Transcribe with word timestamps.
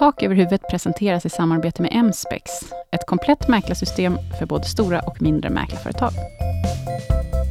Tak 0.00 0.22
över 0.22 0.34
huvudet 0.34 0.68
presenteras 0.70 1.26
i 1.26 1.30
samarbete 1.30 1.82
med 1.82 2.04
Mspex, 2.04 2.50
ett 2.92 3.06
komplett 3.06 3.48
mäklarsystem 3.48 4.18
för 4.38 4.46
både 4.46 4.64
stora 4.64 5.00
och 5.00 5.22
mindre 5.22 5.50
mäklarföretag. 5.50 6.10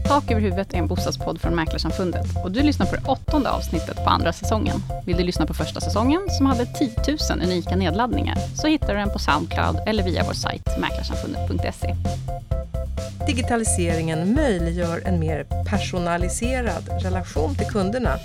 Tak 0.08 0.32
över 0.32 0.42
huvudet 0.42 0.74
är 0.74 0.78
en 0.78 0.88
bostadspodd 0.88 1.42
från 1.42 1.56
Mäklarsamfundet 1.56 2.26
och 2.44 2.52
du 2.52 2.62
lyssnar 2.64 2.86
på 2.86 2.96
det 2.96 3.02
åttonde 3.08 3.50
avsnittet 3.50 4.04
på 4.04 4.10
andra 4.10 4.34
säsongen. 4.34 4.76
Vill 5.06 5.18
du 5.18 5.24
lyssna 5.24 5.46
på 5.46 5.54
första 5.54 5.82
säsongen, 5.82 6.22
som 6.30 6.46
hade 6.46 6.66
10 6.66 6.92
000 7.08 7.18
unika 7.44 7.76
nedladdningar, 7.76 8.38
så 8.62 8.68
hittar 8.68 8.88
du 8.88 9.00
den 9.00 9.10
på 9.10 9.20
Soundcloud 9.20 9.78
eller 9.88 10.04
via 10.04 10.24
vår 10.24 10.34
sajt 10.34 10.80
mäklarsamfundet.se. 10.80 11.96
Digitaliseringen 13.30 14.34
möjliggör 14.34 15.02
en 15.06 15.20
mer 15.20 15.44
personaliserad 15.66 16.90
relation 17.04 17.56
till 17.56 17.68
kunderna. 17.68 18.16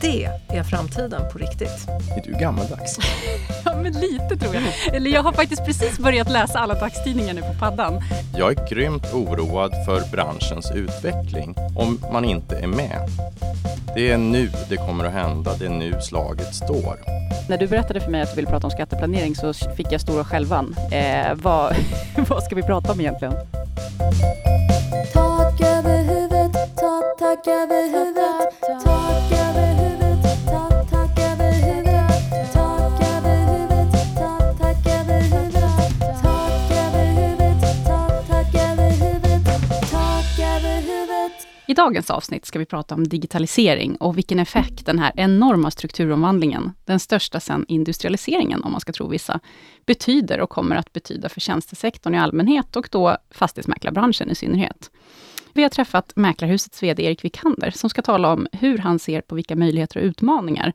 Det 0.00 0.24
är 0.48 0.62
framtiden 0.62 1.22
på 1.32 1.38
riktigt. 1.38 1.88
Är 2.16 2.22
du 2.24 2.32
gammaldags? 2.32 2.98
ja, 3.64 3.76
men 3.82 3.92
lite 3.92 4.36
tror 4.36 4.54
jag. 4.54 4.94
Eller 4.94 5.10
jag 5.10 5.22
har 5.22 5.32
faktiskt 5.32 5.64
precis 5.64 5.98
börjat 5.98 6.30
läsa 6.30 6.58
alla 6.58 6.74
dagstidningar 6.74 7.34
nu 7.34 7.40
på 7.40 7.54
paddan. 7.60 8.02
Jag 8.36 8.52
är 8.52 8.68
grymt 8.68 9.14
oroad 9.14 9.72
för 9.86 10.10
branschens 10.10 10.70
utveckling 10.74 11.54
om 11.76 12.00
man 12.12 12.24
inte 12.24 12.56
är 12.56 12.66
med. 12.66 13.08
Det 13.94 14.10
är 14.10 14.18
nu 14.18 14.50
det 14.68 14.76
kommer 14.76 15.04
att 15.04 15.12
hända, 15.12 15.54
det 15.58 15.66
är 15.66 15.70
nu 15.70 16.00
slaget 16.00 16.54
står. 16.54 16.98
När 17.48 17.58
du 17.58 17.66
berättade 17.66 18.00
för 18.00 18.10
mig 18.10 18.22
att 18.22 18.30
du 18.30 18.36
ville 18.36 18.50
prata 18.50 18.66
om 18.66 18.70
skatteplanering 18.70 19.34
så 19.34 19.52
fick 19.52 19.92
jag 19.92 20.00
stora 20.00 20.24
skälvan. 20.24 20.76
Eh, 20.92 21.34
vad, 21.34 21.76
vad 22.28 22.42
ska 22.42 22.54
vi 22.54 22.62
prata 22.62 22.92
om 22.92 23.00
egentligen? 23.00 23.34
Över 27.48 27.82
huvudet, 27.82 28.60
tak 28.84 29.32
över 29.32 29.74
huvudet, 29.74 30.46
tak, 30.46 30.90
tak 30.90 31.18
över 31.18 31.52
huvudet, 31.52 32.52
tak 32.52 33.00
över 33.00 33.40
huvudet, 33.40 33.92
tak, 34.16 34.58
tak 34.58 34.86
över 34.86 35.20
huvudet, 35.20 36.22
tak 36.22 36.70
över 36.70 37.10
huvudet, 37.10 37.60
tak, 37.86 38.28
tak 38.28 38.54
över 38.54 38.90
huvudet, 38.90 39.90
tak 39.90 40.38
över 40.38 40.80
huvudet. 40.80 41.46
I 41.66 41.74
dagens 41.74 42.10
avsnitt 42.10 42.46
ska 42.46 42.58
vi 42.58 42.64
prata 42.64 42.94
om 42.94 43.08
digitalisering 43.08 43.96
och 43.96 44.18
vilken 44.18 44.38
effekt 44.38 44.86
den 44.86 44.98
här 44.98 45.12
enorma 45.16 45.70
strukturomvandlingen, 45.70 46.72
den 46.84 47.00
största 47.00 47.40
sedan 47.40 47.64
industrialiseringen 47.68 48.62
om 48.62 48.72
man 48.72 48.80
ska 48.80 48.92
tro 48.92 49.08
vissa, 49.08 49.40
betyder 49.86 50.40
och 50.40 50.50
kommer 50.50 50.76
att 50.76 50.92
betyda 50.92 51.28
för 51.28 51.40
tjänstesektorn 51.40 52.14
i 52.14 52.18
allmänhet 52.18 52.76
och 52.76 52.88
då 52.92 53.16
fastighetsmäklarbranschen 53.30 54.30
i 54.30 54.34
synnerhet. 54.34 54.90
Vi 55.52 55.62
har 55.62 55.70
träffat 55.70 56.12
Mäklarhusets 56.16 56.82
VD 56.82 57.02
Erik 57.02 57.24
Wikander, 57.24 57.70
som 57.70 57.90
ska 57.90 58.02
tala 58.02 58.32
om 58.32 58.46
hur 58.52 58.78
han 58.78 58.98
ser 58.98 59.20
på 59.20 59.34
vilka 59.34 59.56
möjligheter 59.56 60.00
och 60.00 60.04
utmaningar 60.04 60.72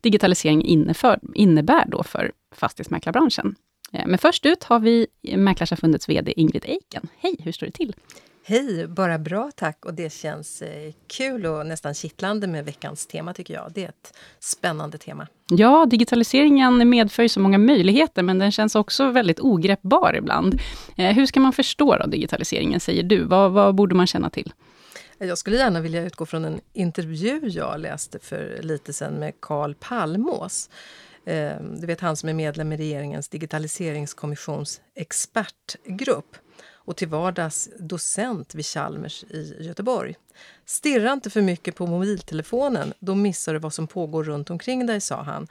digitalisering 0.00 0.64
inneför, 0.64 1.20
innebär 1.34 1.84
då 1.88 2.02
för 2.02 2.32
fastighetsmäklarbranschen. 2.54 3.54
Eh, 3.92 4.06
men 4.06 4.18
först 4.18 4.46
ut 4.46 4.64
har 4.64 4.78
vi 4.78 5.06
Mäklarsamfundets 5.36 6.08
VD 6.08 6.32
Ingrid 6.36 6.64
Eiken. 6.64 7.08
Hej, 7.18 7.36
hur 7.38 7.52
står 7.52 7.66
det 7.66 7.72
till? 7.72 7.94
Hej, 8.44 8.86
bara 8.86 9.18
bra 9.18 9.50
tack. 9.56 9.84
Och 9.84 9.94
det 9.94 10.12
känns 10.12 10.62
eh, 10.62 10.92
kul 11.06 11.46
och 11.46 11.66
nästan 11.66 11.94
kittlande 11.94 12.46
med 12.46 12.64
veckans 12.64 13.06
tema 13.06 13.34
tycker 13.34 13.54
jag. 13.54 13.72
Det 13.74 13.84
är 13.84 13.88
ett 13.88 14.14
spännande 14.40 14.98
tema. 14.98 15.26
Ja, 15.50 15.86
digitaliseringen 15.86 16.88
medför 16.88 17.22
ju 17.22 17.28
så 17.28 17.40
många 17.40 17.58
möjligheter, 17.58 18.22
men 18.22 18.38
den 18.38 18.52
känns 18.52 18.74
också 18.74 19.10
väldigt 19.10 19.40
ogreppbar 19.40 20.14
ibland. 20.16 20.60
Eh, 20.96 21.12
hur 21.12 21.26
ska 21.26 21.40
man 21.40 21.52
förstå 21.52 21.96
då 21.96 22.06
digitaliseringen, 22.06 22.80
säger 22.80 23.02
du? 23.02 23.24
Vad, 23.24 23.52
vad 23.52 23.74
borde 23.74 23.94
man 23.94 24.06
känna 24.06 24.30
till? 24.30 24.52
Jag 25.18 25.38
skulle 25.38 25.56
gärna 25.56 25.80
vilja 25.80 26.02
utgå 26.04 26.26
från 26.26 26.44
en 26.44 26.60
intervju 26.72 27.40
jag 27.48 27.80
läste 27.80 28.18
för 28.18 28.58
lite 28.62 28.92
sedan 28.92 29.14
med 29.14 29.32
Karl 29.40 29.74
Palmås. 29.74 30.70
Eh, 31.26 31.52
Du 31.80 31.86
vet 31.86 32.00
han 32.00 32.16
som 32.16 32.28
är 32.28 32.34
medlem 32.34 32.72
i 32.72 32.76
regeringens 32.76 33.28
digitaliseringskommissions 33.28 34.80
expertgrupp 34.94 36.36
och 36.84 36.96
till 36.96 37.08
vardags 37.08 37.68
docent 37.78 38.54
vid 38.54 38.66
Chalmers 38.66 39.24
i 39.24 39.56
Göteborg. 39.60 40.14
Stirra 40.64 41.12
inte 41.12 41.30
för 41.30 41.42
mycket 41.42 41.76
på 41.76 41.86
mobiltelefonen, 41.86 42.92
då 42.98 43.14
missar 43.14 43.52
du 43.52 43.58
vad 43.58 43.74
som 43.74 43.86
pågår 43.86 44.24
runt 44.24 44.50
omkring 44.50 44.86
dig, 44.86 45.00
sa 45.00 45.22
han. 45.22 45.48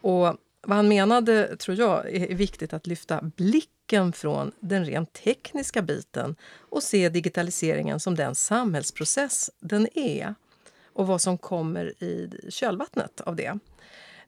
Och 0.00 0.36
vad 0.62 0.76
han 0.76 0.88
menade, 0.88 1.56
tror 1.56 1.76
jag, 1.76 2.14
är 2.14 2.34
viktigt 2.34 2.72
att 2.72 2.86
lyfta 2.86 3.20
blicken 3.22 4.12
från 4.12 4.52
den 4.60 4.84
rent 4.84 5.12
tekniska 5.12 5.82
biten 5.82 6.36
och 6.70 6.82
se 6.82 7.08
digitaliseringen 7.08 8.00
som 8.00 8.14
den 8.14 8.34
samhällsprocess 8.34 9.50
den 9.60 9.88
är 9.94 10.34
och 10.92 11.06
vad 11.06 11.20
som 11.20 11.38
kommer 11.38 12.02
i 12.02 12.30
kölvattnet 12.48 13.20
av 13.20 13.36
det. 13.36 13.58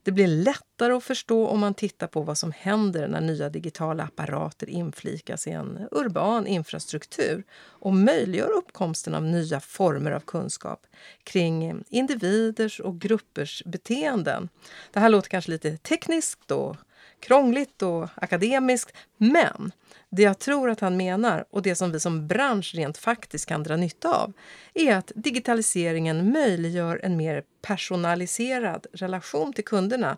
Det 0.03 0.13
blir 0.13 0.27
lättare 0.27 0.93
att 0.93 1.05
förstå 1.05 1.47
om 1.47 1.61
man 1.61 1.75
tittar 1.75 2.07
på 2.07 2.23
vad 2.23 2.39
som 2.39 2.53
händer 2.53 3.09
när 3.09 3.21
nya 3.21 3.49
digitala 3.49 4.03
apparater 4.03 4.71
inflikas 4.71 5.47
i 5.47 5.51
en 5.51 5.89
urban 5.91 6.47
infrastruktur 6.47 7.45
och 7.63 7.95
möjliggör 7.95 8.51
uppkomsten 8.51 9.15
av 9.15 9.23
nya 9.23 9.61
former 9.61 10.11
av 10.11 10.21
kunskap 10.21 10.87
kring 11.25 11.85
individers 11.89 12.81
och 12.81 13.01
gruppers 13.01 13.63
beteenden. 13.67 14.49
Det 14.93 15.01
här 15.01 15.09
låter 15.09 15.31
kanske 15.31 15.51
lite 15.51 15.77
tekniskt 15.77 16.51
och 16.51 16.77
krångligt 17.21 17.83
och 17.83 18.09
akademiskt, 18.15 18.97
men 19.17 19.73
det 20.11 20.23
jag 20.23 20.39
tror 20.39 20.71
att 20.71 20.81
han 20.81 20.97
menar 20.97 21.45
och 21.51 21.63
det 21.63 21.75
som 21.75 21.93
vi 21.93 22.01
som 22.01 22.27
bransch 22.27 22.75
rent 22.75 22.99
faktiskt 22.99 23.47
kan 23.47 23.63
dra 23.63 23.77
nytta 23.77 24.15
av 24.15 24.33
är 24.75 24.97
att 24.97 25.13
digitaliseringen 25.15 26.33
möjliggör 26.33 27.01
en 27.03 27.17
mer 27.17 27.43
personaliserad 27.63 28.87
relation 28.93 29.53
till 29.53 29.65
kunderna. 29.65 30.17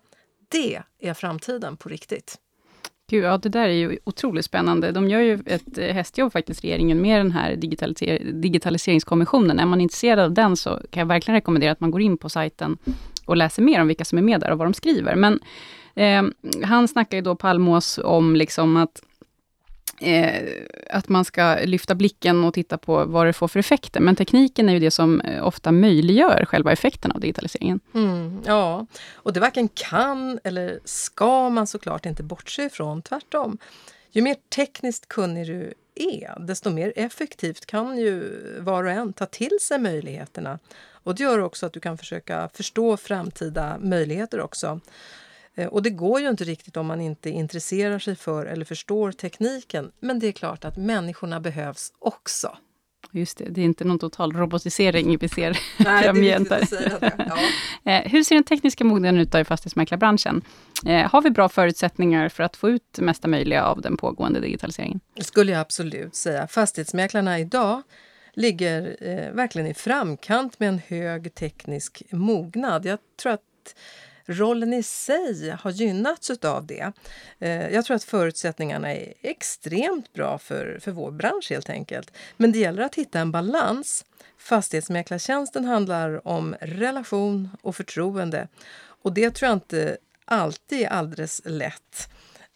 Det 0.49 0.83
är 0.99 1.15
framtiden 1.15 1.77
på 1.77 1.89
riktigt. 1.89 2.39
Gud, 3.11 3.25
ja, 3.25 3.39
det 3.39 3.49
där 3.49 3.69
är 3.69 3.73
ju 3.73 3.99
otroligt 4.05 4.45
spännande. 4.45 4.93
De 4.93 5.09
gör 5.09 5.21
ju 5.21 5.43
ett 5.47 5.79
eh, 5.79 5.95
hästjobb 5.95 6.33
faktiskt, 6.33 6.65
regeringen, 6.65 7.01
med 7.01 7.21
den 7.21 7.33
här 7.33 7.57
digitaliser 7.57 8.19
digitaliseringskommissionen. 8.33 9.59
Är 9.59 9.67
man 9.67 9.81
intresserad 9.81 10.19
av 10.19 10.33
den 10.33 10.57
så 10.57 10.71
kan 10.91 11.01
jag 11.01 11.07
verkligen 11.07 11.37
rekommendera 11.37 11.73
att 11.73 11.81
man 11.81 11.91
går 11.91 12.01
in 12.01 12.17
på 12.17 12.29
sajten 12.29 12.79
och 13.27 13.37
läser 13.37 13.63
mer 13.63 13.81
om 13.81 13.89
vilka 13.89 14.05
som 14.05 14.19
är 14.19 14.23
med 14.23 14.41
där 14.41 14.51
och 14.51 14.59
vad 14.59 14.67
de 14.67 14.75
skriver. 14.75 15.15
Men 15.15 15.41
eh, 15.95 16.23
han 16.65 16.89
snackar 16.89 17.17
ju 17.17 17.23
då 17.23 17.37
Palmås 17.37 17.99
om 18.05 18.37
liksom 18.37 18.77
att 18.77 19.03
eh, 20.01 20.43
att 20.91 21.09
man 21.09 21.25
ska 21.25 21.59
lyfta 21.65 21.95
blicken 21.95 22.45
och 22.45 22.55
titta 22.55 22.79
på 22.79 23.05
vad 23.05 23.27
det 23.27 23.33
får 23.33 23.49
för 23.49 23.61
effekter. 23.61 24.01
Men 24.01 24.17
tekniken 24.17 24.69
är 24.69 24.73
ju 24.73 24.79
det 24.79 24.91
som 24.91 25.21
eh, 25.21 25.47
ofta 25.47 25.73
möjliggör 25.73 26.45
själva 26.45 26.73
effekten 26.73 27.13
av 27.13 27.21
digitaliseringen. 27.21 27.81
Mm, 27.95 28.43
ja, 28.47 28.87
och 29.13 29.33
det 29.33 29.41
varken 29.41 29.69
kan 29.69 30.39
eller 30.45 30.81
ska 30.85 31.51
man 31.51 31.67
såklart 31.67 32.07
inte 32.07 32.23
bortse 32.23 32.65
ifrån. 32.65 33.03
Tvärtom. 33.03 33.59
Ju 34.11 34.23
mer 34.23 34.37
tekniskt 34.55 35.09
kunnig 35.09 35.47
du 35.47 35.75
är, 35.95 36.47
desto 36.47 36.71
mer 36.71 36.93
effektivt 36.97 37.67
kan 37.67 37.99
ju 37.99 38.39
var 38.61 38.85
och 38.85 38.91
en 38.91 39.13
ta 39.13 39.27
till 39.27 39.59
sig 39.61 39.79
möjligheterna. 39.79 40.59
Och 41.05 41.15
det 41.15 41.23
gör 41.23 41.39
också 41.39 41.67
att 41.67 41.73
du 41.73 41.81
kan 41.81 41.99
försöka 41.99 42.49
förstå 42.55 42.97
framtida 42.97 43.77
möjligheter 43.81 44.41
också. 44.41 44.81
Eh, 45.55 45.67
Och 45.67 45.83
det 45.83 45.91
går 45.91 46.21
ju 46.21 46.29
inte 46.29 46.45
riktigt 46.45 46.77
om 46.77 46.87
man 46.87 47.01
inte 47.01 47.31
intresserar 47.31 47.99
sig 47.99 48.17
för 48.17 48.47
eller 48.47 48.65
förstår 48.65 49.13
tekniken. 49.13 49.93
Men 50.01 50.19
det 50.19 50.27
är 50.27 50.33
klart 50.33 50.65
att 50.65 50.77
människorna 50.77 51.41
behövs 51.41 51.93
också. 51.99 52.57
Just 53.15 53.39
det, 53.39 53.45
det 53.45 53.61
är 53.61 53.65
inte 53.65 53.85
någon 53.85 53.99
total 53.99 54.33
robotisering 54.33 55.19
vi 55.19 55.29
ser 55.29 55.59
Nej, 55.79 56.03
framgent. 56.05 56.49
det 56.49 56.57
är 56.57 57.01
det. 57.01 57.15
Ja. 57.29 57.37
Eh, 57.85 58.11
hur 58.11 58.23
ser 58.25 58.35
den 58.35 58.45
tekniska 58.45 58.85
mognaden 58.85 59.21
ut 59.21 59.35
i 59.35 59.45
fastighetsmäklarbranschen? 59.45 60.43
Eh, 60.87 61.11
har 61.11 61.23
vi 61.23 61.31
bra 61.31 61.49
förutsättningar 61.49 62.29
för 62.29 62.43
att 62.43 62.57
få 62.57 62.69
ut 62.71 62.83
det 62.97 63.03
mesta 63.03 63.29
möjliga 63.29 63.65
av 63.65 63.81
den 63.81 63.97
pågående 63.97 64.41
digitaliseringen? 64.41 65.01
Det 65.15 65.25
skulle 65.25 65.53
jag 65.53 65.61
absolut 65.61 66.15
säga. 66.15 66.47
Fastighetsmäklarna 66.47 67.39
idag 67.39 67.83
ligger 68.35 68.97
eh, 69.01 69.33
verkligen 69.33 69.67
i 69.69 69.75
framkant 69.75 70.61
med 70.61 70.69
en 70.69 70.81
hög 70.89 71.35
teknisk 71.35 72.03
mognad. 72.11 72.87
Jag 72.87 72.99
tror 73.23 73.33
att 73.33 73.41
rollen 74.27 74.73
i 74.73 74.83
sig 74.83 75.51
har 75.51 75.71
gynnats 75.71 76.31
av 76.31 76.67
det. 76.67 76.93
Eh, 77.39 77.69
jag 77.69 77.85
tror 77.85 77.97
att 77.97 78.05
förutsättningarna 78.05 78.95
är 78.95 79.15
extremt 79.23 80.13
bra 80.13 80.39
för, 80.39 80.79
för 80.83 80.91
vår 80.91 81.11
bransch 81.11 81.51
helt 81.51 81.71
enkelt. 81.71 82.13
Men 82.37 82.53
det 82.53 82.59
gäller 82.59 82.83
att 82.83 82.95
hitta 82.95 83.21
en 83.21 83.33
balans. 83.33 84.05
Fastighetsmäklartjänsten 84.39 85.65
handlar 85.65 86.29
om 86.29 86.57
relation 86.61 87.49
och 87.63 87.77
förtroende. 87.77 88.49
Och 89.03 89.13
det 89.13 89.31
tror 89.31 89.49
jag 89.49 89.57
inte 89.57 89.97
alltid 90.25 90.81
är 90.83 90.89
alldeles 90.89 91.43
lätt 91.45 92.11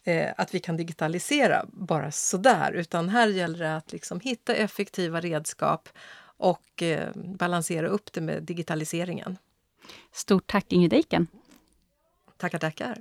eh, 0.05 0.33
att 0.37 0.55
vi 0.55 0.61
kan 0.61 0.77
digitalisera 0.77 1.67
bara 1.69 2.11
sådär. 2.11 2.73
Utan 2.73 3.09
här 3.09 3.29
gäller 3.29 3.59
det 3.59 3.77
att 3.77 3.93
liksom 3.93 4.21
hitta 4.21 4.55
effektiva 4.55 5.21
redskap 5.21 5.89
och 6.37 6.83
eh, 6.83 7.09
balansera 7.15 7.89
upp 7.89 8.13
det 8.13 8.21
med 8.21 8.43
digitaliseringen. 8.43 9.39
Stort 10.13 10.47
tack 10.47 10.73
Ingrid 10.73 10.93
Eiken. 10.93 11.27
Tackar, 12.39 12.59
tackar. 12.59 12.97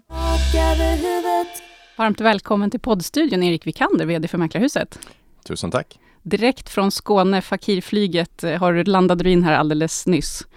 Varmt 1.97 2.21
välkommen 2.21 2.71
till 2.71 2.79
poddstudion 2.79 3.43
Erik 3.43 3.67
Wikander, 3.67 4.05
VD 4.05 4.27
för 4.27 4.37
Mäklarhuset. 4.37 4.99
Tusen 5.47 5.71
tack. 5.71 5.99
Direkt 6.23 6.69
från 6.69 6.91
Skåne, 6.91 7.41
Fakirflyget, 7.41 8.43
eh, 8.43 8.59
har 8.59 8.73
du 8.73 8.83
landade 8.83 9.23
du 9.23 9.31
in 9.31 9.43
här 9.43 9.53
alldeles 9.53 10.07
nyss. 10.07 10.47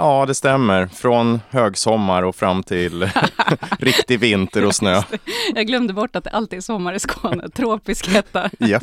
Ja, 0.00 0.26
det 0.26 0.34
stämmer. 0.34 0.86
Från 0.86 1.40
högsommar 1.50 2.22
och 2.22 2.36
fram 2.36 2.62
till 2.62 3.02
riktig 3.78 4.20
vinter 4.20 4.64
och 4.66 4.74
snö. 4.74 5.02
Jag 5.54 5.66
glömde 5.66 5.92
bort 5.92 6.16
att 6.16 6.24
det 6.24 6.30
alltid 6.30 6.56
är 6.56 6.60
sommar 6.60 6.92
i 6.92 6.98
Skåne, 6.98 7.48
tropisk 7.54 8.08
hetta. 8.08 8.50
Ja. 8.58 8.80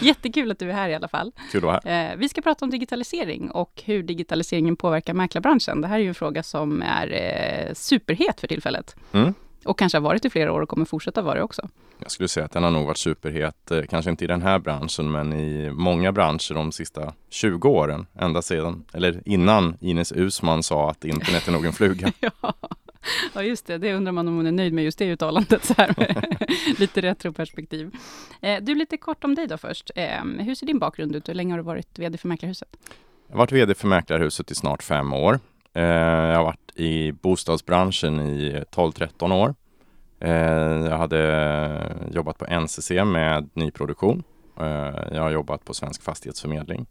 Jättekul 0.00 0.50
att 0.50 0.58
du 0.58 0.70
är 0.70 0.74
här 0.74 0.88
i 0.88 0.94
alla 0.94 1.08
fall. 1.08 1.32
kul 1.52 1.58
att 1.58 1.64
vara 1.64 1.80
här. 1.84 2.10
Eh, 2.10 2.16
vi 2.16 2.28
ska 2.28 2.40
prata 2.42 2.64
om 2.64 2.70
digitalisering 2.70 3.50
och 3.50 3.82
hur 3.84 4.02
digitaliseringen 4.02 4.76
påverkar 4.76 5.14
mäklarbranschen. 5.14 5.80
Det 5.80 5.88
här 5.88 5.96
är 5.96 6.02
ju 6.02 6.08
en 6.08 6.14
fråga 6.14 6.42
som 6.42 6.82
är 6.82 7.12
eh, 7.12 7.74
superhet 7.74 8.40
för 8.40 8.48
tillfället. 8.48 8.96
Mm. 9.12 9.34
Och 9.64 9.78
kanske 9.78 9.98
har 9.98 10.02
varit 10.02 10.24
i 10.24 10.30
flera 10.30 10.52
år 10.52 10.60
och 10.60 10.68
kommer 10.68 10.84
fortsätta 10.84 11.22
vara 11.22 11.34
det 11.34 11.42
också. 11.42 11.68
Jag 11.98 12.10
skulle 12.10 12.28
säga 12.28 12.46
att 12.46 12.52
den 12.52 12.62
har 12.62 12.70
nog 12.70 12.86
varit 12.86 12.98
superhet, 12.98 13.70
eh, 13.70 13.82
kanske 13.82 14.10
inte 14.10 14.24
i 14.24 14.28
den 14.28 14.42
här 14.42 14.58
branschen, 14.58 15.10
men 15.10 15.32
i 15.32 15.70
många 15.70 16.12
branscher 16.12 16.54
de 16.54 16.72
sista 16.72 17.14
20 17.30 17.68
åren. 17.68 18.06
Ända 18.18 18.42
sedan, 18.42 18.84
eller 18.92 19.22
innan 19.24 19.76
Ines 19.80 20.12
Usman 20.12 20.62
sa 20.62 20.90
att 20.90 21.04
internet 21.04 21.48
är 21.48 21.52
nog 21.52 21.66
en 21.66 21.72
fluga. 21.72 22.12
ja. 22.20 22.54
ja, 23.34 23.42
just 23.42 23.66
det. 23.66 23.78
Det 23.78 23.94
undrar 23.94 24.12
man 24.12 24.28
om 24.28 24.36
hon 24.36 24.46
är 24.46 24.52
nöjd 24.52 24.72
med 24.72 24.84
just 24.84 24.98
det 24.98 25.12
uttalandet. 25.12 25.64
Så 25.64 25.74
här 25.76 25.94
med 25.96 26.46
lite 26.78 27.00
retroperspektiv. 27.00 27.90
Eh, 28.42 28.62
du, 28.62 28.74
lite 28.74 28.96
kort 28.96 29.24
om 29.24 29.34
dig 29.34 29.46
då 29.46 29.58
först. 29.58 29.90
Eh, 29.96 30.24
hur 30.24 30.54
ser 30.54 30.66
din 30.66 30.78
bakgrund 30.78 31.16
ut? 31.16 31.28
Hur 31.28 31.34
länge 31.34 31.52
har 31.52 31.58
du 31.58 31.64
varit 31.64 31.98
VD 31.98 32.18
för 32.18 32.28
Mäklarhuset? 32.28 32.68
Jag 33.26 33.34
har 33.34 33.38
varit 33.38 33.52
VD 33.52 33.74
för 33.74 33.88
Mäklarhuset 33.88 34.50
i 34.50 34.54
snart 34.54 34.82
fem 34.82 35.12
år. 35.12 35.40
Eh, 35.78 35.84
Jag 36.30 36.36
har 36.36 36.44
varit 36.44 36.72
i 36.74 37.12
bostadsbranschen 37.12 38.20
i 38.20 38.64
12-13 38.70 39.32
år. 39.32 39.54
Eh, 40.20 40.32
Jag 40.90 40.98
hade 40.98 41.96
jobbat 42.12 42.38
på 42.38 42.46
NCC 42.46 42.90
med 43.04 43.48
nyproduktion. 43.54 44.22
Eh, 44.60 44.94
Jag 45.12 45.22
har 45.22 45.30
jobbat 45.30 45.64
på 45.64 45.74
Svensk 45.74 46.02
Fastighetsförmedling. 46.02 46.86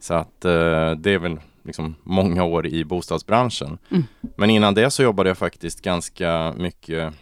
Så 0.00 0.14
att 0.14 0.40
det 0.40 1.06
är 1.10 1.18
väl 1.18 1.40
liksom 1.62 1.94
många 2.02 2.44
år 2.44 2.66
i 2.66 2.84
bostadsbranschen. 2.84 3.78
Mm. 3.90 4.02
Men 4.36 4.50
innan 4.50 4.74
det 4.74 4.90
så 4.90 5.02
jobbade 5.02 5.30
jag 5.30 5.38
faktiskt 5.38 5.80
ganska 5.82 6.54
mycket 6.56 7.14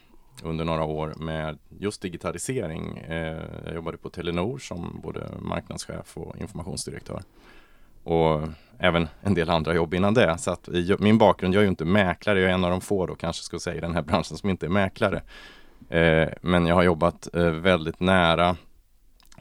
under 0.43 0.65
några 0.65 0.85
år 0.85 1.15
med 1.17 1.59
just 1.79 2.03
digitalisering. 2.03 3.05
Jag 3.65 3.75
jobbade 3.75 3.97
på 3.99 4.09
Telenor 4.11 4.59
som 4.59 5.01
både 5.03 5.21
marknadschef 5.41 6.17
och 6.17 6.37
informationsdirektör. 6.41 7.23
Och 8.05 8.49
även 8.79 9.09
en 9.23 9.35
del 9.35 9.51
andra 9.51 9.75
jobb 9.75 9.95
innan 9.95 10.15
det. 10.15 10.39
Så 10.39 10.51
att 10.51 10.69
min 10.99 11.19
bakgrund, 11.19 11.55
jag 11.55 11.61
är 11.61 11.65
ju 11.65 11.71
inte 11.71 11.85
mäklare, 11.85 12.41
jag 12.41 12.51
är 12.51 12.55
en 12.55 12.65
av 12.65 12.71
de 12.71 12.81
få 12.81 13.07
då 13.07 13.15
kanske 13.15 13.43
skulle 13.43 13.61
säga 13.61 13.77
i 13.77 13.81
den 13.81 13.95
här 13.95 14.03
branschen 14.09 14.37
som 14.37 14.51
inte 14.51 14.67
är 14.67 14.71
mäklare. 14.71 15.23
Eh, 15.89 16.29
Men 16.43 16.67
jag 16.67 16.75
har 16.75 16.83
jobbat 16.83 17.35
eh, 17.35 17.51
väldigt 17.51 18.01
nära 18.01 18.57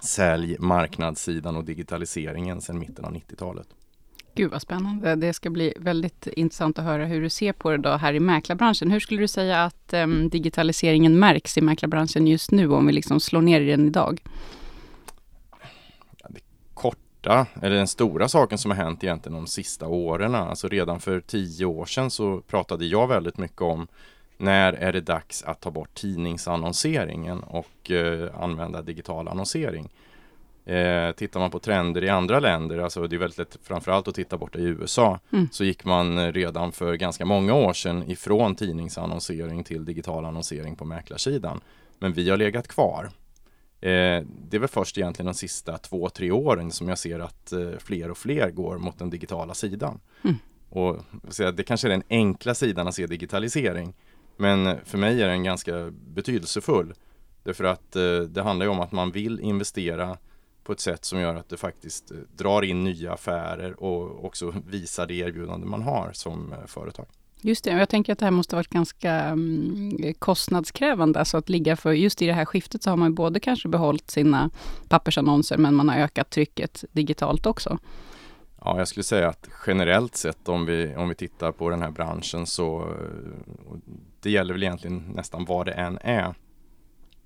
sälj, 0.02 0.56
marknadssidan 0.60 1.56
och 1.56 1.64
digitaliseringen 1.64 2.62
sedan 2.62 2.80
mitten 2.80 3.06
av 3.06 3.14
90-talet. 3.14 3.68
Gud 4.36 4.52
vad 4.52 4.62
spännande. 4.62 5.16
Det 5.16 5.34
ska 5.34 5.50
bli 5.50 5.74
väldigt 5.80 6.28
intressant 6.28 6.80
att 6.80 6.86
höra 6.86 7.06
hur 7.06 7.22
du 7.22 7.30
ser 7.30 7.54
på 7.54 7.72
det 7.72 7.78
då 7.78 7.90
här 7.90 8.14
i 8.14 8.20
mäklarbranschen. 8.20 8.92
Hur 8.92 9.00
skulle 9.00 9.22
du 9.22 9.28
säga 9.28 9.64
att 9.64 9.94
ehm, 9.94 10.30
digitaliseringen 10.30 11.20
märks 11.20 11.58
i 11.58 11.62
mäklarbranschen 11.62 12.28
just 12.28 12.52
nu 12.52 12.72
om 12.72 12.88
vi 12.88 12.94
liksom 12.94 13.20
slår 13.20 13.42
ner 13.42 13.62
i 13.62 13.72
den 13.72 13.88
idag? 13.88 14.22
Korta, 17.22 17.46
eller 17.62 17.76
den 17.76 17.88
stora 17.88 18.28
saken 18.28 18.58
som 18.58 18.72
har 18.72 18.78
hänt 18.78 19.04
egentligen 19.04 19.36
de 19.36 19.48
sista 19.48 19.88
åren. 19.88 20.36
Alltså 20.36 20.68
redan 20.68 21.00
för 21.00 21.20
tio 21.22 21.66
år 21.66 21.86
sedan 21.86 22.12
så 22.12 22.42
pratade 22.42 22.86
jag 22.86 23.08
väldigt 23.08 23.38
mycket 23.38 23.62
om 23.62 23.88
när 24.38 24.74
är 24.74 24.94
det 24.94 25.02
dags 25.02 25.44
att 25.44 25.62
ta 25.62 25.72
bort 25.72 25.94
tidningsannonseringen 25.94 27.44
och 27.44 27.92
eh, 27.92 28.30
använda 28.42 28.82
digital 28.82 29.28
annonsering. 29.28 29.90
Eh, 30.66 31.12
tittar 31.12 31.40
man 31.40 31.52
på 31.52 31.60
trender 31.60 32.04
i 32.04 32.10
andra 32.10 32.40
länder, 32.40 32.78
alltså 32.78 33.08
det 33.08 33.16
är 33.16 33.20
väldigt 33.20 33.38
lätt 33.38 33.58
framförallt 33.64 34.08
att 34.08 34.16
titta 34.16 34.38
borta 34.38 34.60
i 34.60 34.64
USA, 34.64 35.20
Mm. 35.32 35.48
så 35.52 35.64
gick 35.64 35.86
man 35.86 36.18
eh, 36.18 36.32
redan 36.32 36.72
för 36.72 36.94
ganska 36.96 37.26
många 37.26 37.54
år 37.54 37.74
sedan 37.74 38.04
ifrån 38.12 38.56
tidningsannonsering 38.56 39.64
till 39.64 39.86
digital 39.86 40.26
annonsering 40.26 40.76
på 40.76 40.86
mäklarsidan. 40.86 41.62
Men 42.00 42.14
vi 42.14 42.30
har 42.30 42.38
legat 42.38 42.68
kvar. 42.68 43.10
Eh, 43.82 44.24
det 44.50 44.58
är 44.58 44.60
väl 44.60 44.70
först 44.70 44.98
egentligen 44.98 45.26
de 45.26 45.34
sista 45.34 45.78
två, 45.78 46.10
tre 46.10 46.32
åren 46.32 46.72
som 46.72 46.90
jag 46.90 46.98
ser 46.98 47.20
att 47.20 47.52
eh, 47.52 47.72
fler 47.80 48.12
och 48.12 48.18
fler 48.18 48.52
går 48.52 48.78
mot 48.78 49.00
den 49.00 49.10
digitala 49.10 49.54
sidan. 49.54 50.00
Mm. 50.24 50.36
Och 50.70 50.98
så 51.30 51.52
det 51.52 51.64
kanske 51.64 51.88
är 51.88 51.90
den 51.90 52.04
enkla 52.10 52.56
sidan 52.56 52.88
att 52.88 52.96
se 52.96 53.08
digitalisering. 53.08 53.94
Men 54.38 54.78
för 54.86 54.98
mig 54.98 55.22
är 55.22 55.28
den 55.28 55.44
ganska 55.44 55.92
betydelsefull. 55.92 56.94
Därför 57.44 57.64
att 57.64 57.96
eh, 57.96 58.20
det 58.20 58.42
handlar 58.42 58.66
ju 58.66 58.70
om 58.70 58.80
att 58.80 58.92
man 58.92 59.12
vill 59.12 59.40
investera 59.40 60.18
på 60.64 60.72
ett 60.72 60.80
sätt 60.80 61.06
som 61.06 61.20
gör 61.20 61.36
att 61.36 61.50
det 61.50 61.58
faktiskt 61.58 62.12
drar 62.36 62.62
in 62.62 62.84
nya 62.84 63.14
affärer 63.14 63.84
och 63.84 64.26
också 64.26 64.54
visar 64.68 65.08
det 65.08 65.14
erbjudande 65.14 65.68
man 65.68 65.82
har 65.82 66.10
som 66.14 66.54
företag. 66.68 67.06
Just 67.42 67.64
det, 67.64 67.74
och 67.74 67.80
jag 67.80 67.90
tänker 67.90 68.14
att 68.14 68.20
det 68.20 68.26
här 68.26 68.32
måste 68.32 68.56
varit 68.56 68.70
ganska 68.70 69.12
mm, 69.12 70.14
kostnadskrävande. 70.20 71.20
Alltså 71.20 71.38
att 71.38 71.50
ligga 71.50 71.76
för, 71.76 71.92
just 71.92 72.22
i 72.22 72.28
det 72.28 72.34
här 72.34 72.46
skiftet 72.46 72.84
så 72.84 72.90
har 72.90 72.98
man 72.98 73.16
både 73.16 73.40
kanske 73.40 73.68
behållit 73.68 74.10
sina 74.10 74.50
pappersannonser, 74.90 75.58
men 75.58 75.76
man 75.76 75.90
har 75.90 75.98
ökat 75.98 76.30
trycket 76.30 76.84
digitalt 76.92 77.46
också. 77.46 77.78
Ja, 78.66 78.78
jag 78.78 78.88
skulle 78.88 79.04
säga 79.04 79.30
att 79.30 79.50
generellt 79.68 80.16
sett 80.16 80.50
om 80.50 80.66
vi, 80.66 80.96
om 80.96 81.10
vi 81.10 81.16
tittar 81.16 81.52
på 81.52 81.70
den 81.70 81.82
här 81.82 81.92
branschen 81.92 82.46
så 82.46 82.96
det 84.22 84.32
gäller 84.32 84.54
väl 84.54 84.64
egentligen 84.64 85.12
nästan 85.16 85.46
vad 85.46 85.66
det 85.66 85.72
än 85.72 85.98
är. 86.02 86.36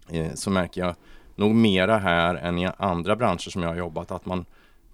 Eh, 0.10 0.34
så 0.34 0.50
märker 0.50 0.82
jag 0.82 0.96
nog 1.36 1.56
mera 1.56 1.98
här 1.98 2.36
än 2.36 2.60
i 2.60 2.70
andra 2.78 3.16
branscher 3.16 3.50
som 3.50 3.62
jag 3.62 3.70
har 3.70 3.76
jobbat 3.76 4.12
att 4.12 4.26
man, 4.26 4.46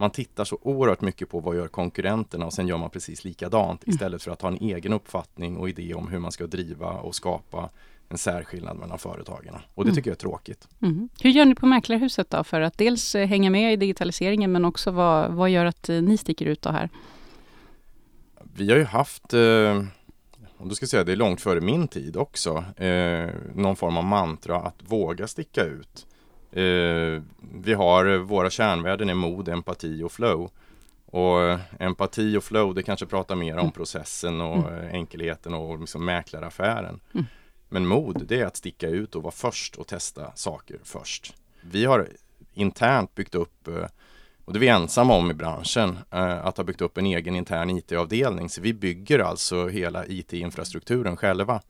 man 0.02 0.12
tittar 0.12 0.44
så 0.44 0.58
oerhört 0.62 1.02
mycket 1.02 1.30
på 1.30 1.40
vad 1.40 1.56
gör 1.56 1.68
konkurrenterna 1.68 2.46
och 2.46 2.54
sen 2.54 2.68
gör 2.68 2.78
man 2.78 2.90
precis 2.90 3.24
likadant 3.24 3.84
istället 3.88 4.24
för 4.24 4.32
att 4.32 4.42
ha 4.42 4.50
en 4.50 4.58
egen 4.62 4.94
uppfattning 4.94 5.58
och 5.58 5.70
idé 5.70 5.94
om 5.94 6.08
hur 6.08 6.20
man 6.20 6.32
ska 6.32 6.48
driva 6.48 6.90
och 6.92 7.16
skapa 7.16 7.70
en 8.10 8.18
särskillnad 8.18 8.78
mellan 8.78 9.00
företagen. 9.00 9.56
Och 9.74 9.84
det 9.84 9.90
Mm. 9.90 9.96
tycker 9.96 10.10
jag 10.10 10.16
är 10.16 10.20
tråkigt. 10.20 10.68
Mhm. 10.80 11.10
Hur 11.22 11.30
gör 11.30 11.46
ni 11.46 11.56
på 11.56 11.66
Mäklarhuset 11.66 12.30
då, 12.30 12.44
för 12.44 12.62
att 12.62 12.78
dels 12.78 13.16
eh, 13.16 13.28
hänga 13.28 13.50
med 13.50 13.74
i 13.74 13.76
digitaliseringen, 13.76 14.52
men 14.52 14.66
också 14.66 14.92
vad, 14.92 15.32
vad 15.32 15.50
gör 15.50 15.66
att 15.66 15.90
eh, 15.90 16.02
ni 16.02 16.18
sticker 16.18 16.46
ut 16.46 16.62
då 16.62 16.70
här? 16.70 16.90
Vi 18.56 18.70
har 18.72 18.78
ju 18.78 18.84
haft, 18.84 19.34
eh, 19.34 19.84
om 20.58 20.70
du 20.70 20.76
ska 20.76 20.86
säga 20.88 21.04
det 21.04 21.12
är 21.12 21.16
långt 21.16 21.42
före 21.42 21.62
min 21.62 21.88
tid 21.88 22.18
också, 22.18 22.64
eh, 22.78 23.30
någon 23.56 23.76
form 23.76 23.98
av 23.98 24.04
mantra 24.04 24.56
att 24.58 24.76
våga 24.88 25.28
sticka 25.28 25.64
ut. 25.64 26.08
Eh, 26.52 27.22
vi 27.54 27.74
har 27.74 28.06
eh, 28.06 28.18
våra 28.18 28.50
kärnvärden 28.50 29.10
är 29.10 29.14
mod, 29.14 29.50
empati 29.50 30.04
och 30.04 30.12
flow. 30.12 30.50
Och 31.06 31.42
eh, 31.42 31.60
empati 31.80 32.38
och 32.38 32.44
flow, 32.44 32.76
det 32.76 32.84
kanske 32.84 33.06
pratar 33.06 33.36
mer 33.36 33.54
om 33.54 33.60
Mm. 33.60 33.72
processen 33.72 34.42
och 34.42 34.72
eh, 34.72 34.94
enkelheten 34.94 35.54
och 35.54 35.80
liksom 35.80 36.06
mäklaraffären. 36.06 37.00
Mm. 37.14 37.26
Men 37.70 37.88
mod, 37.88 38.26
det 38.28 38.40
är 38.40 38.46
att 38.46 38.58
sticka 38.58 38.88
ut 38.88 39.16
och 39.16 39.24
vara 39.24 39.32
först 39.32 39.76
och 39.76 39.88
testa 39.88 40.32
saker 40.36 40.78
först. 40.84 41.34
Vi 41.62 41.86
har 41.86 42.08
internt 42.54 43.16
byggt 43.16 43.36
upp 43.36 43.68
och 44.46 44.54
det 44.54 44.58
är 44.58 44.62
vi 44.62 44.68
ensamma 44.68 45.14
om 45.14 45.32
i 45.32 45.34
branschen, 45.34 45.98
att 46.10 46.58
ha 46.58 46.64
byggt 46.64 46.82
upp 46.82 46.98
en 46.98 47.06
egen 47.06 47.36
intern 47.36 47.70
IT-avdelning. 47.70 48.50
Så 48.50 48.62
vi 48.62 48.74
bygger 48.74 49.20
alltså 49.20 49.68
hela 49.68 50.06
IT-infrastrukturen 50.06 51.18
själva. 51.18 51.62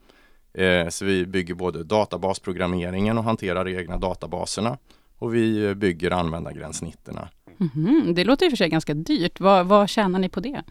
Eh, 0.54 0.88
Så 0.88 1.04
vi 1.04 1.26
bygger 1.26 1.54
både 1.54 1.84
databasprogrammeringen 1.84 3.18
och 3.18 3.24
hanterar 3.24 3.68
egna 3.68 3.96
databaserna. 3.96 4.78
Och 5.18 5.34
vi 5.34 5.64
eh, 5.66 5.74
bygger 5.74 6.10
användargränssnitterna. 6.10 7.28
Mhm, 7.56 8.12
Det 8.14 8.24
låter 8.24 8.46
i 8.46 8.48
och 8.48 8.52
för 8.52 8.56
sig 8.56 8.68
ganska 8.68 8.94
dyrt. 8.94 9.40
Vad, 9.40 9.66
vad 9.66 9.88
tjänar 9.88 10.18
ni 10.18 10.28
på 10.28 10.40
det? 10.40 10.62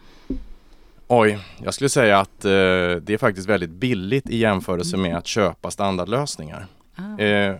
Oj, 1.08 1.38
jag 1.64 1.74
skulle 1.74 1.88
säga 1.88 2.18
att 2.18 2.44
eh, 2.44 2.50
det 2.50 3.10
är 3.10 3.18
faktiskt 3.18 3.48
väldigt 3.48 3.70
billigt 3.70 4.30
i 4.30 4.36
jämförelse 4.36 4.96
med 4.96 5.16
att 5.16 5.26
köpa 5.26 5.70
standardlösningar. 5.70 6.66
Ah. 6.96 7.18
Eh, 7.22 7.56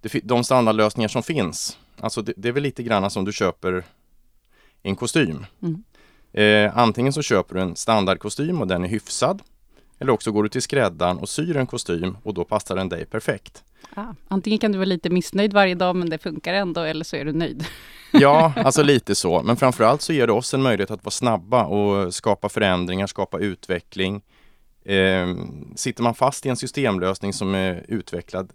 det, 0.00 0.20
de 0.24 0.44
standardlösningar 0.44 1.08
som 1.08 1.22
finns, 1.22 1.78
alltså 2.00 2.22
det, 2.22 2.32
det 2.36 2.48
är 2.48 2.52
väl 2.52 2.62
lite 2.62 2.82
grann 2.82 3.10
som 3.10 3.24
du 3.24 3.32
köper 3.32 3.84
en 4.82 4.96
kostym. 4.96 5.46
Mm. 5.62 5.82
Eh, 6.32 6.78
antingen 6.78 7.12
så 7.12 7.22
köper 7.22 7.54
du 7.54 7.60
en 7.60 7.76
standardkostym 7.76 8.60
och 8.60 8.66
den 8.66 8.84
är 8.84 8.88
hyfsad. 8.88 9.42
Eller 9.98 10.12
också 10.12 10.32
går 10.32 10.42
du 10.42 10.48
till 10.48 10.62
skräddaren 10.62 11.18
och 11.18 11.28
syr 11.28 11.56
en 11.56 11.66
kostym 11.66 12.16
och 12.22 12.34
då 12.34 12.44
passar 12.44 12.76
den 12.76 12.88
dig 12.88 13.06
perfekt. 13.06 13.64
Ah, 13.94 14.14
antingen 14.28 14.58
kan 14.58 14.72
du 14.72 14.78
vara 14.78 14.86
lite 14.86 15.10
missnöjd 15.10 15.52
varje 15.52 15.74
dag, 15.74 15.96
men 15.96 16.10
det 16.10 16.18
funkar 16.18 16.54
ändå, 16.54 16.80
eller 16.80 17.04
så 17.04 17.16
är 17.16 17.24
du 17.24 17.32
nöjd. 17.32 17.64
Ja, 18.14 18.52
alltså 18.56 18.82
lite 18.82 19.14
så. 19.14 19.42
Men 19.42 19.56
framförallt 19.56 20.02
så 20.02 20.12
ger 20.12 20.26
det 20.26 20.32
oss 20.32 20.54
en 20.54 20.62
möjlighet 20.62 20.90
att 20.90 21.04
vara 21.04 21.10
snabba 21.10 21.64
och 21.64 22.14
skapa 22.14 22.48
förändringar, 22.48 23.06
skapa 23.06 23.38
utveckling. 23.38 24.22
Eh, 24.84 25.36
sitter 25.76 26.02
man 26.02 26.14
fast 26.14 26.46
i 26.46 26.48
en 26.48 26.56
systemlösning 26.56 27.32
som 27.32 27.54
är 27.54 27.84
utvecklad 27.88 28.52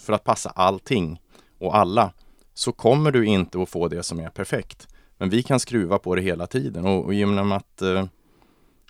för 0.00 0.12
att 0.12 0.24
passa 0.24 0.50
allting 0.50 1.20
och 1.58 1.76
alla 1.76 2.12
så 2.54 2.72
kommer 2.72 3.10
du 3.10 3.26
inte 3.26 3.62
att 3.62 3.68
få 3.68 3.88
det 3.88 4.02
som 4.02 4.20
är 4.20 4.28
perfekt. 4.30 4.88
Men 5.18 5.30
vi 5.30 5.42
kan 5.42 5.60
skruva 5.60 5.98
på 5.98 6.14
det 6.14 6.22
hela 6.22 6.46
tiden 6.46 6.86
och, 6.86 7.04
och 7.04 7.14
genom 7.14 7.52
att 7.52 7.82
eh, 7.82 8.06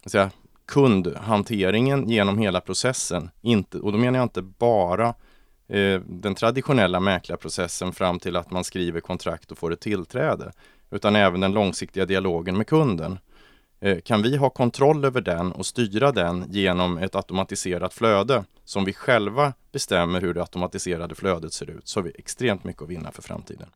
säga, 0.06 0.30
kundhanteringen 0.68 2.08
genom 2.08 2.38
hela 2.38 2.60
processen, 2.60 3.30
inte, 3.40 3.78
och 3.78 3.92
då 3.92 3.98
menar 3.98 4.18
jag 4.18 4.24
inte 4.24 4.42
bara 4.42 5.08
eh, 5.68 6.00
den 6.06 6.34
traditionella 6.34 7.00
mäklarprocessen 7.00 7.92
fram 7.92 8.18
till 8.18 8.36
att 8.36 8.50
man 8.50 8.64
skriver 8.64 9.00
kontrakt 9.00 9.52
och 9.52 9.58
får 9.58 9.72
ett 9.72 9.80
tillträde, 9.80 10.52
utan 10.90 11.16
även 11.16 11.40
den 11.40 11.52
långsiktiga 11.52 12.06
dialogen 12.06 12.56
med 12.56 12.66
kunden. 12.66 13.18
Eh, 13.80 13.98
Kan 14.00 14.22
vi 14.22 14.36
ha 14.36 14.50
kontroll 14.50 15.04
över 15.04 15.20
den 15.20 15.52
och 15.52 15.66
styra 15.66 16.12
den 16.12 16.44
genom 16.48 16.98
ett 16.98 17.14
automatiserat 17.14 17.94
flöde 17.94 18.44
som 18.64 18.84
vi 18.84 18.92
själva 18.92 19.52
bestämmer 19.72 20.20
hur 20.20 20.34
det 20.34 20.40
automatiserade 20.40 21.14
flödet 21.14 21.52
ser 21.52 21.70
ut 21.70 21.88
så 21.88 22.00
har 22.00 22.04
vi 22.04 22.12
extremt 22.18 22.64
mycket 22.64 22.82
att 22.82 22.88
vinna 22.88 23.10
för 23.12 23.22
framtiden. 23.22 23.68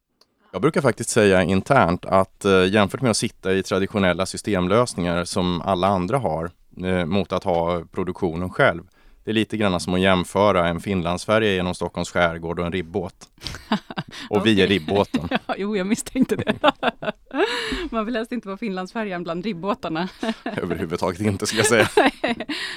Jag 0.52 0.62
brukar 0.62 0.80
faktiskt 0.80 1.11
säga 1.11 1.42
internt 1.42 2.04
att 2.04 2.44
eh, 2.44 2.66
jämfört 2.66 3.00
med 3.00 3.11
att 3.11 3.16
sitta 3.16 3.52
i 3.52 3.62
traditionella 3.62 4.26
systemlösningar 4.26 5.25
som 5.25 5.61
alla 5.61 5.87
andra 5.87 6.18
har 6.18 6.50
eh, 6.84 7.06
mot 7.06 7.32
att 7.32 7.44
ha 7.44 7.84
produktionen 7.92 8.50
själv. 8.50 8.82
Det 9.24 9.30
är 9.30 9.34
lite 9.34 9.56
grann 9.56 9.80
som 9.80 9.94
att 9.94 10.00
jämföra 10.00 10.68
en 10.68 10.80
Finlandsfärja 10.80 11.52
genom 11.52 11.74
Stockholms 11.74 12.10
skärgård 12.10 12.58
och 12.58 12.66
en 12.66 12.72
ribbåt. 12.72 13.28
Och 14.30 14.46
vi 14.46 14.62
är 14.62 14.66
ribbåten. 14.66 15.28
Ja, 15.46 15.54
jo, 15.58 15.76
jag 15.76 15.86
misstänkte 15.86 16.36
det. 16.36 16.54
Man 17.90 18.06
vill 18.06 18.16
helst 18.16 18.32
inte 18.32 18.48
vara 18.48 18.58
Finlandsfärjan 18.58 19.22
bland 19.22 19.44
ribbåtarna. 19.44 20.08
Överhuvudtaget 20.44 21.20
inte 21.20 21.46
ska 21.46 21.56
jag 21.56 21.66
säga. 21.66 21.88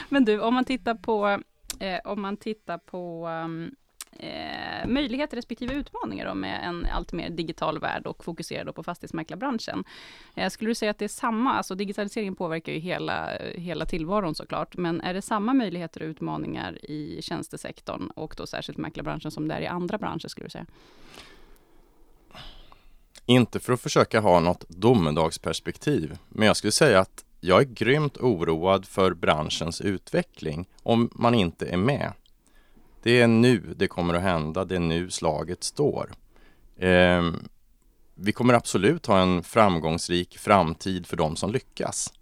Men 0.10 0.26
du, 0.26 0.40
om 0.40 0.54
man 0.54 0.66
tittar 0.66 0.96
på, 0.96 1.28
eh, 1.80 2.00
om 2.12 2.22
man 2.22 2.38
tittar 2.38 2.78
på 2.78 3.28
um, 3.28 3.72
eh, 4.20 4.88
möjligheter 4.88 5.38
respektive 5.38 5.74
utmaningar 5.74 6.26
då 6.26 6.34
med 6.34 6.64
en 6.64 6.86
allt 6.86 7.14
mer 7.14 7.30
digital 7.30 7.80
värld 7.80 8.08
och 8.08 8.24
fokuserad 8.24 8.76
på 8.76 8.84
fastighetsmäklarbranschen. 8.84 9.84
Eh, 10.36 10.50
skulle 10.50 10.70
du 10.70 10.76
säga 10.76 10.92
att 10.92 11.00
det 11.00 11.06
är 11.06 11.10
samma, 11.10 11.54
alltså 11.54 11.76
digitaliseringen 11.76 12.36
påverkar 12.36 12.74
ju 12.74 12.80
hela, 12.80 13.30
hela 13.56 13.86
tillvaron 13.86 14.36
såklart, 14.36 14.78
men 14.78 15.02
är 15.02 15.14
det 15.14 15.22
samma 15.22 15.54
möjligheter 15.54 16.02
och 16.02 16.08
utmaningar 16.08 16.86
i 16.86 17.22
tjänstesektorn 17.22 18.10
och 18.10 18.34
då 18.38 18.48
särskilt 18.48 18.78
mäklarbranschen 18.78 19.32
som 19.32 19.48
det 19.48 19.54
är 19.54 19.62
i 19.62 19.68
andra 19.68 19.98
branscher 19.98 20.28
skulle 20.28 20.46
du 20.46 20.52
säga? 20.52 20.66
Inte 23.26 23.60
för 23.60 23.74
att 23.74 23.82
försöka 23.82 24.20
ha 24.20 24.40
något 24.40 24.70
domedagsperspektiv, 24.70 26.18
men 26.30 26.48
jag 26.48 26.58
skulle 26.58 26.72
säga 26.72 27.00
att 27.00 27.26
jag 27.40 27.62
är 27.62 27.66
grymt 27.66 28.18
oroad 28.18 28.86
för 28.86 29.14
branschens 29.14 29.82
utveckling 29.82 30.68
om 30.84 31.10
man 31.14 31.34
inte 31.34 31.66
är 31.66 31.78
med. 31.78 32.14
Det 33.06 33.22
är 33.22 33.28
nu 33.28 33.74
det 33.76 33.88
kommer 33.88 34.14
att 34.14 34.22
hända, 34.22 34.66
det 34.66 34.76
är 34.76 34.80
nu 34.80 35.10
slaget 35.10 35.64
står. 35.64 36.14
Eh, 36.78 37.32
vi 38.16 38.32
kommer 38.32 38.54
absolut 38.54 39.06
ha 39.06 39.20
en 39.20 39.44
framgångsrik 39.44 40.38
framtid 40.38 41.08
för 41.08 41.18
de 41.18 41.36
som 41.36 41.52
lyckas. 41.52 42.14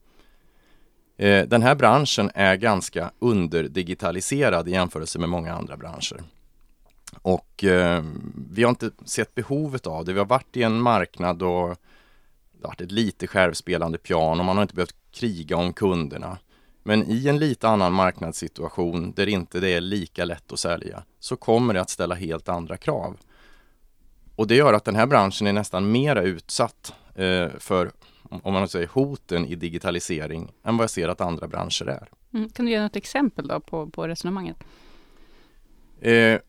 Eh, 1.18 1.48
den 1.48 1.62
här 1.62 1.76
branschen 1.76 2.32
är 2.36 2.56
ganska 2.56 3.12
underdigitaliserad 3.20 4.68
i 4.68 4.72
jämförelse 4.72 5.20
med 5.20 5.30
många 5.30 5.54
andra 5.54 5.78
branscher. 5.78 6.24
Och 7.22 7.64
eh, 7.64 8.04
vi 8.50 8.64
har 8.64 8.70
inte 8.70 8.92
sett 9.06 9.36
behovet 9.36 9.88
av 9.88 10.06
det. 10.06 10.14
Vi 10.14 10.20
har 10.20 10.26
varit 10.26 10.58
i 10.58 10.64
en 10.64 10.82
marknad 10.82 11.42
och 11.42 11.68
det 12.52 12.62
har 12.62 12.68
varit 12.68 12.82
ett 12.82 12.92
lite 12.92 13.28
självspelande 13.28 13.98
piano. 13.98 14.44
Man 14.44 14.56
har 14.56 14.62
inte 14.62 14.76
behövt 14.76 14.96
kriga 15.12 15.58
om 15.58 15.74
kunderna. 15.74 16.38
Men 16.84 17.12
i 17.12 17.28
en 17.28 17.40
lite 17.40 17.68
annan 17.68 17.94
marknadssituation 17.94 19.14
där 19.16 19.30
inte 19.30 19.60
det 19.60 19.70
är 19.70 19.82
lika 19.82 20.26
lätt 20.26 20.52
att 20.52 20.60
sälja 20.60 21.04
så 21.20 21.36
kommer 21.36 21.74
det 21.74 21.82
att 21.82 21.90
ställa 21.90 22.16
helt 22.16 22.50
andra 22.50 22.78
krav. 22.78 23.18
Och 24.36 24.48
det 24.48 24.56
gör 24.56 24.74
att 24.74 24.86
den 24.86 24.96
här 24.96 25.08
branschen 25.08 25.48
är 25.48 25.54
nästan 25.54 25.92
mera 25.92 26.22
utsatt 26.22 26.94
eh, 27.16 27.50
för, 27.60 27.92
om 28.30 28.54
man 28.54 28.68
säger 28.68 28.88
hoten 28.88 29.46
i 29.46 29.56
digitalisering 29.56 30.52
än 30.64 30.78
vad 30.78 30.84
jag 30.84 30.90
ser 30.90 31.08
att 31.08 31.22
andra 31.22 31.48
branscher 31.48 31.90
är. 31.90 32.10
Mm. 32.34 32.50
Kan 32.50 32.66
du 32.66 32.72
ge 32.72 32.82
något 32.82 32.96
exempel 32.96 33.48
då 33.48 33.60
på, 33.60 33.90
på 33.90 34.08
resonemanget? 34.08 34.58
Eh, 36.02 36.40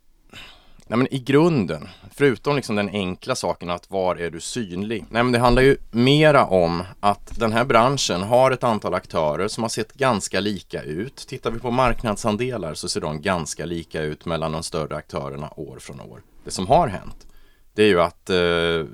nej 0.87 0.99
men 0.99 1.15
I 1.15 1.19
grunden, 1.19 1.89
förutom 2.11 2.57
liksom 2.57 2.77
den 2.77 2.89
enkla 2.89 3.35
saken 3.35 3.71
att 3.71 3.91
var 3.91 4.17
är 4.17 4.31
du 4.31 4.41
synlig? 4.41 5.05
Nej 5.11 5.23
men 5.23 5.33
det 5.33 5.39
handlar 5.39 5.63
ju 5.63 5.77
mera 5.91 6.47
om 6.47 6.83
att 7.01 7.39
den 7.39 7.53
här 7.53 7.65
branschen 7.65 8.23
har 8.23 8.51
ett 8.51 8.65
antal 8.65 8.95
aktörer 8.95 9.49
som 9.49 9.65
har 9.65 9.69
sett 9.69 9.93
ganska 9.93 10.41
lika 10.41 10.83
ut. 10.83 11.17
Tittar 11.17 11.51
vi 11.51 11.59
på 11.59 11.71
marknadsandelar 11.71 12.75
så 12.75 12.89
ser 12.89 13.01
de 13.01 13.23
ganska 13.23 13.65
lika 13.65 14.03
ut 14.03 14.25
mellan 14.25 14.53
de 14.53 14.63
större 14.63 14.97
aktörerna 14.97 15.51
år 15.57 15.79
från 15.79 16.01
år. 16.01 16.23
Det 16.45 16.51
som 16.51 16.67
har 16.67 16.89
hänt, 16.89 17.27
det 17.75 17.83
är 17.83 17.89
ju 17.89 18.01
att 18.01 18.31
eh, 18.31 18.85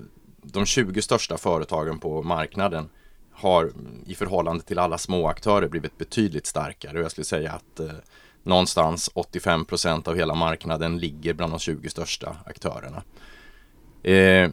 de 0.42 0.66
20 0.66 1.02
största 1.02 1.38
företagen 1.38 1.99
på 1.99 2.23
marknaden 2.23 2.88
har 3.32 3.73
i 4.06 4.14
förhållande 4.14 4.64
till 4.64 4.78
alla 4.78 4.99
små 4.99 5.28
aktörer 5.28 5.68
blivit 5.68 5.99
betydligt 5.99 6.47
starkare 6.47 6.99
och 6.99 7.04
jag 7.04 7.11
skulle 7.11 7.25
säga 7.25 7.52
att 7.52 7.80
eh, 7.80 7.87
någonstans 8.42 9.11
85 9.14 9.64
procent 9.64 10.09
av 10.09 10.16
hela 10.16 10.35
marknaden 10.35 10.99
ligger 10.99 11.35
bland 11.35 11.52
de 11.52 11.59
20 11.59 11.90
största 11.90 12.37
aktörerna. 12.47 13.02
Eh, 14.02 14.50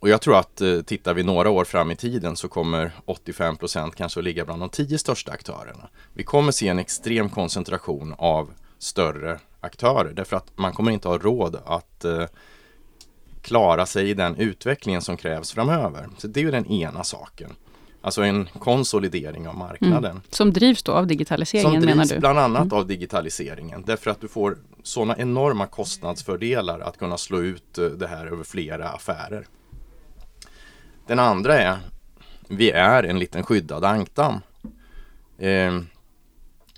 och 0.00 0.08
jag 0.08 0.20
tror 0.20 0.38
att 0.38 0.60
eh, 0.60 0.80
tittar 0.80 1.14
vi 1.14 1.22
några 1.22 1.50
år 1.50 1.64
fram 1.64 1.90
i 1.90 1.96
tiden 1.96 2.36
så 2.36 2.48
kommer 2.48 2.92
85 3.04 3.56
procent 3.56 3.96
kanske 3.96 4.20
att 4.20 4.24
ligga 4.24 4.44
bland 4.44 4.62
de 4.62 4.68
10 4.68 4.98
största 4.98 5.32
aktörerna. 5.32 5.88
Vi 6.12 6.22
kommer 6.22 6.52
se 6.52 6.68
en 6.68 6.78
extrem 6.78 7.28
koncentration 7.28 8.14
av 8.18 8.50
större 8.78 9.40
aktörer 9.60 10.12
därför 10.12 10.36
att 10.36 10.58
man 10.58 10.72
kommer 10.72 10.90
inte 10.90 11.08
ha 11.08 11.18
råd 11.18 11.56
att 11.66 12.04
eh, 12.04 12.24
klara 13.42 13.86
sig 13.86 14.10
i 14.10 14.14
den 14.14 14.36
utvecklingen 14.36 15.02
som 15.02 15.16
krävs 15.16 15.52
framöver. 15.52 16.08
Så 16.18 16.26
det 16.26 16.40
är 16.40 16.44
ju 16.44 16.50
den 16.50 16.66
ena 16.66 17.04
saken. 17.04 17.52
Alltså 18.06 18.22
en 18.22 18.48
konsolidering 18.58 19.48
av 19.48 19.56
marknaden. 19.56 20.10
Mm. 20.10 20.22
Som 20.30 20.52
drivs 20.52 20.82
då 20.82 20.92
av 20.92 21.06
digitaliseringen 21.06 21.80
Som 21.80 21.90
menar 21.90 22.04
drivs 22.04 22.10
du? 22.12 22.18
bland 22.18 22.38
annat 22.38 22.72
av 22.72 22.86
digitaliseringen. 22.86 23.82
Därför 23.86 24.10
att 24.10 24.20
du 24.20 24.28
får 24.28 24.58
sådana 24.82 25.16
enorma 25.16 25.66
kostnadsfördelar 25.66 26.80
att 26.80 26.98
kunna 26.98 27.18
slå 27.18 27.42
ut 27.42 27.78
eh, 27.78 27.84
det 27.84 28.06
här 28.06 28.26
över 28.26 28.44
flera 28.44 28.88
affärer. 28.88 29.46
Den 31.06 31.18
andra 31.18 31.58
är, 31.58 31.76
vi 32.48 32.70
är 32.70 33.02
en 33.02 33.18
liten 33.18 33.42
skyddad 33.42 33.84
ankdamm. 33.84 34.40
Eh, 35.38 35.80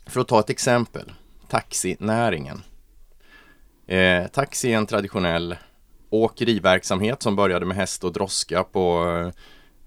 för 0.07 0.21
att 0.21 0.29
ta 0.29 0.41
ett 0.41 0.51
exempel, 0.51 1.13
taxinäringen. 1.49 2.63
Eh, 3.87 4.27
taxi 4.27 4.73
är 4.73 4.77
en 4.77 4.87
traditionell 4.87 5.57
åkeriverksamhet 6.11 7.23
som 7.23 7.37
började 7.37 7.67
med 7.67 7.77
häst 7.77 8.05
och 8.05 8.13
droska 8.13 8.65
på 8.65 9.07
eh, 9.09 9.33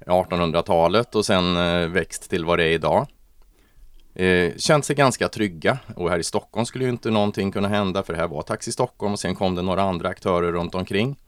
1800-talet 0.06 1.16
och 1.16 1.26
sen 1.26 1.58
eh, 1.58 1.88
växt 1.88 2.30
till 2.30 2.46
vad 2.46 2.60
det 2.60 2.64
är 2.64 2.74
idag. 2.74 3.08
Eh, 4.14 4.56
känt 4.58 4.86
sig 4.86 4.96
ganska 4.96 5.30
trygga 5.30 5.80
och 5.96 6.10
här 6.10 6.20
i 6.20 6.24
Stockholm 6.24 6.66
skulle 6.66 6.84
ju 6.84 6.90
inte 6.90 7.12
någonting 7.12 7.52
kunna 7.52 7.68
hända 7.68 8.04
för 8.04 8.14
här 8.14 8.28
var 8.28 8.42
Taxi 8.42 8.72
Stockholm 8.72 9.14
och 9.14 9.20
sen 9.20 9.36
kom 9.36 9.56
det 9.56 9.62
några 9.62 9.82
andra 9.82 10.10
aktörer 10.10 10.52
runt 10.52 10.76
omkring. 10.76 11.20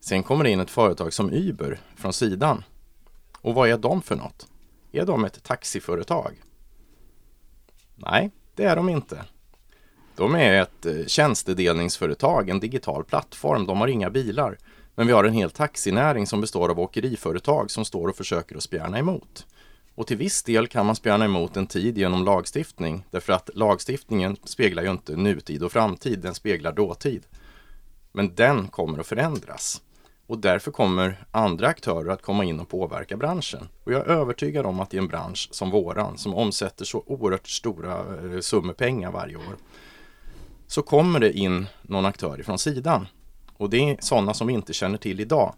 Sen 0.00 0.22
kommer 0.22 0.44
det 0.44 0.50
in 0.50 0.60
ett 0.60 0.70
företag 0.70 1.12
som 1.12 1.32
Uber 1.32 1.80
från 1.96 2.12
sidan. 2.12 2.64
Och 3.40 3.54
vad 3.54 3.68
är 3.68 3.78
de 3.78 4.02
för 4.02 4.16
något? 4.16 4.46
Är 4.92 5.06
de 5.06 5.24
ett 5.24 5.42
taxiföretag? 5.42 6.42
Nej, 7.94 8.30
det 8.54 8.64
är 8.64 8.76
de 8.76 8.88
inte. 8.88 9.24
De 10.16 10.34
är 10.34 10.62
ett 10.62 10.86
eh, 10.86 11.06
tjänstedelningsföretag, 11.06 12.48
en 12.48 12.60
digital 12.60 13.04
plattform. 13.04 13.66
De 13.66 13.80
har 13.80 13.88
inga 13.88 14.10
bilar. 14.10 14.58
Men 14.94 15.06
vi 15.06 15.12
har 15.12 15.24
en 15.24 15.32
hel 15.32 15.50
taxinäring 15.50 16.26
som 16.26 16.40
består 16.40 16.68
av 16.68 16.80
åkeriföretag 16.80 17.70
som 17.70 17.84
står 17.84 18.08
och 18.08 18.16
försöker 18.16 18.56
att 18.56 18.62
spjärna 18.62 18.98
emot. 18.98 19.46
Och 19.94 20.06
till 20.06 20.16
viss 20.16 20.42
del 20.42 20.68
kan 20.68 20.86
man 20.86 20.96
spjärna 20.96 21.24
emot 21.24 21.56
en 21.56 21.66
tid 21.66 21.98
genom 21.98 22.24
lagstiftning. 22.24 23.04
Därför 23.10 23.32
att 23.32 23.50
lagstiftningen 23.54 24.36
speglar 24.44 24.82
ju 24.82 24.90
inte 24.90 25.16
nutid 25.16 25.62
och 25.62 25.72
framtid, 25.72 26.18
den 26.18 26.34
speglar 26.34 26.72
dåtid. 26.72 27.22
Men 28.12 28.34
den 28.34 28.68
kommer 28.68 28.98
att 28.98 29.06
förändras. 29.06 29.82
Och 30.26 30.38
därför 30.38 30.70
kommer 30.70 31.24
andra 31.30 31.68
aktörer 31.68 32.10
att 32.10 32.22
komma 32.22 32.44
in 32.44 32.60
och 32.60 32.68
påverka 32.68 33.16
branschen. 33.16 33.68
Och 33.84 33.92
jag 33.92 34.00
är 34.00 34.06
övertygad 34.06 34.66
om 34.66 34.80
att 34.80 34.94
i 34.94 34.98
en 34.98 35.08
bransch 35.08 35.48
som 35.50 35.70
våran, 35.70 36.18
som 36.18 36.34
omsätter 36.34 36.84
så 36.84 37.04
oerhört 37.06 37.48
stora 37.48 37.98
eh, 37.98 38.40
summor 38.40 38.72
pengar 38.72 39.10
varje 39.12 39.36
år, 39.36 39.56
så 40.66 40.82
kommer 40.82 41.20
det 41.20 41.32
in 41.32 41.66
någon 41.82 42.06
aktör 42.06 42.40
ifrån 42.40 42.58
sidan. 42.58 43.06
Och 43.62 43.70
det 43.70 43.90
är 43.90 43.96
sådana 44.00 44.34
som 44.34 44.46
vi 44.46 44.52
inte 44.52 44.72
känner 44.72 44.98
till 44.98 45.20
idag. 45.20 45.54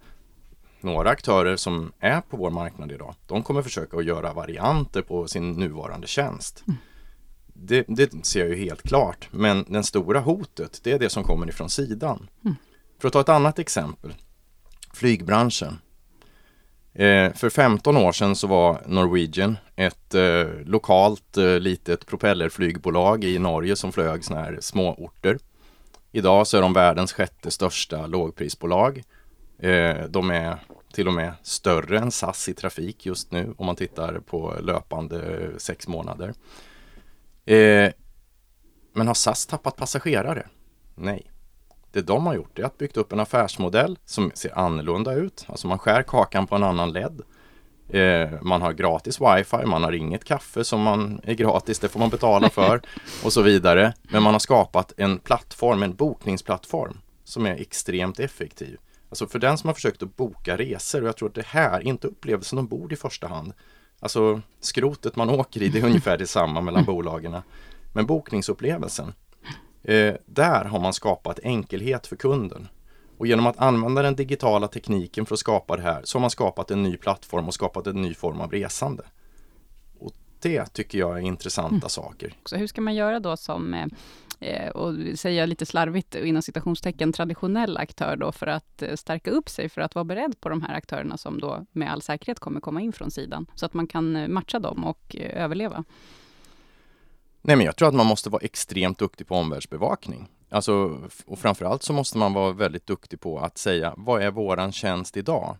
Några 0.81 1.11
aktörer 1.11 1.57
som 1.57 1.93
är 2.01 2.21
på 2.21 2.37
vår 2.37 2.51
marknad 2.51 2.93
idag, 2.93 3.15
de 3.27 3.43
kommer 3.43 3.63
försöka 3.63 3.97
att 3.97 4.05
göra 4.05 4.33
varianter 4.33 5.03
på 5.03 5.29
sin 5.29 5.53
nuvarande 5.53 6.07
tjänst. 6.07 6.65
Det, 7.47 7.85
det 7.89 8.27
ser 8.27 8.41
jag 8.41 8.49
ju 8.49 8.57
helt 8.65 8.83
klart. 8.83 9.29
Men 9.31 9.65
det 9.69 9.83
stora 9.83 10.21
hotet, 10.21 10.81
det 10.83 10.93
är 10.93 10.99
det 10.99 11.11
som 11.11 11.25
kommer 11.25 11.49
ifrån 11.49 11.71
sidan. 11.71 12.29
För 12.99 13.09
att 13.09 13.13
ta 13.13 13.21
ett 13.21 13.29
annat 13.29 13.59
exempel. 13.59 14.15
Flygbranschen. 14.93 15.79
Eh, 16.93 17.33
för 17.33 17.51
15 17.51 17.97
år 17.97 18.13
sedan 18.13 18.37
så 18.37 18.47
var 18.47 18.83
Norwegian 18.87 19.57
ett 19.77 20.15
eh, 20.15 20.47
lokalt 20.65 21.37
eh, 21.37 21.59
litet 21.59 22.07
propellerflygbolag 22.07 23.25
i 23.25 23.39
Norge 23.39 23.77
som 23.77 23.93
flög 23.93 24.25
såna 24.25 24.41
här 24.41 24.59
små 24.61 24.95
orter. 24.95 25.39
Idag 26.17 26.47
så 26.47 26.57
är 26.57 26.63
de 26.63 26.73
världens 26.73 27.13
sjätte 27.13 27.51
största 27.51 28.07
lågprisbolag. 28.07 29.03
Eh, 29.59 30.05
de 30.09 30.31
är 30.31 30.59
till 30.93 31.09
och 31.09 31.15
med 31.15 31.33
större 31.43 31.99
än 31.99 32.11
SAS 32.11 32.49
i 32.49 32.55
trafik 32.55 33.07
just 33.07 33.31
nu 33.31 33.55
om 33.57 33.67
man 33.67 33.77
tittar 33.77 34.21
på 34.21 34.55
löpande 34.61 35.51
sex 35.59 35.89
månader. 35.89 36.35
Eh, 37.45 37.93
men 38.93 39.07
har 39.07 39.15
SAS 39.15 39.47
tappat 39.47 39.77
passagerare? 39.77 40.47
Nej. 40.95 41.31
Det 41.93 42.03
de 42.03 42.27
har 42.27 42.35
gjort 42.35 42.59
är 42.59 42.65
att 42.65 42.79
byggt 42.79 42.97
upp 42.97 43.13
en 43.13 43.21
affärsmodell 43.21 43.99
som 44.05 44.31
ser 44.35 44.59
annorlunda 44.59 45.13
ut. 45.13 45.45
Alltså 45.49 45.67
man 45.67 45.79
skär 45.79 46.03
kakan 46.03 46.47
på 46.47 46.55
en 46.55 46.65
annan 46.65 46.93
ledd. 46.93 47.23
Eh, 47.89 48.31
man 48.43 48.63
har 48.63 48.73
gratis 48.73 49.21
wifi, 49.21 49.67
man 49.67 49.85
har 49.85 49.93
inget 49.93 50.25
kaffe 50.25 50.65
som 50.65 50.83
man 50.83 51.21
är 51.25 51.35
gratis, 51.35 51.79
det 51.79 51.89
får 51.89 52.01
man 52.01 52.11
betala 52.11 52.51
för 52.51 52.81
och 53.25 53.33
så 53.33 53.43
vidare. 53.43 53.95
Men 54.03 54.23
man 54.23 54.35
har 54.35 54.39
skapat 54.39 54.93
en 54.97 55.19
plattform, 55.19 55.83
en 55.83 55.95
bokningsplattform 55.95 56.99
som 57.25 57.47
är 57.47 57.55
extremt 57.55 58.21
effektiv. 58.21 58.79
Alltså 59.09 59.27
för 59.27 59.39
den 59.39 59.59
som 59.59 59.69
har 59.69 59.75
försökt 59.75 60.03
att 60.03 60.17
boka 60.17 60.57
resor 60.57 61.03
och 61.03 61.09
jag 61.09 61.17
tror 61.17 61.29
att 61.29 61.35
det 61.35 61.47
här, 61.47 61.81
inte 61.81 62.07
upplevelsen 62.07 62.59
ombord 62.59 62.93
i 62.93 62.97
första 62.97 63.27
hand. 63.27 63.53
Alltså 64.01 64.41
skrotet 64.61 65.17
man 65.17 65.31
åker 65.31 65.63
i, 65.63 65.69
det 65.69 65.79
är 65.79 65.85
ungefär 65.85 66.19
detsamma 66.19 66.61
mellan 66.61 66.85
bolagen. 66.85 67.37
Men 67.93 68.07
bokningsupplevelsen, 68.07 69.13
eh, 69.83 70.15
där 70.27 70.65
har 70.65 70.81
man 70.81 70.93
skapat 70.93 71.39
enkelhet 71.43 72.07
för 72.07 72.17
kunden. 72.17 72.69
Och 73.25 73.29
genom 73.29 73.47
att 73.47 73.59
använda 73.59 74.03
den 74.03 74.17
digitala 74.17 74.69
tekniken 74.69 75.27
för 75.27 75.35
att 75.35 75.39
skapa 75.39 75.77
det 75.77 75.83
här 75.83 76.01
så 76.05 76.19
har 76.19 76.21
man 76.21 76.31
skapat 76.31 76.71
en 76.71 76.83
ny 76.83 76.97
plattform 76.97 77.47
och 77.49 77.55
skapat 77.55 77.87
en 77.87 78.03
ny 78.03 78.15
form 78.15 78.41
av 78.41 78.51
resande. 78.51 79.03
Och 79.99 80.13
det 80.41 80.73
tycker 80.73 80.99
jag 80.99 81.19
är 81.19 81.23
intressanta 81.23 81.75
Mm. 81.75 81.89
saker. 81.89 82.35
Så 82.45 82.57
hur 82.57 82.67
ska 82.67 82.81
man 82.81 82.95
göra 82.95 83.21
då 83.21 83.37
som, 83.37 83.75
eh, 83.75 83.87
eh, 84.41 84.71
och 84.71 85.19
säga 85.19 85.47
lite 85.47 85.67
slarvigt 85.67 86.15
inom 86.15 86.43
citationstecken, 86.43 87.13
traditionell 87.13 87.77
aktör 87.77 88.17
då 88.17 88.33
för 88.33 88.47
att 88.47 88.83
eh, 88.83 88.95
stärka 88.95 89.31
upp 89.31 89.49
sig, 89.49 89.69
för 89.69 89.81
att 89.81 89.95
vara 89.95 90.05
beredd 90.05 90.41
på 90.41 90.49
de 90.49 90.63
här 90.63 90.75
aktörerna 90.75 91.17
som 91.17 91.41
då 91.41 91.67
med 91.73 91.93
all 91.93 92.03
säkerhet 92.03 92.39
kommer 92.41 92.61
komma 92.61 92.81
in 92.81 92.93
från 92.93 93.11
sidan, 93.11 93.47
så 93.55 93.67
att 93.67 93.75
man 93.75 93.87
kan 93.87 94.33
matcha 94.33 94.59
dem 94.59 94.85
och 94.85 95.17
överleva? 95.19 95.85
Nej 97.43 97.57
men 97.57 97.67
jag 97.67 97.77
tror 97.77 97.89
att 97.89 97.95
man 97.95 98.07
måste 98.07 98.31
vara 98.31 98.43
extremt 98.45 98.99
duktig 98.99 99.27
på 99.27 99.35
omvärldsbevakning. 99.35 100.29
Alltså, 100.49 101.01
och 101.27 101.39
framförallt 101.39 101.83
så 101.83 101.93
måste 101.93 102.19
man 102.19 102.33
vara 102.33 102.53
väldigt 102.53 102.87
duktig 102.87 103.21
på 103.21 103.39
att 103.39 103.59
säga 103.59 103.95
vad 103.97 104.23
är 104.23 104.31
våran 104.31 104.73
tjänst 104.73 105.17
idag? 105.17 105.57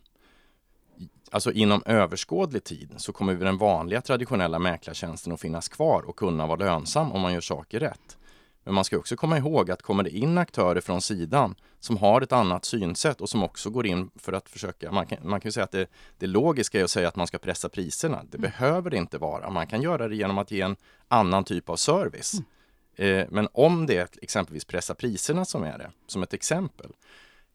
Alltså 1.31 1.53
inom 1.53 1.83
överskådlig 1.87 2.65
tid 2.65 2.95
så 2.97 3.13
kommer 3.13 3.35
den 3.35 3.59
vanliga 3.59 4.01
traditionella 4.01 4.59
mäklartjänsten 4.59 5.33
att 5.33 5.41
finnas 5.41 5.69
kvar 5.69 6.03
och 6.03 6.17
kunna 6.17 6.47
vara 6.47 6.57
lönsam 6.57 7.13
om 7.13 7.21
man 7.21 7.33
gör 7.33 7.41
saker 7.41 7.81
rätt. 7.81 8.19
Men 8.65 8.75
man 8.75 8.85
ska 8.85 8.99
också 8.99 9.17
komma 9.17 9.39
ihåg 9.39 9.71
att 9.71 9.83
kommer 9.83 10.03
det 10.03 10.11
in 10.11 10.39
aktörer 10.39 10.81
från 10.81 11.01
sidan 11.01 11.55
som 11.81 11.97
har 11.97 12.21
ett 12.21 12.33
annat 12.33 12.65
synsätt 12.65 13.21
och 13.21 13.29
som 13.29 13.43
också 13.43 13.71
går 13.71 13.87
in 13.87 14.11
för 14.17 14.33
att 14.33 14.49
försöka, 14.49 14.93
man 14.93 15.07
kan, 15.07 15.19
man 15.23 15.41
kan 15.41 15.53
säga 15.53 15.65
att 15.65 15.73
det, 15.73 15.87
det 16.19 16.27
logiska 16.27 16.81
är 16.81 16.85
att 16.85 16.91
säga 16.91 17.09
att 17.09 17.17
man 17.17 17.27
ska 17.27 17.39
pressa 17.39 17.69
priserna. 17.69 18.23
Det 18.31 18.39
behöver 18.39 18.91
det 18.91 18.97
inte 18.97 19.19
vara. 19.19 19.51
Man 19.51 19.67
kan 19.67 19.83
göra 19.83 20.09
det 20.09 20.17
genom 20.17 20.39
att 20.39 20.51
ge 20.51 20.61
en 20.61 20.77
annan 21.09 21.45
typ 21.45 21.69
av 21.69 21.77
service. 21.77 22.35
Eh, 22.97 23.27
men 23.31 23.49
om 23.53 23.87
det 23.87 23.97
är 23.97 24.09
exempelvis 24.23 24.65
pressa 24.65 24.95
priserna 24.95 25.45
som 25.45 25.63
är 25.63 25.79
det, 25.79 25.91
som 26.07 26.23
ett 26.23 26.35
exempel, 26.35 26.93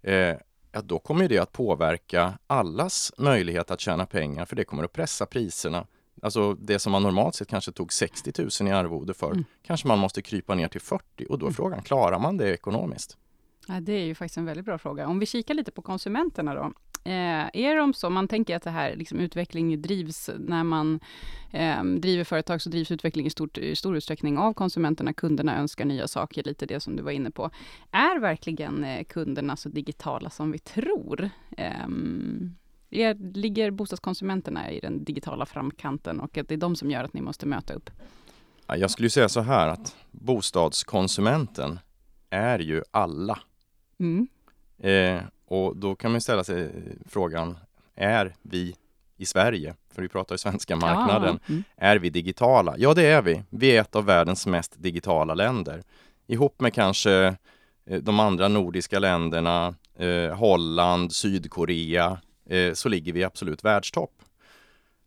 eh, 0.02 0.36
ja, 0.72 0.82
då 0.84 1.00
kommer 1.00 1.28
det 1.28 1.40
att 1.40 1.52
påverka 1.52 2.38
allas 2.48 3.14
möjlighet 3.18 3.72
att 3.72 3.80
tjäna 3.80 4.06
pengar, 4.06 4.46
för 4.46 4.56
det 4.56 4.64
kommer 4.64 4.84
att 4.84 4.94
pressa 4.94 5.26
priserna. 5.26 5.88
Alltså 6.22 6.54
det 6.54 6.80
som 6.80 6.92
man 6.92 7.04
normalt 7.04 7.36
sett 7.36 7.48
kanske 7.48 7.72
tog 7.72 7.94
60 7.94 8.34
000 8.62 8.70
i 8.70 8.72
arvode 8.72 9.14
för, 9.14 9.44
kanske 9.64 9.88
man 9.88 10.00
måste 10.00 10.22
krypa 10.22 10.56
ner 10.56 10.68
till 10.68 10.82
40 10.82 11.26
och 11.30 11.40
då 11.40 11.48
är 11.48 11.52
frågan, 11.52 11.82
klarar 11.82 12.20
man 12.20 12.38
det 12.38 12.54
ekonomiskt? 12.54 13.18
Ja, 13.70 13.80
det 13.80 13.94
är 13.94 14.06
ju 14.06 14.16
faktiskt 14.16 14.38
en 14.38 14.46
väldigt 14.46 14.66
bra 14.66 14.78
fråga. 14.78 15.08
Om 15.08 15.20
vi 15.20 15.26
kikar 15.26 15.54
lite 15.54 15.72
på 15.72 15.82
konsumenterna 15.82 16.54
då. 16.54 16.74
Eh, 17.04 17.50
är 17.54 17.76
de 17.76 17.94
så, 17.94 18.10
man 18.10 18.28
tänker 18.28 18.56
att 18.56 18.64
det 18.64 18.70
här 18.70 18.96
liksom, 18.96 19.20
utveckling 19.20 19.82
drivs 19.82 20.30
när 20.40 20.64
man 20.64 21.00
eh, 21.52 21.84
driver 21.84 22.24
företag, 22.24 22.62
så 22.62 22.70
drivs 22.70 22.92
utveckling 22.92 23.26
i, 23.26 23.30
stort, 23.30 23.58
i 23.58 23.76
stor 23.76 23.98
utsträckning 23.98 24.38
av 24.38 24.54
konsumenterna. 24.54 25.14
Kunderna 25.14 25.58
önskar 25.60 25.86
nya 25.86 26.08
saker, 26.08 26.44
lite 26.44 26.66
det 26.66 26.80
som 26.80 26.96
du 26.96 27.04
var 27.04 27.12
inne 27.12 27.32
på. 27.32 27.50
Är 27.92 28.20
verkligen 28.20 28.84
eh, 28.84 29.04
kunderna 29.04 29.56
så 29.56 29.70
digitala 29.70 30.30
som 30.30 30.52
vi 30.52 30.60
tror? 30.60 31.30
Ehm, 31.58 32.56
är, 32.90 33.34
ligger 33.34 33.72
bostadskonsumenterna 33.72 34.72
i 34.72 34.80
den 34.80 35.04
digitala 35.04 35.46
framkanten 35.46 36.20
och 36.20 36.38
att 36.38 36.48
det 36.48 36.54
är 36.54 36.58
de 36.58 36.76
som 36.76 36.92
gör 36.92 37.04
att 37.04 37.14
ni 37.14 37.22
måste 37.22 37.46
möta 37.46 37.74
upp? 37.74 37.90
Jag 38.68 38.92
skulle 38.92 39.10
säga 39.10 39.30
så 39.30 39.42
här 39.42 39.68
att 39.68 39.96
bostadskonsumenten 40.12 41.80
är 42.30 42.60
ju 42.60 42.84
alla. 42.92 43.40
Mm. 44.00 44.28
Eh, 44.80 45.24
och 45.46 45.78
då 45.78 45.96
kan 45.96 46.12
man 46.12 46.22
ställa 46.22 46.44
sig 46.44 46.72
frågan, 47.06 47.58
är 47.96 48.36
vi 48.42 48.76
i 49.18 49.26
Sverige, 49.26 49.76
för 49.94 50.02
vi 50.02 50.08
pratar 50.10 50.34
ju 50.34 50.38
svenska 50.38 50.76
marknaden, 50.76 51.40
Ja, 51.46 51.54
mm. 51.54 51.64
är 51.78 51.98
vi 51.98 52.10
digitala? 52.10 52.76
Ja, 52.78 52.94
det 52.94 53.06
är 53.06 53.22
vi. 53.22 53.44
Vi 53.50 53.68
är 53.78 53.82
ett 53.82 53.96
av 53.96 54.06
världens 54.06 54.46
mest 54.48 54.74
digitala 54.84 55.34
länder. 55.34 55.84
Ihop 56.28 56.62
med 56.62 56.74
kanske 56.74 57.36
eh, 57.86 58.00
de 58.02 58.20
andra 58.20 58.48
nordiska 58.48 59.00
länderna, 59.00 59.76
eh, 59.98 60.36
Holland, 60.38 61.14
Sydkorea, 61.14 62.20
eh, 62.50 62.74
så 62.74 62.90
ligger 62.90 63.14
vi 63.14 63.24
absolut 63.24 63.64
världstopp. 63.64 64.14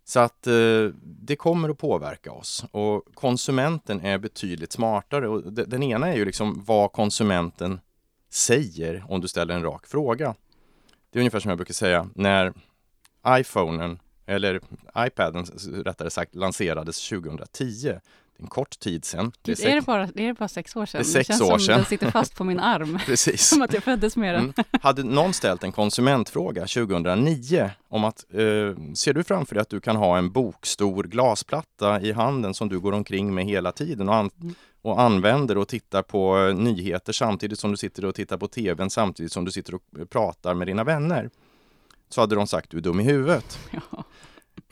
Så 0.05 0.21
att 0.21 0.47
eh, 0.47 0.85
det 1.05 1.37
kommer 1.37 1.69
att 1.69 1.79
påverka 1.79 2.33
oss 2.33 2.65
och 2.71 3.03
konsumenten 3.15 4.01
är 4.01 4.19
betydligt 4.19 4.73
smartare. 4.73 5.29
Och 5.29 5.53
de- 5.53 5.65
den 5.65 5.83
ena 5.83 6.09
är 6.09 6.17
ju 6.17 6.25
liksom 6.25 6.63
vad 6.67 6.93
konsumenten 6.93 7.81
säger 8.33 9.05
om 9.09 9.21
du 9.21 9.29
ställer 9.29 9.55
en 9.55 9.63
rak 9.63 9.87
fråga. 9.87 10.35
Det 11.11 11.19
är 11.19 11.21
ungefär 11.21 11.41
som 11.41 11.49
jag 11.49 11.59
brukar 11.59 11.75
säga 11.75 12.09
när 12.15 12.53
iPhonen, 13.29 13.99
eller 14.27 14.61
iPaden 14.99 15.45
rättare 15.85 16.11
sagt, 16.11 16.35
lanserades 16.35 17.09
2010. 17.09 17.95
Det 18.37 18.41
är 18.41 18.45
en 18.45 18.49
kort 18.49 18.79
tid 18.79 19.05
sedan. 19.05 19.33
Det 19.43 19.53
är 19.53 19.57
Gud, 19.57 19.65
är, 19.67 19.69
det 19.71 19.77
sex, 19.81 19.87
bara, 19.87 20.03
är 20.03 20.27
det 20.27 20.35
bara 20.35 20.49
sex 20.49 20.77
år 20.77 20.87
sedan? 20.87 20.99
Det 20.99 21.05
sex 21.05 21.27
känns 21.27 21.39
som 21.39 21.61
sedan. 21.61 21.77
den 21.77 21.85
sitter 21.87 22.11
fast 22.11 22.35
på 22.37 22.45
min 22.45 22.61
arm. 22.75 22.99
precis. 23.07 23.49
Som 23.49 23.63
att 23.63 23.73
jag 23.73 23.83
föddes 23.83 24.17
med 24.17 24.35
den. 24.35 24.43
Mm. 24.43 24.53
Hade 24.83 25.03
någon 25.03 25.33
ställt 25.33 25.65
en 25.65 25.73
konsumentfråga 25.73 26.61
2009 26.67 27.71
om 27.89 28.05
att 28.05 28.25
eh, 28.33 28.39
ser 28.95 29.13
du 29.13 29.25
framför 29.25 29.55
dig 29.55 29.63
att 29.63 29.69
du 29.69 29.81
kan 29.81 29.97
ha 29.97 30.19
en 30.19 30.31
bokstor 30.33 31.03
glasplatta 31.05 32.01
i 32.01 32.13
handen 32.13 32.55
som 32.55 32.69
du 32.69 32.81
går 32.81 32.93
omkring 32.93 33.35
med 33.35 33.45
hela 33.45 33.73
tiden 33.73 34.09
och, 34.09 34.15
an- 34.15 34.31
Mm. 34.43 34.55
och 34.83 35.01
använder 35.01 35.59
och 35.59 35.69
tittar 35.69 36.03
på 36.03 36.39
eh, 36.39 36.55
nyheter 36.55 37.13
samtidigt 37.13 37.59
som 37.59 37.71
du 37.71 37.77
sitter 37.77 38.05
och 38.05 38.15
tittar 38.15 38.37
på 38.37 38.49
tvn 38.49 38.91
samtidigt 38.91 39.33
som 39.33 39.45
du 39.45 39.51
sitter 39.53 39.75
och 39.75 39.83
eh, 39.99 40.05
pratar 40.05 40.55
med 40.55 40.67
dina 40.67 40.85
vänner. 40.85 41.31
Så 42.09 42.21
hade 42.21 42.35
de 42.35 42.47
sagt 42.47 42.71
du 42.71 42.77
är 42.77 42.81
dum 42.81 43.01
i 43.01 43.03
huvudet. 43.03 43.59
Ja. 43.71 44.05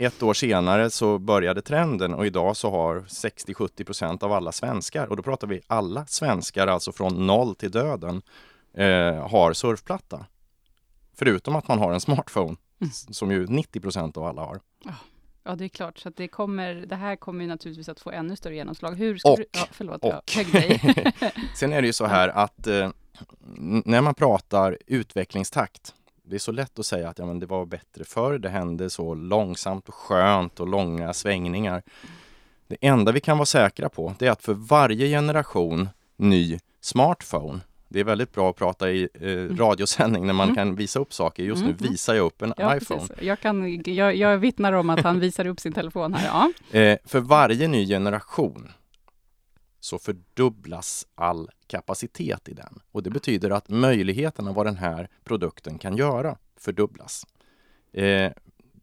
Ett 0.00 0.22
år 0.22 0.34
senare 0.34 0.90
så 0.90 1.18
började 1.18 1.62
trenden 1.62 2.14
och 2.14 2.26
idag 2.26 2.56
så 2.56 2.70
har 2.70 3.00
60-70 3.00 3.84
procent 3.84 4.22
av 4.22 4.32
alla 4.32 4.52
svenskar, 4.52 5.06
och 5.06 5.16
då 5.16 5.22
pratar 5.22 5.46
vi 5.46 5.60
alla 5.66 6.06
svenskar, 6.06 6.66
alltså 6.66 6.92
från 6.92 7.26
noll 7.26 7.54
till 7.54 7.70
döden, 7.70 8.22
eh, 8.74 9.28
har 9.28 9.52
surfplatta. 9.52 10.26
Förutom 11.14 11.56
att 11.56 11.68
man 11.68 11.78
har 11.78 11.92
en 11.92 12.00
smartphone, 12.00 12.56
Mm. 12.80 12.90
som 12.92 13.30
ju 13.30 13.46
90 13.46 13.80
procent 13.80 14.16
av 14.16 14.24
alla 14.24 14.42
har. 14.42 14.60
Ja, 15.42 15.54
det 15.54 15.64
är 15.64 15.68
klart. 15.68 15.98
Så 15.98 16.10
det, 16.10 16.28
kommer, 16.28 16.74
det 16.74 16.96
här 16.96 17.16
kommer 17.16 17.40
ju 17.44 17.48
naturligtvis 17.48 17.88
att 17.88 18.00
få 18.00 18.10
ännu 18.10 18.36
större 18.36 18.54
genomslag. 18.54 18.94
Hur 18.94 19.18
ska 19.18 19.30
Och- 19.30 19.36
du, 19.38 19.44
ja, 19.52 19.66
förlåt, 19.72 20.02
och- 20.04 20.12
jag 20.26 20.34
högg 20.44 20.52
dig. 20.52 21.12
Sen 21.56 21.72
är 21.72 21.80
det 21.82 21.86
ju 21.86 21.92
så 21.92 22.06
här 22.06 22.28
att 22.28 22.66
eh, 22.66 22.90
när 23.84 24.00
man 24.00 24.14
pratar 24.14 24.78
utvecklingstakt, 24.86 25.94
det 26.30 26.36
är 26.36 26.38
så 26.38 26.52
lätt 26.52 26.78
att 26.78 26.86
säga 26.86 27.08
att 27.08 27.18
ja, 27.18 27.26
men 27.26 27.38
det 27.40 27.46
var 27.46 27.66
bättre 27.66 28.04
förr, 28.04 28.38
det 28.38 28.48
hände 28.48 28.90
så 28.90 29.14
långsamt 29.14 29.88
och 29.88 29.94
skönt 29.94 30.60
och 30.60 30.68
långa 30.68 31.12
svängningar. 31.12 31.82
Det 32.68 32.76
enda 32.80 33.12
vi 33.12 33.20
kan 33.20 33.38
vara 33.38 33.46
säkra 33.46 33.88
på, 33.88 34.14
det 34.18 34.26
är 34.26 34.30
att 34.30 34.42
för 34.42 34.54
varje 34.54 35.08
generation 35.08 35.88
ny 36.16 36.58
smartphone, 36.80 37.60
det 37.88 38.00
är 38.00 38.04
väldigt 38.04 38.32
bra 38.32 38.50
att 38.50 38.56
prata 38.56 38.90
i 38.90 39.08
eh, 39.20 39.56
radiosändning 39.56 40.26
när 40.26 40.32
man 40.32 40.44
Mm. 40.48 40.56
kan 40.56 40.74
visa 40.74 40.98
upp 41.00 41.12
saker. 41.14 41.42
Just 41.42 41.62
Mm, 41.62 41.76
nu 41.80 41.88
visar 41.88 42.14
jag 42.14 42.26
upp 42.26 42.42
en 42.42 42.54
Ja, 42.56 42.76
iPhone. 42.76 43.00
precis. 43.00 43.22
Jag, 43.22 43.40
kan, 43.40 43.82
jag, 43.84 44.16
jag 44.16 44.38
vittnar 44.38 44.72
om 44.72 44.90
att 44.90 45.00
han 45.00 45.20
visar 45.20 45.46
upp 45.46 45.60
sin 45.60 45.72
telefon 45.72 46.14
här. 46.14 46.26
Ja. 46.72 46.78
Eh, 46.78 46.98
för 47.04 47.20
varje 47.20 47.68
ny 47.68 47.86
generation 47.86 48.68
så 49.90 49.98
fördubblas 49.98 51.06
all 51.14 51.50
kapacitet 51.66 52.48
i 52.48 52.54
den. 52.54 52.80
Och 52.92 53.02
det 53.02 53.10
betyder 53.10 53.50
att 53.50 53.68
möjligheterna 53.68 54.52
vad 54.52 54.66
den 54.66 54.76
här 54.76 55.08
produkten 55.24 55.78
kan 55.78 55.96
göra 55.96 56.38
fördubblas. 56.56 57.26
Eh, 57.92 58.32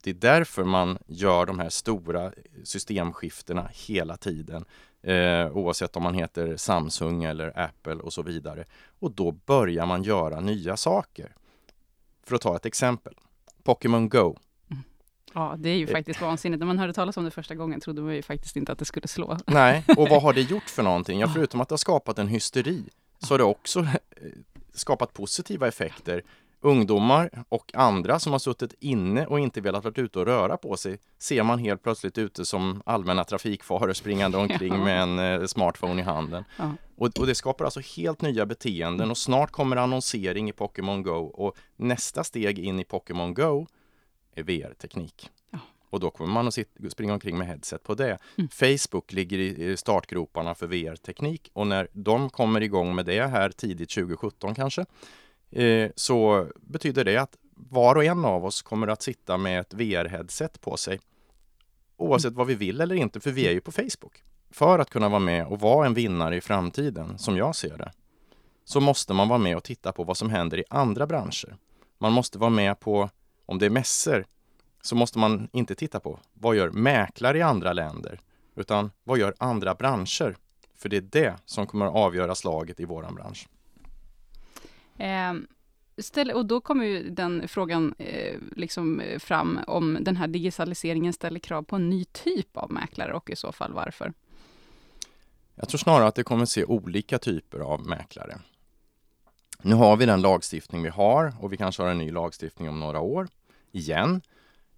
det 0.04 0.10
är 0.10 0.14
därför 0.14 0.64
man 0.64 0.98
gör 1.08 1.46
de 1.46 1.60
här 1.60 1.70
stora 1.70 2.34
systemskiftena 2.64 3.70
hela 3.74 4.18
tiden. 4.18 4.66
Eh, 5.02 5.58
oavsett 5.58 5.96
om 5.96 6.04
man 6.04 6.14
heter 6.14 6.58
Samsung 6.58 7.24
eller 7.24 7.60
Apple 7.60 7.96
och 7.96 8.14
så 8.14 8.22
vidare. 8.22 8.66
Och 9.00 9.12
då 9.12 9.32
börjar 9.32 9.86
man 9.86 10.04
göra 10.04 10.40
nya 10.40 10.78
saker. 10.78 11.36
För 12.24 12.36
att 12.36 12.42
ta 12.42 12.56
ett 12.56 12.66
exempel. 12.66 13.14
Pokémon 13.64 14.10
Go 14.10 14.38
ja, 15.38 15.56
det 15.58 15.70
är 15.70 15.74
Eh. 15.74 15.80
ju 15.80 15.88
faktiskt 15.88 16.22
vansinnigt. 16.22 16.60
När 16.60 16.68
man 16.68 16.80
hörde 16.80 16.94
talas 16.94 17.18
om 17.18 17.26
det 17.26 17.32
första 17.32 17.56
gången 17.56 17.80
trodde 17.80 18.02
man 18.02 18.16
ju 18.16 18.22
faktiskt 18.22 18.56
inte 18.56 18.72
att 18.72 18.80
det 18.80 18.86
skulle 18.86 19.08
slå. 19.08 19.38
Nej, 19.48 19.84
och 19.98 20.10
vad 20.10 20.22
har 20.22 20.34
det 20.34 20.42
gjort 20.52 20.70
för 20.70 20.84
någonting? 20.84 21.20
Ja, 21.20 21.28
förutom 21.34 21.62
att 21.62 21.70
det 21.70 21.74
har 21.74 21.78
skapat 21.78 22.20
en 22.20 22.28
hysteri 22.28 22.84
så 23.20 23.34
har 23.34 23.38
det 23.38 23.44
också 23.44 23.80
eh, 23.80 23.86
skapat 24.74 25.14
positiva 25.14 25.68
effekter. 25.68 26.22
Ungdomar 26.62 27.44
och 27.50 27.72
andra 27.76 28.20
som 28.20 28.32
har 28.32 28.40
suttit 28.40 28.74
inne 28.80 29.26
och 29.26 29.40
inte 29.40 29.62
velat 29.62 29.84
vara 29.84 29.94
ute 29.98 30.20
och 30.20 30.26
röra 30.26 30.58
på 30.58 30.78
sig 30.78 31.00
ser 31.20 31.44
man 31.44 31.60
helt 31.60 31.84
plötsligt 31.84 32.18
ute 32.18 32.46
som 32.46 32.82
allmänna 32.86 33.24
trafikfaror 33.24 33.94
springande 33.94 34.38
omkring 34.38 34.74
Ja. 34.74 34.84
med 34.84 35.02
en 35.02 35.20
eh, 35.20 35.46
smartphone 35.48 36.02
i 36.02 36.04
handen. 36.06 36.44
Ja. 36.58 36.72
Och, 36.98 37.20
och 37.20 37.28
det 37.28 37.36
skapar 37.36 37.66
alltså 37.66 37.80
helt 37.98 38.22
nya 38.22 38.46
beteenden 38.46 39.12
och 39.12 39.18
snart 39.18 39.52
kommer 39.52 39.76
annonsering 39.76 40.50
i 40.50 40.52
Pokémon 40.54 41.04
Go 41.04 41.12
och 41.34 41.56
nästa 41.76 42.24
steg 42.24 42.60
in 42.60 42.80
i 42.80 42.84
Pokémon 42.84 43.34
Go 43.34 43.68
VR-teknik. 44.44 45.30
Ja. 45.50 45.60
Och 45.90 46.00
då 46.00 46.10
kommer 46.10 46.34
man 46.34 46.48
att 46.48 46.54
sitta, 46.54 46.90
springa 46.90 47.14
omkring 47.14 47.38
med 47.38 47.48
headset 47.48 47.84
på 47.84 47.96
det. 47.96 48.18
Mm. 48.36 48.50
Facebook 48.50 49.14
ligger 49.14 49.38
i 49.38 49.72
i 49.72 49.78
startgroparna 49.78 50.56
för 50.56 50.68
VR-teknik 50.68 51.50
och 51.54 51.68
när 51.68 51.88
de 51.94 52.30
kommer 52.30 52.62
igång 52.62 52.96
med 52.96 53.06
det 53.06 53.28
här 53.28 53.50
tidigt 53.50 53.90
2017 53.90 54.56
kanske, 54.56 54.86
eh, 55.52 55.92
så 55.96 56.48
betyder 56.56 57.06
det 57.06 57.18
att 57.18 57.38
var 57.56 57.96
och 57.96 58.04
en 58.04 58.26
av 58.26 58.46
oss 58.46 58.62
kommer 58.62 58.88
att 58.88 59.02
sitta 59.02 59.38
med 59.38 59.60
ett 59.60 59.74
VR-headset 59.74 60.62
på 60.62 60.78
sig. 60.78 61.00
Oavsett 61.98 62.34
vad 62.34 62.48
vi 62.48 62.56
vill 62.56 62.82
eller 62.82 62.96
inte, 62.96 63.20
för 63.20 63.32
vi 63.32 63.48
är 63.48 63.52
ju 63.52 63.62
på 63.62 63.72
Facebook. 63.72 64.24
För 64.52 64.80
att 64.80 64.90
kunna 64.90 65.10
vara 65.10 65.20
med 65.20 65.48
och 65.48 65.60
vara 65.60 65.86
en 65.86 65.94
vinnare 65.94 66.36
i 66.36 66.42
framtiden, 66.42 67.18
som 67.18 67.38
jag 67.38 67.56
ser 67.56 67.78
det, 67.78 67.92
så 68.66 68.80
måste 68.80 69.14
man 69.14 69.28
vara 69.30 69.40
med 69.40 69.58
och 69.58 69.64
titta 69.64 69.92
på 69.92 70.04
vad 70.04 70.18
som 70.18 70.30
händer 70.30 70.58
i 70.58 70.64
andra 70.70 71.08
branscher. 71.08 71.58
Man 71.98 72.12
måste 72.12 72.40
vara 72.40 72.50
med 72.50 72.80
på, 72.80 73.10
om 73.48 73.60
det 73.60 73.66
är 73.66 73.70
mässor, 73.70 74.26
så 74.82 74.96
måste 74.96 75.20
man 75.20 75.50
inte 75.52 75.76
titta 75.76 76.00
på 76.00 76.20
vad 76.34 76.56
gör 76.56 76.70
mäklare 76.70 77.38
i 77.38 77.42
andra 77.42 77.74
länder, 77.74 78.20
utan 78.56 78.92
vad 79.04 79.18
gör 79.18 79.34
andra 79.38 79.76
branscher? 79.76 80.36
För 80.76 80.90
det 80.90 80.98
är 80.98 81.02
det 81.02 81.36
som 81.46 81.68
kommer 81.68 81.86
att 81.86 81.96
avgöra 81.96 82.36
slaget 82.36 82.80
i 82.80 82.86
våran 82.86 83.16
bransch. 83.16 83.48
Eh, 84.98 85.34
ställ, 85.98 86.32
och 86.32 86.46
då 86.46 86.62
kommer 86.62 86.86
ju 86.86 87.10
den 87.10 87.48
frågan 87.48 87.96
eh, 87.98 88.40
liksom 88.56 89.00
eh, 89.00 89.20
fram 89.20 89.60
om 89.68 89.98
den 90.02 90.16
här 90.16 90.28
digitaliseringen 90.28 91.14
ställer 91.14 91.40
krav 91.40 91.64
på 91.64 91.76
en 91.76 91.90
ny 91.90 92.04
typ 92.04 92.58
av 92.58 92.72
mäklare 92.72 93.14
och 93.14 93.30
i 93.30 93.36
så 93.36 93.52
fall 93.52 93.74
varför. 93.74 94.14
Jag 95.56 95.70
tror 95.70 95.78
snarare 95.78 96.08
att 96.08 96.16
det 96.16 96.24
kommer 96.24 96.44
att 96.44 96.50
se 96.50 96.66
olika 96.66 97.20
typer 97.20 97.60
av 97.60 97.88
mäklare. 97.88 98.40
Nu 99.62 99.76
har 99.76 99.98
vi 99.98 100.06
den 100.06 100.22
lagstiftning 100.22 100.84
vi 100.84 100.90
har 100.90 101.34
och 101.40 101.54
vi 101.54 101.58
kanske 101.58 101.84
har 101.84 101.90
en 101.90 101.98
ny 101.98 102.12
lagstiftning 102.12 102.70
om 102.70 102.80
några 102.80 103.00
år 103.00 103.28
igen. 103.72 104.22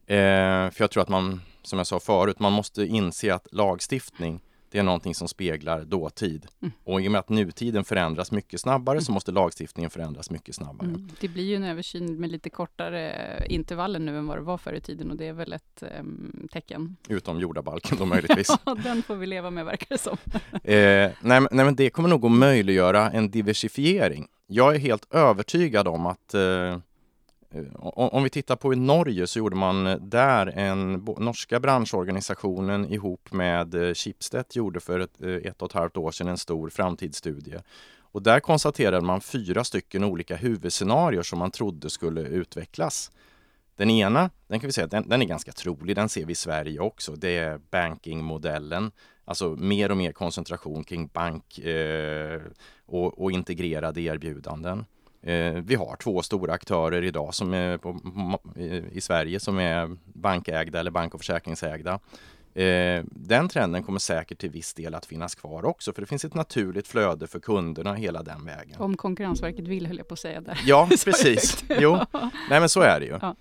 Eh, 0.06 0.70
för 0.72 0.76
jag 0.78 0.92
tror 0.92 1.04
att 1.04 1.10
man, 1.10 1.42
som 1.64 1.78
jag 1.78 1.88
sa 1.88 2.00
förut, 2.00 2.40
man 2.40 2.54
måste 2.54 2.86
inse 2.86 3.34
att 3.34 3.48
lagstiftning 3.52 4.42
det 4.72 4.80
är 4.80 4.84
någonting 4.84 5.16
som 5.16 5.28
speglar 5.28 5.86
dåtid. 5.86 6.46
Mm. 6.62 6.72
Och 6.84 7.02
i 7.02 7.08
och 7.08 7.12
med 7.12 7.20
att 7.20 7.30
nutiden 7.30 7.84
förändras 7.84 8.32
mycket 8.32 8.62
snabbare 8.62 9.02
så 9.02 9.12
måste 9.12 9.32
lagstiftningen 9.32 9.90
förändras 9.90 10.32
mycket 10.32 10.56
snabbare. 10.56 10.90
Mm. 10.90 11.10
Det 11.20 11.28
blir 11.28 11.44
ju 11.44 11.56
en 11.56 11.64
översyn 11.64 12.20
med 12.20 12.32
lite 12.32 12.50
kortare 12.50 13.46
intervaller 13.50 14.00
nu 14.00 14.18
än 14.18 14.28
vad 14.28 14.38
det 14.38 14.42
var 14.42 14.58
förr 14.58 14.74
i 14.74 14.82
tiden 14.82 15.12
och 15.12 15.18
det 15.18 15.28
är 15.28 15.34
väl 15.34 15.54
ett 15.54 15.84
ehm, 15.84 16.48
tecken. 16.52 16.96
Utom 17.08 17.40
jordabalken 17.40 17.98
då 17.98 18.06
möjligtvis. 18.16 18.52
Ja, 18.66 18.76
den 18.76 19.04
får 19.04 19.16
vi 19.16 19.28
leva 19.28 19.50
med 19.50 19.66
verkar 19.66 19.88
det 19.90 19.98
som. 19.98 20.18
Eh, 20.64 21.12
nej, 21.22 21.48
nej, 21.52 21.66
men 21.66 21.76
det 21.76 21.90
kommer 21.90 22.10
nog 22.10 22.26
att 22.26 22.32
möjliggöra 22.32 23.12
en 23.12 23.32
diversifiering. 23.32 24.28
Jag 24.48 24.76
är 24.76 24.80
helt 24.80 25.14
övertygad 25.14 25.88
om 25.88 26.06
att 26.06 26.34
eh, 26.34 26.80
Eh, 27.52 27.64
om 27.82 28.24
vi 28.24 28.30
tittar 28.30 28.56
på 28.56 28.74
i 28.74 28.76
Norge 28.76 29.28
så 29.28 29.40
gjorde 29.40 29.56
man 29.56 29.88
eh, 29.88 29.96
där 29.96 30.48
en 30.48 30.94
norska 31.18 31.60
branschorganisationen 31.60 32.94
ihop 32.94 33.32
med 33.32 33.76
eh, 33.76 33.94
Schibsted 33.94 34.46
gjorde 34.52 34.80
för 34.80 35.00
ett, 35.00 35.22
ett 35.22 35.62
och 35.62 35.70
ett 35.70 35.74
halvt 35.74 35.98
år 35.98 36.12
sedan 36.12 36.28
en 36.28 36.38
stor 36.38 36.70
framtidsstudie. 36.70 37.60
Och 38.12 38.24
där 38.24 38.40
konstaterade 38.40 39.06
man 39.06 39.22
fyra 39.22 39.64
stycken 39.64 40.04
olika 40.04 40.36
huvudscenarier 40.36 41.22
som 41.22 41.40
man 41.40 41.52
trodde 41.52 41.90
skulle 41.90 42.22
utvecklas. 42.22 43.12
Den 43.76 43.90
ena, 43.90 44.30
den 44.48 44.60
kan 44.60 44.68
vi 44.68 44.74
säga, 44.74 44.88
den, 44.88 45.10
den 45.10 45.22
är 45.22 45.26
ganska 45.26 45.52
trolig, 45.52 45.96
den 45.96 46.10
ser 46.10 46.26
vi 46.26 46.32
i 46.32 46.36
Sverige 46.36 46.80
också. 46.80 47.16
Det 47.16 47.38
är 47.38 47.60
bankingmodellen. 47.72 48.92
Alltså 49.26 49.50
mer 49.50 49.92
och 49.92 49.98
mer 49.98 50.12
koncentration 50.12 50.84
kring 50.84 51.08
bank 51.08 51.60
eh, 51.60 52.42
och, 52.86 53.22
och 53.22 53.32
integrerade 53.32 54.02
erbjudanden. 54.02 54.86
Eh, 55.22 55.54
vi 55.54 55.76
har 55.76 55.96
två 55.96 56.22
stora 56.22 56.54
aktörer 56.54 57.04
idag 57.04 57.34
som 57.34 57.54
är 57.54 57.78
på, 57.78 58.00
i, 58.92 59.02
Sverige 59.02 59.40
som 59.40 59.60
är 59.60 59.98
bankägda 60.14 60.80
eller 60.80 60.92
bank 60.92 61.14
och 61.14 61.20
försäkringsägda. 61.20 62.00
Eh, 62.54 63.04
den 63.06 63.50
trenden 63.50 63.84
kommer 63.84 64.00
säkert 64.00 64.38
till 64.38 64.50
viss 64.50 64.74
del 64.74 64.96
att 64.96 65.06
finnas 65.06 65.36
kvar 65.36 65.66
också 65.66 65.94
för 65.94 66.02
det 66.02 66.08
finns 66.08 66.26
ett 66.26 66.34
naturligt 66.34 66.88
flöde 66.88 67.28
för 67.28 67.40
kunderna 67.40 67.94
hela 67.94 68.24
den 68.24 68.46
vägen. 68.46 68.76
Om 68.80 68.98
Konkurrensverket 68.98 69.68
vill, 69.68 69.88
höll 69.88 69.98
jag 69.98 70.08
på 70.08 70.14
att 70.14 70.20
säga 70.20 70.42
där. 70.42 70.62
Ja, 70.66 70.88
precis. 71.06 71.64
Jo, 71.70 71.98
nej 72.50 72.60
men 72.60 72.70
så 72.70 72.82
är 72.82 73.00
det 73.00 73.06
ju. 73.06 73.20
Ja. 73.22 73.36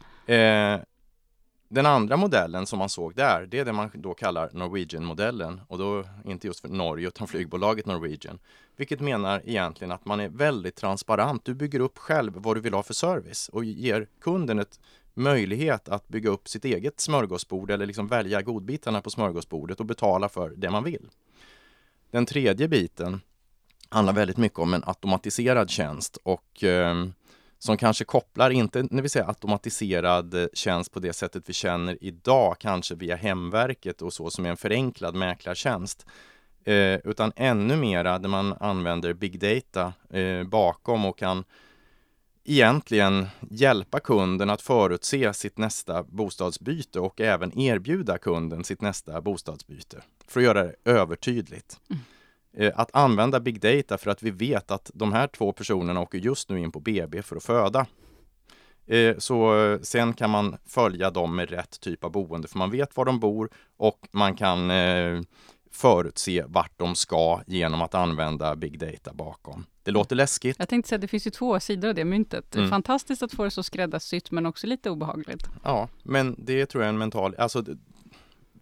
Den 1.71 1.87
andra 1.87 2.17
modellen 2.17 2.67
som 2.67 2.79
man 2.79 2.89
såg 2.89 3.15
där, 3.15 3.47
det 3.47 3.59
är 3.59 3.65
det 3.65 3.73
man 3.73 3.91
då 3.95 4.15
kallar 4.15 4.51
Norwegian-modellen 4.53 5.61
och 5.69 5.79
då 5.79 6.05
inte 6.25 6.47
just 6.47 6.61
för 6.61 6.69
Norge 6.69 7.09
utan 7.09 7.27
flygbolaget 7.27 7.87
Norwegian. 7.87 8.39
Vilket 8.77 9.01
menar 9.01 9.43
egentligen 9.45 9.93
att 9.93 10.05
man 10.05 10.21
är 10.21 10.29
väldigt 10.29 10.77
transparent. 10.77 11.45
Du 11.45 11.55
bygger 11.55 11.81
upp 11.81 11.99
själv 11.99 12.33
vad 12.37 12.57
du 12.57 12.61
vill 12.61 12.75
ha 12.75 12.83
för 12.83 12.95
service 12.95 13.49
och 13.49 13.65
ger 13.65 14.07
kunden 14.21 14.59
ett 14.59 14.81
möjlighet 15.15 15.89
att 15.89 16.09
bygga 16.09 16.31
upp 16.31 16.49
sitt 16.49 16.65
eget 16.65 17.01
smörgåsbord 17.01 17.71
eller 17.71 17.87
liksom 17.87 18.07
välja 18.07 18.43
godbitarna 18.43 19.01
på 19.01 19.11
smörgåsbordet 19.11 19.81
och 19.81 19.87
betala 19.87 20.29
för 20.29 20.51
det 20.57 20.71
man 20.71 20.85
vill. 20.85 21.09
Den 22.11 22.27
tredje 22.27 22.69
biten 22.69 23.21
handlar 23.89 24.13
väldigt 24.13 24.37
mycket 24.37 24.59
om 24.59 24.75
en 24.75 24.83
automatiserad 24.87 25.71
tjänst 25.71 26.19
och 26.23 26.65
eh, 26.65 27.07
som 27.59 27.77
kanske 27.77 28.05
kopplar, 28.05 28.51
inte 28.51 28.87
när 28.90 29.03
vi 29.03 29.09
säger 29.09 29.29
automatiserad 29.29 30.35
eh, 30.35 30.47
tjänst 30.53 30.92
på 30.92 31.01
det 31.01 31.12
sättet 31.12 31.42
vi 31.47 31.53
känner 31.53 31.99
idag, 32.01 32.57
kanske 32.59 32.94
via 32.94 33.16
Hemverket 33.16 34.03
och 34.03 34.12
så 34.12 34.31
som 34.31 34.47
är 34.47 34.51
en 34.51 34.57
förenklad 34.57 35.14
mäklartjänst. 35.14 36.07
Eh, 36.64 36.94
utan 37.05 37.33
ännu 37.37 37.77
mera 37.77 38.18
där 38.18 38.29
man 38.29 38.53
använder 38.61 39.12
big 39.12 39.40
data 39.40 39.92
eh, 40.11 40.44
bakom 40.44 41.05
och 41.05 41.18
kan 41.18 41.44
egentligen 42.44 43.27
hjälpa 43.51 44.01
kunden 44.01 44.51
att 44.51 44.62
förutse 44.62 45.35
sitt 45.35 45.59
nästa 45.59 46.03
bostadsbyte 46.03 47.01
och 47.01 47.21
även 47.21 47.59
erbjuda 47.59 48.18
kunden 48.18 48.64
sitt 48.64 48.81
nästa 48.81 49.21
bostadsbyte. 49.21 50.03
För 50.29 50.40
att 50.40 50.44
göra 50.44 50.62
det 50.62 50.75
övertydligt. 50.85 51.81
Mm. 51.90 52.03
Att 52.75 52.91
använda 52.95 53.41
big 53.41 53.61
data 53.61 53.99
för 53.99 54.11
att 54.11 54.23
vi 54.23 54.31
vet 54.31 54.71
att 54.71 54.91
de 54.95 55.13
här 55.13 55.27
två 55.27 55.53
personerna 55.53 56.01
åker 56.01 56.19
just 56.19 56.51
nu 56.51 56.61
in 56.61 56.73
på 56.73 56.81
BB 56.81 57.23
för 57.23 57.37
att 57.37 57.45
föda. 57.45 57.87
Eh, 58.87 59.17
Så 59.19 59.65
eh, 59.65 59.81
sen 59.81 60.13
kan 60.13 60.31
man 60.31 60.57
följa 60.67 61.11
dem 61.11 61.37
med 61.37 61.51
rätt 61.51 61.81
typ 61.81 62.05
av 62.05 62.13
boende 62.13 62.49
för 62.49 62.59
man 62.59 62.71
vet 62.71 62.97
var 62.97 63.05
de 63.05 63.21
bor 63.21 63.51
och 63.77 64.09
man 64.11 64.37
kan 64.37 64.71
eh, 64.71 65.21
förutse 65.73 66.45
vart 66.49 66.73
de 66.79 66.95
ska 66.95 67.41
genom 67.47 67.83
att 67.83 67.95
använda 67.95 68.57
big 68.57 68.79
data 68.79 69.13
bakom. 69.13 69.67
Det 69.83 69.91
låter 69.91 70.17
läskigt. 70.17 70.57
Jag 70.59 70.69
tänkte 70.69 70.89
säga 70.89 70.97
att 70.97 71.01
det 71.03 71.09
finns 71.09 71.27
ju 71.27 71.31
två 71.31 71.61
sidor 71.61 71.89
av 71.89 71.95
det 71.95 72.05
myntet. 72.05 72.57
Mm. 72.57 72.71
Fantastiskt 72.71 73.23
att 73.23 73.33
få 73.35 73.45
det 73.45 73.51
så 73.51 73.63
skräddarsytt 73.63 74.31
men 74.31 74.47
också 74.47 74.67
lite 74.67 74.91
obehagligt. 74.91 75.49
Ja, 75.65 75.89
men 76.03 76.35
det 76.39 76.67
tror 76.67 76.83
jag 76.83 76.87
är 76.87 76.93
en 76.93 76.99
mental, 76.99 77.35
alltså 77.39 77.65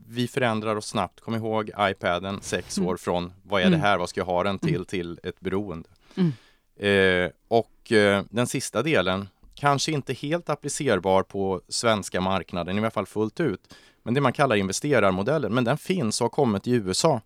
vi 0.09 0.29
förändrar 0.29 0.77
oss 0.77 0.87
snabbt. 0.87 1.21
Kom 1.21 1.35
ihåg 1.35 1.71
iPaden, 1.81 2.41
sex 2.43 2.79
Mm. 2.79 2.89
år 2.91 2.97
från 2.97 3.33
vad 3.43 3.63
är 3.63 3.67
Mm. 3.67 3.79
det 3.81 3.87
här, 3.87 3.99
vad 3.99 4.09
ska 4.09 4.21
jag 4.21 4.27
ha 4.27 4.43
den 4.43 4.59
till, 4.59 4.85
till 4.85 5.21
ett 5.23 5.41
beroende. 5.41 5.89
Mm. 6.17 6.33
Eh, 6.79 7.31
och 7.49 7.93
eh, 7.93 8.23
den 8.31 8.47
sista 8.47 8.83
delen, 8.83 9.29
kanske 9.55 9.93
inte 9.93 10.13
helt 10.13 10.51
applicerbar 10.51 11.23
på 11.23 11.61
svenska 11.69 12.21
marknaden, 12.21 12.77
i 12.77 12.81
alla 12.81 12.91
fall 12.91 13.07
fullt 13.07 13.41
ut, 13.41 13.75
men 14.03 14.15
det 14.15 14.21
man 14.21 14.33
kallar 14.33 14.57
investerarmodellen, 14.57 15.55
men 15.55 15.65
den 15.65 15.79
finns 15.79 16.21
och 16.21 16.25
har 16.25 16.29
kommit 16.31 16.67
i 16.67 16.73
USA. 16.73 17.21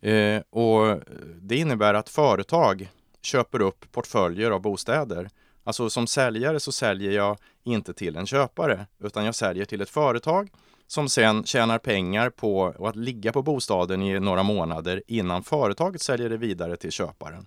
Eh, 0.00 0.42
och 0.50 1.00
det 1.40 1.56
innebär 1.56 1.94
att 1.94 2.08
företag 2.08 2.88
köper 3.22 3.60
upp 3.62 3.92
portföljer 3.92 4.50
av 4.50 4.60
bostäder. 4.60 5.30
Alltså 5.64 5.90
som 5.90 6.06
säljare 6.06 6.60
så 6.60 6.72
säljer 6.72 7.12
jag 7.12 7.36
inte 7.64 7.94
till 7.94 8.16
en 8.16 8.26
köpare, 8.26 8.86
utan 9.04 9.24
jag 9.24 9.34
säljer 9.34 9.64
till 9.64 9.80
ett 9.80 9.90
företag 9.90 10.50
som 10.90 11.08
sen 11.08 11.44
tjänar 11.44 11.78
pengar 11.78 12.30
på 12.30 12.66
att 12.88 12.96
ligga 12.96 13.32
på 13.32 13.42
bostaden 13.42 14.02
i 14.02 14.20
några 14.20 14.42
månader 14.42 15.02
innan 15.06 15.42
företaget 15.42 16.02
säljer 16.02 16.28
det 16.30 16.36
vidare 16.36 16.76
till 16.76 16.90
köparen. 16.92 17.46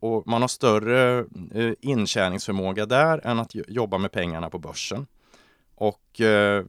Och 0.00 0.26
man 0.26 0.40
har 0.40 0.48
större 0.48 1.24
eh, 1.54 1.72
intjäningsförmåga 1.80 2.86
där 2.86 3.26
än 3.26 3.38
att 3.38 3.54
jo- 3.54 3.64
jobba 3.68 3.98
med 3.98 4.12
pengarna 4.12 4.50
på 4.50 4.58
börsen. 4.58 5.06
Och 5.74 6.20
eh, 6.20 6.64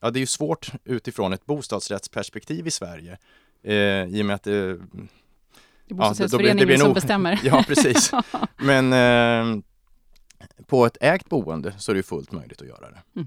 ja, 0.00 0.10
det 0.10 0.18
är 0.18 0.20
ju 0.20 0.26
svårt 0.26 0.70
utifrån 0.84 1.32
ett 1.32 1.46
bostadsrättsperspektiv 1.46 2.66
i 2.66 2.70
Sverige. 2.70 3.18
Eh, 3.62 3.74
I 4.04 4.22
och 4.22 4.26
med 4.26 4.34
att 4.34 4.42
det, 4.42 4.52
Det 4.52 4.68
är 4.68 4.72
Ja, 4.72 4.78
då 5.88 5.94
blir- 5.94 5.96
bostadsrättsföreningen 5.96 6.68
det 6.68 6.78
som 6.78 6.92
bestämmer. 6.92 7.40
Ja, 7.44 7.64
precis. 7.66 8.10
Men 8.56 8.92
eh, 8.92 9.62
på 10.66 10.86
ett 10.86 10.96
ägt 11.00 11.28
boende 11.28 11.74
så 11.78 11.90
är 11.92 11.96
det 11.96 12.02
fullt 12.02 12.32
möjligt 12.32 12.62
att 12.62 12.68
göra 12.68 12.90
det. 12.90 13.24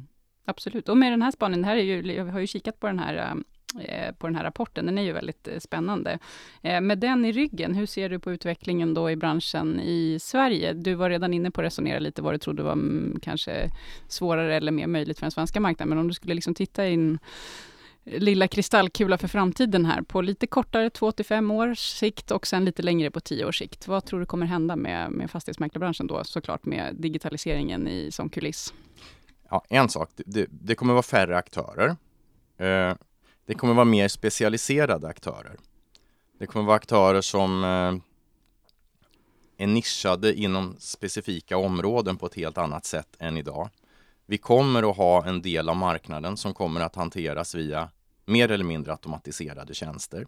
Absolut. 0.52 0.90
Och 0.90 0.98
med 0.98 1.14
den 1.14 1.22
här 1.22 1.32
spaningen, 1.32 1.64
här 1.64 1.76
är 1.76 1.82
ju, 1.82 2.14
jag 2.14 2.26
har 2.26 2.40
ju 2.40 2.48
kikat 2.48 2.80
på 2.80 2.88
den 2.88 3.00
här 3.00 3.36
eh, 3.80 4.12
på 4.12 4.28
den 4.28 4.36
här 4.36 4.44
rapporten, 4.44 4.86
den 4.86 4.98
är 4.98 5.02
ju 5.02 5.12
väldigt 5.12 5.48
eh, 5.48 5.60
spännande. 5.60 6.20
Eh, 6.62 6.82
med 6.82 7.00
den 7.00 7.26
i 7.26 7.32
ryggen, 7.32 7.76
hur 7.76 7.86
ser 7.86 8.10
du 8.10 8.20
på 8.20 8.32
utvecklingen 8.32 8.94
då 8.94 9.12
i 9.12 9.16
branschen 9.16 9.80
i 9.80 10.18
Sverige? 10.22 10.74
Du 10.74 10.94
var 10.94 11.10
redan 11.10 11.34
inne 11.34 11.52
på 11.52 11.62
att 11.62 11.66
resonera 11.66 12.00
lite 12.00 12.22
vad 12.22 12.34
du 12.34 12.38
trodde 12.38 12.64
var 12.64 12.72
mm, 12.72 13.20
kanske 13.22 13.70
svårare 14.08 14.56
eller 14.56 14.72
mer 14.72 14.88
möjligt 14.88 15.20
för 15.20 15.26
den 15.26 15.32
svenska 15.32 15.60
marknaden, 15.60 15.90
men 15.90 15.98
om 15.98 16.08
du 16.08 16.14
skulle 16.14 16.34
liksom 16.34 16.54
titta 16.54 16.88
in 16.88 17.20
lilla 18.04 18.48
kristallkula 18.48 19.18
för 19.18 19.28
framtiden 19.28 19.86
här 19.86 20.02
på 20.02 20.22
lite 20.22 20.48
kortare, 20.48 20.90
två 20.90 21.12
till 21.12 21.26
fem 21.26 21.52
års 21.52 21.80
sikt 21.80 22.32
och 22.32 22.48
sen 22.48 22.66
lite 22.66 22.82
längre 22.82 23.12
på 23.12 23.20
10 23.20 23.46
års 23.46 23.58
sikt. 23.58 23.88
Vad 23.88 24.06
tror 24.06 24.20
du 24.20 24.26
kommer 24.26 24.46
hända 24.46 24.76
med, 24.76 25.12
med 25.12 25.32
fastighetsmäklarbranschen 25.32 26.08
då, 26.08 26.24
såklart 26.24 26.66
med 26.66 26.96
digitaliseringen 27.00 27.88
i, 27.88 28.12
som 28.12 28.30
kuliss? 28.30 28.74
Ja, 29.52 29.64
en 29.70 29.90
sak, 29.90 30.10
det, 30.16 30.48
det, 30.50 30.76
kommer 30.76 30.94
vara 30.94 31.04
färre 31.04 31.38
aktörer. 31.38 31.88
Eh, 32.58 32.96
det 33.46 33.54
kommer 33.54 33.74
vara 33.74 33.86
mer 33.86 34.08
specialiserade 34.08 35.08
aktörer. 35.08 35.58
Det 36.40 36.48
kommer 36.48 36.66
vara 36.66 36.76
aktörer 36.76 37.22
som 37.22 37.64
eh, 37.64 37.94
är 39.64 39.68
nischade 39.68 40.34
inom 40.34 40.76
specifika 40.80 41.58
områden 41.58 42.18
på 42.18 42.26
ett 42.26 42.36
helt 42.36 42.58
annat 42.58 42.86
sätt 42.86 43.16
än 43.20 43.38
idag. 43.38 43.70
Vi 44.26 44.38
kommer 44.38 44.90
att 44.90 44.98
ha 44.98 45.26
en 45.26 45.42
del 45.42 45.70
av 45.70 45.76
marknaden 45.76 46.38
som 46.38 46.54
kommer 46.54 46.82
att 46.82 46.96
hanteras 46.96 47.56
via 47.56 47.90
mer 48.26 48.52
eller 48.52 48.66
mindre 48.66 48.92
automatiserade 48.92 49.74
tjänster. 49.74 50.26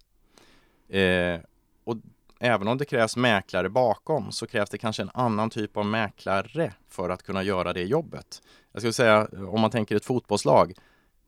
Eh, 0.90 1.40
och 1.84 1.98
även 2.40 2.68
om 2.68 2.78
det 2.78 2.86
krävs 2.86 3.18
mäklare 3.18 3.70
bakom 3.70 4.32
så 4.32 4.48
krävs 4.48 4.70
det 4.70 4.78
kanske 4.78 5.02
en 5.02 5.12
annan 5.14 5.50
typ 5.50 5.78
av 5.78 5.86
mäklare 5.86 6.74
för 6.88 7.10
att 7.10 7.24
kunna 7.24 7.44
göra 7.44 7.74
det 7.74 7.84
jobbet. 7.84 8.42
Jag 8.74 8.82
skulle 8.82 8.94
säga 8.94 9.28
om 9.48 9.62
man 9.62 9.72
tänker 9.72 9.96
ett 9.96 10.06
fotbollslag. 10.06 10.74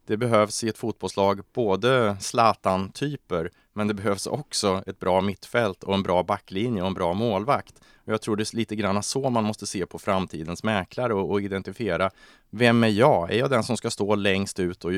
Det 0.07 0.17
behövs 0.17 0.63
i 0.63 0.69
ett 0.69 0.77
fotbollslag 0.77 1.41
både 1.53 2.17
Zlatan-typer 2.19 3.51
men 3.73 3.87
det 3.87 3.93
behövs 3.93 4.27
också 4.27 4.83
ett 4.87 4.99
bra 4.99 5.21
mittfält 5.21 5.83
och 5.83 5.93
en 5.93 6.03
bra 6.03 6.23
backlinje 6.23 6.81
och 6.81 6.87
en 6.87 6.93
bra 6.93 7.13
målvakt. 7.13 7.79
Och 8.05 8.13
jag 8.13 8.21
tror 8.21 8.35
det 8.35 8.53
är 8.53 8.55
lite 8.55 8.75
grann 8.75 9.03
så 9.03 9.29
man 9.29 9.43
måste 9.43 9.67
se 9.67 9.85
på 9.85 9.99
framtidens 9.99 10.63
mäklare 10.63 11.13
och, 11.13 11.31
och 11.31 11.41
identifiera 11.41 12.11
vem 12.49 12.83
är 12.83 12.87
jag? 12.87 13.31
Är 13.31 13.37
jag 13.37 13.49
den 13.49 13.63
som 13.63 13.77
ska 13.77 13.89
stå 13.89 14.15
längst 14.15 14.59
ut 14.59 14.85
och 14.85 14.91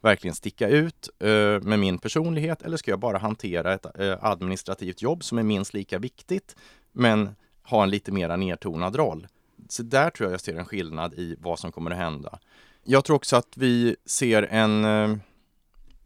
verkligen 0.00 0.34
sticka 0.34 0.68
ut 0.68 1.08
eh, 1.18 1.60
med 1.62 1.78
min 1.78 1.98
personlighet 1.98 2.62
eller 2.62 2.76
ska 2.76 2.90
jag 2.90 3.00
bara 3.00 3.18
hantera 3.18 3.74
ett 3.74 3.86
eh, 3.98 4.18
administrativt 4.20 5.02
jobb 5.02 5.24
som 5.24 5.38
är 5.38 5.42
minst 5.42 5.74
lika 5.74 5.98
viktigt 5.98 6.56
men 6.92 7.36
ha 7.62 7.82
en 7.82 7.90
lite 7.90 8.12
mera 8.12 8.36
nedtonad 8.36 8.96
roll? 8.96 9.26
Så 9.68 9.82
där 9.82 10.10
tror 10.10 10.26
jag 10.26 10.32
jag 10.32 10.40
ser 10.40 10.56
en 10.56 10.64
skillnad 10.64 11.14
i 11.14 11.36
vad 11.38 11.58
som 11.58 11.72
kommer 11.72 11.90
att 11.90 11.96
hända. 11.96 12.38
Jag 12.84 13.04
tror 13.04 13.16
också 13.16 13.36
att 13.36 13.56
vi 13.56 13.96
ser 14.06 14.42
en 14.42 14.84
eh, 14.84 15.16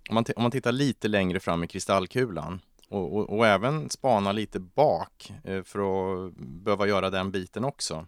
om 0.09 0.15
man, 0.15 0.25
om 0.37 0.43
man 0.43 0.51
tittar 0.51 0.73
lite 0.73 1.09
längre 1.09 1.41
fram 1.41 1.65
i 1.65 1.67
kristallkulan 1.67 2.61
och, 2.89 3.17
och, 3.17 3.31
och 3.31 3.47
även 3.47 3.91
spana 3.91 4.33
lite 4.33 4.61
bak 4.61 5.33
eh, 5.45 5.63
för 5.63 5.79
att 5.79 6.35
behöva 6.37 6.87
göra 6.87 7.11
den 7.11 7.31
biten 7.31 7.65
också. 7.65 8.07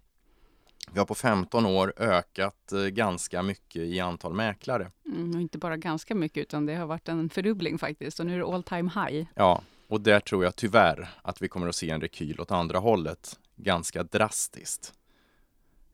Vi 0.93 0.99
har 0.99 1.07
på 1.07 1.15
15 1.15 1.67
år 1.67 1.93
ökat 1.97 2.73
eh, 2.73 2.81
ganska 2.81 3.43
mycket 3.43 3.83
i 3.83 4.01
antal 4.01 4.35
mäklare. 4.35 4.91
Mm, 5.07 5.41
inte 5.41 5.59
bara 5.59 5.77
ganska 5.77 6.15
mycket, 6.15 6.43
utan 6.43 6.67
det 6.67 6.75
har 6.75 6.87
varit 6.87 7.09
en 7.09 7.31
fördubbling 7.31 7.79
faktiskt. 7.79 8.21
Och 8.21 8.27
nu 8.27 8.35
är 8.35 8.39
det 8.39 8.55
all 8.55 8.63
time 8.63 8.91
high. 8.95 9.27
Ja, 9.35 9.63
och 9.89 10.01
där 10.01 10.21
tror 10.21 10.45
jag 10.45 10.57
tyvärr 10.57 11.09
att 11.23 11.43
vi 11.43 11.49
kommer 11.49 11.69
att 11.69 11.77
se 11.77 11.91
en 11.91 12.01
rekyl 12.01 12.41
åt 12.41 12.51
andra 12.51 12.79
hållet 12.79 13.39
ganska 13.57 14.03
drastiskt. 14.03 14.95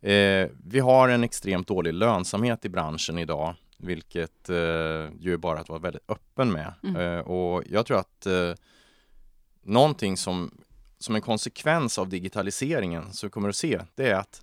Eh, 0.06 0.48
vi 0.64 0.80
har 0.80 1.08
en 1.08 1.24
extremt 1.24 1.68
dålig 1.68 1.94
lönsamhet 1.94 2.64
i 2.64 2.68
branschen 2.68 3.18
idag, 3.18 3.54
vilket 3.78 4.48
eh, 4.48 4.56
ju 5.20 5.32
är 5.32 5.36
bara 5.36 5.60
att 5.60 5.68
vara 5.68 5.78
väldigt 5.78 6.10
öppen 6.10 6.52
med. 6.52 6.72
Mm. 6.82 6.96
Eh, 6.96 7.18
och 7.18 7.62
jag 7.70 7.86
tror 7.86 7.98
att 7.98 8.26
eh, 8.26 8.52
någonting 9.62 10.16
som, 10.16 10.50
som 10.98 11.14
en 11.14 11.20
konsekvens 11.20 11.98
av 11.98 12.08
digitaliseringen 12.08 13.12
som 13.12 13.26
vi 13.26 13.30
kommer 13.30 13.48
att 13.48 13.56
se, 13.56 13.80
det 13.94 14.08
är 14.08 14.14
att 14.14 14.42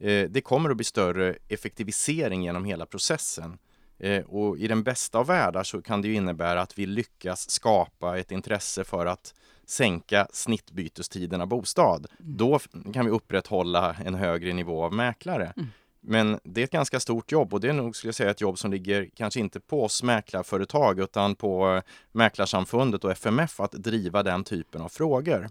eh, 0.00 0.30
det 0.30 0.40
kommer 0.40 0.70
att 0.70 0.76
bli 0.76 0.84
större 0.84 1.36
effektivisering 1.48 2.42
genom 2.42 2.64
hela 2.64 2.86
processen. 2.86 3.58
Eh, 3.98 4.24
och 4.24 4.58
i 4.58 4.68
den 4.68 4.82
bästa 4.82 5.18
av 5.18 5.26
världar 5.26 5.62
så 5.62 5.82
kan 5.82 6.02
det 6.02 6.12
innebära 6.12 6.60
att 6.62 6.78
vi 6.78 6.86
lyckas 6.86 7.50
skapa 7.50 8.18
ett 8.18 8.30
intresse 8.30 8.84
för 8.84 9.06
att 9.06 9.34
sänka 9.70 10.26
snittbytestiderna 10.32 11.46
bostad. 11.46 12.06
Då 12.18 12.56
f- 12.56 12.68
kan 12.94 13.04
vi 13.04 13.10
upprätthålla 13.10 13.96
en 14.04 14.14
högre 14.14 14.52
nivå 14.52 14.84
av 14.84 14.92
mäklare. 14.94 15.52
Mm. 15.56 15.68
Men 16.02 16.40
det 16.44 16.60
är 16.60 16.64
ett 16.64 16.70
ganska 16.70 17.00
stort 17.00 17.32
jobb 17.32 17.54
och 17.54 17.60
det 17.60 17.68
är 17.68 17.72
nog, 17.72 17.96
skulle 17.96 18.08
jag 18.08 18.14
säga, 18.14 18.30
ett 18.30 18.40
jobb 18.40 18.58
som 18.58 18.70
ligger 18.70 19.08
kanske 19.16 19.40
inte 19.40 19.60
på 19.60 19.84
oss 19.84 20.02
mäklarföretag 20.02 21.00
utan 21.00 21.34
på 21.34 21.74
eh, 21.74 21.82
Mäklarsamfundet 22.12 23.04
och 23.04 23.10
FMF 23.10 23.60
att 23.60 23.72
driva 23.72 24.22
den 24.22 24.44
typen 24.44 24.82
av 24.82 24.88
frågor. 24.88 25.48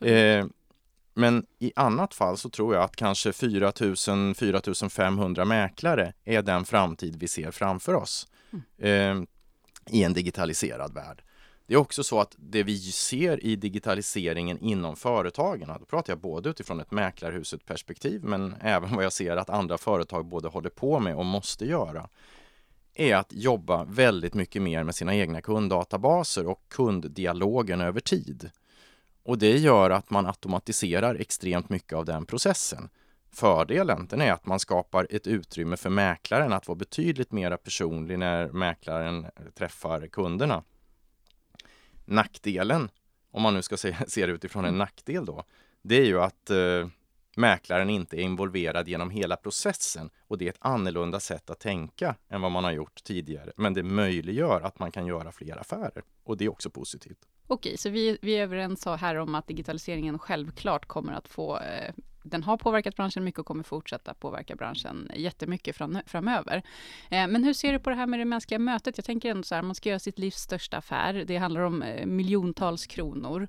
Eh, 0.00 0.46
men 1.14 1.46
i 1.58 1.72
annat 1.76 2.14
fall 2.14 2.36
så 2.36 2.48
tror 2.50 2.74
jag 2.74 2.84
att 2.84 2.96
kanske 2.96 3.30
4000-4500 3.30 5.44
mäklare 5.44 6.12
är 6.24 6.42
den 6.42 6.64
framtid 6.64 7.16
vi 7.20 7.28
ser 7.28 7.50
framför 7.50 7.94
oss 7.94 8.26
eh, 8.78 9.14
i 9.90 10.04
en 10.04 10.12
digitaliserad 10.12 10.94
värld. 10.94 11.22
Det 11.68 11.74
är 11.74 11.78
också 11.78 12.04
så 12.04 12.20
att 12.20 12.34
det 12.38 12.62
vi 12.62 12.78
ser 12.78 13.44
i 13.44 13.56
digitaliseringen 13.56 14.58
inom 14.58 14.96
företagen, 14.96 15.72
då 15.80 15.84
pratar 15.84 16.12
jag 16.12 16.20
både 16.20 16.50
utifrån 16.50 16.80
ett 16.80 16.90
mäklarhuset 16.90 17.66
perspektiv 17.66 18.24
men 18.24 18.54
även 18.60 18.94
vad 18.94 19.04
jag 19.04 19.12
ser 19.12 19.36
att 19.36 19.50
andra 19.50 19.78
företag 19.78 20.26
både 20.26 20.48
håller 20.48 20.70
på 20.70 21.00
med 21.00 21.16
och 21.16 21.24
måste 21.24 21.66
göra, 21.66 22.08
är 22.94 23.16
att 23.16 23.32
jobba 23.32 23.84
väldigt 23.84 24.34
mycket 24.34 24.62
mer 24.62 24.84
med 24.84 24.94
sina 24.94 25.14
egna 25.14 25.40
kunddatabaser 25.40 26.46
och 26.46 26.62
kunddialogen 26.68 27.80
över 27.80 28.00
tid. 28.00 28.50
Och 29.22 29.38
det 29.38 29.56
gör 29.58 29.90
att 29.90 30.10
man 30.10 30.26
automatiserar 30.26 31.14
extremt 31.14 31.68
mycket 31.68 31.92
av 31.92 32.04
den 32.04 32.26
processen. 32.26 32.88
Fördelen 33.32 34.06
den 34.06 34.20
är 34.20 34.32
att 34.32 34.46
man 34.46 34.60
skapar 34.60 35.06
ett 35.10 35.26
utrymme 35.26 35.76
för 35.76 35.90
mäklaren 35.90 36.52
att 36.52 36.68
vara 36.68 36.76
betydligt 36.76 37.32
mer 37.32 37.56
personlig 37.56 38.18
när 38.18 38.48
mäklaren 38.48 39.26
träffar 39.54 40.06
kunderna. 40.06 40.62
Nackdelen, 42.08 42.90
om 43.30 43.42
man 43.42 43.54
nu 43.54 43.62
ska 43.62 43.76
se, 43.76 43.96
se 44.06 44.26
det 44.26 44.32
utifrån 44.32 44.64
en 44.64 44.78
nackdel 44.78 45.24
då, 45.24 45.44
det 45.82 45.96
är 45.96 46.04
ju 46.04 46.20
att 46.20 46.50
eh, 46.50 46.88
mäklaren 47.36 47.90
inte 47.90 48.16
är 48.16 48.20
involverad 48.20 48.88
genom 48.88 49.10
hela 49.10 49.36
processen 49.36 50.10
och 50.20 50.38
det 50.38 50.44
är 50.44 50.48
ett 50.48 50.58
annorlunda 50.60 51.20
sätt 51.20 51.50
att 51.50 51.60
tänka 51.60 52.14
än 52.28 52.40
vad 52.40 52.52
man 52.52 52.64
har 52.64 52.72
gjort 52.72 53.04
tidigare. 53.04 53.52
Men 53.56 53.74
det 53.74 53.82
möjliggör 53.82 54.60
att 54.60 54.78
man 54.78 54.90
kan 54.90 55.06
göra 55.06 55.32
fler 55.32 55.60
affärer 55.60 56.02
och 56.24 56.36
det 56.36 56.44
är 56.44 56.48
också 56.48 56.70
positivt. 56.70 57.18
Okej, 57.46 57.76
så 57.76 57.90
vi, 57.90 58.18
vi 58.22 58.32
är 58.32 58.42
överens 58.42 58.86
här 58.86 59.14
om 59.14 59.34
att 59.34 59.46
digitaliseringen 59.46 60.18
självklart 60.18 60.86
kommer 60.86 61.12
att 61.12 61.28
få 61.28 61.58
eh, 61.58 61.94
den 62.22 62.42
har 62.42 62.56
påverkat 62.56 62.96
branschen 62.96 63.24
mycket 63.24 63.38
och 63.38 63.46
kommer 63.46 63.62
fortsätta 63.62 64.14
påverka 64.14 64.56
branschen 64.56 65.10
jättemycket 65.14 65.76
fram, 65.76 65.98
framöver. 66.06 66.62
Eh, 67.10 67.26
men 67.26 67.44
hur 67.44 67.52
ser 67.52 67.72
du 67.72 67.78
på 67.78 67.90
det 67.90 67.96
här 67.96 68.06
med 68.06 68.20
det 68.20 68.24
mänskliga 68.24 68.58
mötet? 68.58 68.98
Jag 68.98 69.04
tänker 69.04 69.30
ändå 69.30 69.42
så 69.42 69.54
här, 69.54 69.62
man 69.62 69.74
ska 69.74 69.88
göra 69.88 69.98
sitt 69.98 70.18
livs 70.18 70.36
största 70.36 70.76
affär. 70.76 71.24
Det 71.26 71.36
handlar 71.36 71.60
om 71.60 71.82
eh, 71.82 72.06
miljontals 72.06 72.86
kronor. 72.86 73.48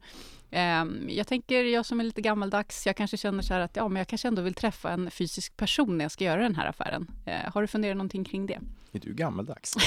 Eh, 0.51 0.86
jag 1.08 1.27
tänker, 1.27 1.63
jag 1.63 1.86
som 1.86 1.99
är 1.99 2.03
lite 2.03 2.21
gammaldags, 2.21 2.86
jag 2.86 2.95
kanske 2.95 3.17
känner 3.17 3.43
så 3.43 3.53
här 3.53 3.62
att 3.62 3.75
ja, 3.75 3.88
men 3.88 3.97
jag 3.97 4.08
kanske 4.08 4.27
ändå 4.27 4.41
vill 4.41 4.53
träffa 4.53 4.91
en 4.91 5.12
fysisk 5.12 5.58
person 5.58 5.97
när 5.97 6.05
jag 6.05 6.12
ska 6.12 6.23
göra 6.23 6.41
den 6.41 6.55
här 6.55 6.67
affären. 6.67 7.08
Eh, 7.25 7.53
har 7.53 7.62
du 7.62 7.67
funderat 7.67 7.97
någonting 7.97 8.23
kring 8.23 8.45
det? 8.45 8.60
Är 8.91 8.99
du 8.99 9.13
gammaldags? 9.13 9.75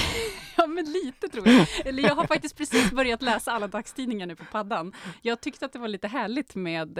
Ja, 0.57 0.67
men 0.67 0.85
lite 0.85 1.27
tror 1.27 1.47
jag. 1.47 1.67
Eller 1.85 2.03
jag 2.03 2.15
har 2.15 2.27
faktiskt 2.27 2.57
precis 2.57 2.91
börjat 2.91 3.21
läsa 3.21 3.51
alla 3.51 3.67
dagstidningar 3.67 4.25
nu 4.25 4.35
på 4.35 4.45
paddan. 4.51 4.93
Jag 5.21 5.41
tyckte 5.41 5.65
att 5.65 5.73
det 5.73 5.79
var 5.79 5.87
lite 5.87 6.07
härligt 6.07 6.55
med 6.55 6.99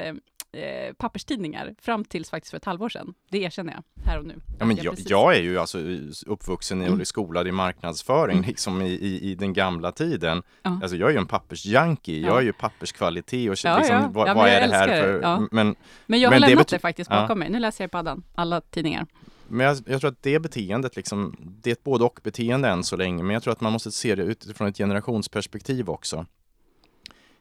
eh, 0.54 0.94
papperstidningar 0.94 1.76
fram 1.82 2.06
tills 2.06 2.30
faktiskt 2.30 2.50
för 2.52 2.58
ett 2.58 2.66
halvår 2.66 2.90
sedan. 2.90 3.14
Det 3.30 3.38
erkänner 3.38 3.74
jag 3.74 3.84
här 4.06 4.20
och 4.20 4.26
nu. 4.26 4.36
Ja, 4.60 4.66
men 4.66 4.76
jag, 4.78 4.96
precis- 4.96 5.10
jag 5.10 5.36
är 5.36 5.42
ju 5.42 5.58
alltså 5.60 5.78
uppvuxen 6.26 6.82
i 6.82 6.86
och 6.86 6.94
Mm. 6.94 7.06
skolad 7.06 7.48
i 7.48 7.52
marknadsföring 7.52 8.38
Mm. 8.38 8.48
liksom 8.50 8.82
i, 8.82 8.86
i, 8.92 9.32
i 9.32 9.36
den 9.36 9.54
gamla 9.54 9.92
tiden. 9.92 10.44
Ja. 10.64 10.80
Alltså 10.82 10.98
jag 10.98 11.10
är 11.10 11.14
ju 11.14 11.18
en 11.20 11.26
pappersjunkie, 11.28 12.20
jag 12.22 12.30
Ja. 12.36 12.38
är 12.38 12.42
ju 12.44 12.54
papperskvalitet 12.54 13.50
och 13.52 13.58
Ja, 13.64 13.78
liksom, 13.78 13.96
ja. 13.96 14.10
vad, 14.14 14.36
vad 14.36 14.50
jag 14.50 14.56
är 14.56 14.68
det 14.68 14.76
här 14.76 14.88
det. 14.88 15.02
för... 15.02 15.22
Ja. 15.22 15.48
Men, 15.52 15.76
Men 16.06 16.20
jag 16.20 16.30
har 16.30 16.34
men 16.34 16.42
det 16.42 16.48
lämnat 16.48 16.68
bety- 16.68 16.72
det 16.76 16.80
faktiskt 16.80 17.10
bakom 17.10 17.40
mig. 17.40 17.50
Nu 17.50 17.60
läser 17.60 17.84
jag 17.84 17.88
i 17.88 17.92
paddan, 17.92 18.24
alla 18.36 18.62
tidningar. 18.62 19.06
men 19.48 19.66
jag, 19.68 19.78
jag 19.86 20.02
tror 20.02 20.12
att 20.12 20.24
det 20.24 20.40
beteendet 20.40 20.96
liksom, 20.96 21.36
det 21.64 21.70
är 21.70 21.72
ett 21.72 21.84
både 21.84 22.04
och 22.04 22.20
beteende 22.24 22.70
än 22.70 22.84
så 22.84 22.96
länge, 22.98 23.24
men 23.24 23.34
jag 23.34 23.44
tror 23.44 23.52
att 23.52 23.62
man 23.62 23.74
måste 23.74 23.92
se 23.92 24.16
det 24.16 24.24
utifrån 24.24 24.68
ett 24.68 24.78
generationsperspektiv 24.78 25.90
också. 25.90 26.26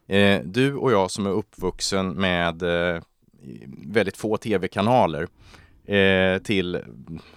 Eh, 0.07 0.41
du 0.45 0.75
och 0.75 0.93
jag 0.93 1.11
som 1.11 1.27
är 1.27 1.31
uppvuxen 1.31 2.09
med 2.09 2.63
eh, 2.63 3.03
väldigt 3.87 4.17
få 4.17 4.37
tv-kanaler 4.37 5.29
eh, 5.85 6.39
till 6.43 6.81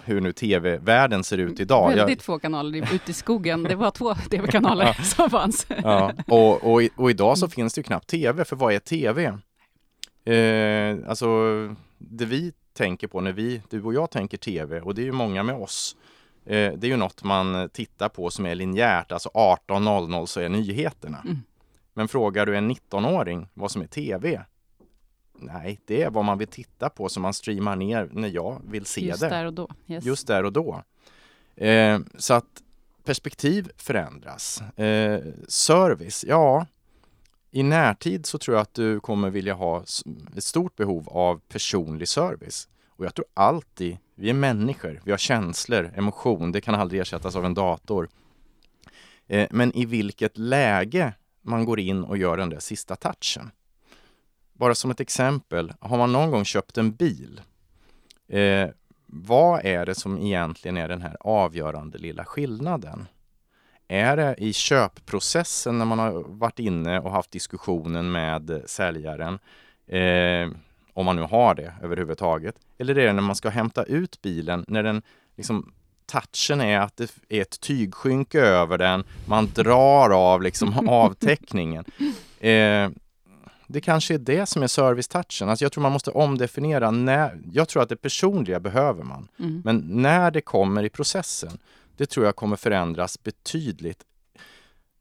hur 0.04 0.22
nu 0.22 0.32
tv-världen 0.32 1.24
ser 1.24 1.38
ut 1.38 1.60
idag. 1.60 1.92
Jag- 1.92 1.96
Väldigt 1.98 2.24
få 2.24 2.40
kanaler 2.40 2.94
ute 2.96 3.12
i 3.12 3.14
skogen. 3.14 3.64
Det 3.64 3.76
var 3.76 3.92
två 3.92 4.16
tv-kanaler 4.32 4.94
som 5.04 5.30
fanns. 5.30 5.68
Ja, 5.84 6.12
och, 6.28 6.74
och, 6.74 6.82
och 6.96 7.10
idag 7.10 7.38
så 7.38 7.48
finns 7.48 7.74
det 7.74 7.80
ju 7.80 7.84
knappt 7.84 8.08
tv, 8.10 8.46
för 8.46 8.56
vad 8.56 8.74
är 8.74 8.80
tv? 8.80 9.26
Eh, 10.26 11.10
alltså, 11.10 11.28
det 11.98 12.26
vi 12.26 12.54
tänker 12.74 13.08
på 13.08 13.22
när 13.22 13.32
vi, 13.32 13.62
du 13.70 13.84
och 13.84 13.94
jag 13.94 14.12
tänker 14.12 14.38
tv, 14.38 14.82
och 14.82 14.96
det 14.96 15.02
är 15.02 15.06
ju 15.06 15.12
många 15.12 15.44
med 15.44 15.56
oss, 15.56 15.96
eh, 16.46 16.52
det 16.78 16.84
är 16.84 16.92
ju 16.92 16.98
något 16.98 17.24
man 17.24 17.70
tittar 17.74 18.10
på 18.10 18.30
som 18.30 18.46
är 18.46 18.56
linjärt, 18.56 19.12
alltså 19.12 19.30
18.00 19.34 20.26
så 20.26 20.40
är 20.40 20.50
nyheterna. 20.50 21.18
Mm. 21.26 21.42
Men 21.98 22.08
frågar 22.08 22.46
du 22.46 22.58
en 22.58 22.72
19-åring 22.72 23.48
vad 23.54 23.72
som 23.72 23.82
är 23.82 23.88
tv? 23.88 24.46
Nej, 25.34 25.80
det 25.86 26.04
är 26.04 26.10
vad 26.10 26.26
man 26.26 26.38
vill 26.38 26.48
titta 26.48 26.90
på 26.90 27.10
som 27.10 27.24
man 27.24 27.34
streamar 27.34 27.76
ner 27.76 28.10
när 28.12 28.28
jag 28.28 28.62
vill 28.68 28.86
se 28.86 29.02
Just 29.06 29.22
det 29.22 29.30
där 29.30 29.46
och 29.46 29.54
då. 29.54 29.70
Yes. 29.88 30.06
just 30.06 30.28
där 30.28 30.44
och 30.44 30.54
då. 30.54 30.84
Eh, 31.56 32.00
så 32.18 32.34
att 32.34 32.64
perspektiv 33.04 33.72
förändras. 33.78 34.62
Eh, 34.62 35.22
service, 35.48 36.26
ja, 36.28 36.66
i 37.52 37.64
närtid 37.64 38.26
så 38.26 38.38
tror 38.38 38.56
jag 38.56 38.62
att 38.62 38.74
du 38.74 39.00
kommer 39.00 39.30
vilja 39.30 39.54
ha 39.54 39.84
ett 40.38 40.44
stort 40.44 40.76
behov 40.76 41.10
av 41.10 41.42
personlig 41.48 42.08
service. 42.08 42.68
Och 42.88 43.06
jag 43.06 43.16
tror 43.16 43.26
alltid 43.34 43.98
Vi 44.16 44.30
är 44.30 44.34
människor, 44.34 45.02
vi 45.04 45.12
har 45.12 45.18
känslor, 45.18 45.92
emotion, 45.96 46.52
det 46.52 46.62
kan 46.62 46.76
aldrig 46.76 47.02
ersättas 47.02 47.36
av 47.36 47.46
en 47.46 47.54
dator. 47.54 48.10
Eh, 49.28 49.48
men 49.52 49.74
i 49.74 49.86
vilket 49.86 50.38
läge 50.38 51.14
man 51.46 51.66
går 51.66 51.80
in 51.80 52.04
och 52.04 52.18
gör 52.18 52.38
den 52.38 52.50
där 52.50 52.60
sista 52.60 52.96
touchen. 52.96 53.52
Bara 54.54 54.76
som 54.76 54.92
ett 54.92 55.00
exempel, 55.00 55.74
har 55.80 55.98
man 55.98 56.12
någon 56.12 56.32
gång 56.32 56.46
köpt 56.46 56.78
en 56.78 56.92
bil, 56.92 57.42
eh, 58.28 58.70
vad 59.06 59.66
är 59.66 59.86
det 59.86 59.96
som 59.96 60.18
egentligen 60.18 60.78
är 60.78 60.88
den 60.88 61.02
här 61.02 61.18
avgörande 61.20 61.98
lilla 61.98 62.26
skillnaden? 62.26 63.08
Är 63.88 64.18
det 64.18 64.36
i 64.38 64.54
köpprocessen 64.54 65.78
när 65.78 65.86
man 65.86 66.00
har 66.00 66.24
varit 66.28 66.60
inne 66.60 67.00
och 67.00 67.12
haft 67.12 67.32
diskussionen 67.32 68.12
med 68.12 68.62
säljaren, 68.66 69.40
eh, 69.88 70.58
om 70.94 71.06
man 71.06 71.16
nu 71.16 71.22
har 71.22 71.56
det 71.56 71.74
överhuvudtaget, 71.82 72.56
eller 72.78 72.98
är 72.98 73.08
det 73.08 73.14
när 73.14 73.22
man 73.22 73.36
ska 73.36 73.50
hämta 73.50 73.84
ut 73.84 74.22
bilen, 74.22 74.66
när 74.68 74.84
den 74.84 75.02
liksom 75.36 75.74
touchen 76.06 76.62
är 76.62 76.80
att 76.80 76.98
det 76.98 77.12
är 77.30 77.42
ett 77.42 77.60
tygskynke 77.60 78.40
över 78.40 78.78
den, 78.78 79.04
man 79.26 79.52
drar 79.56 80.10
av 80.10 80.42
liksom 80.42 80.88
avtäckningen. 80.90 81.86
Eh, 82.40 82.90
det 83.68 83.82
kanske 83.82 84.14
är 84.14 84.18
det 84.18 84.46
som 84.46 84.64
är 84.64 84.68
service-touchen. 84.68 85.50
Alltså 85.50 85.66
jag 85.66 85.72
tror 85.72 85.82
man 85.82 85.92
måste 85.92 86.12
omdefiniera 86.12 86.92
när, 86.92 87.40
jag 87.52 87.68
tror 87.68 87.84
att 87.84 87.90
det 87.90 87.96
personliga 87.96 88.60
behöver 88.60 89.04
man. 89.04 89.28
Mm. 89.40 89.62
Men 89.66 89.78
när 89.78 90.32
det 90.32 90.42
kommer 90.42 90.84
i 90.84 90.90
processen, 90.90 91.58
det 91.98 92.06
tror 92.06 92.26
jag 92.26 92.36
kommer 92.36 92.56
förändras 92.56 93.24
betydligt. 93.24 94.04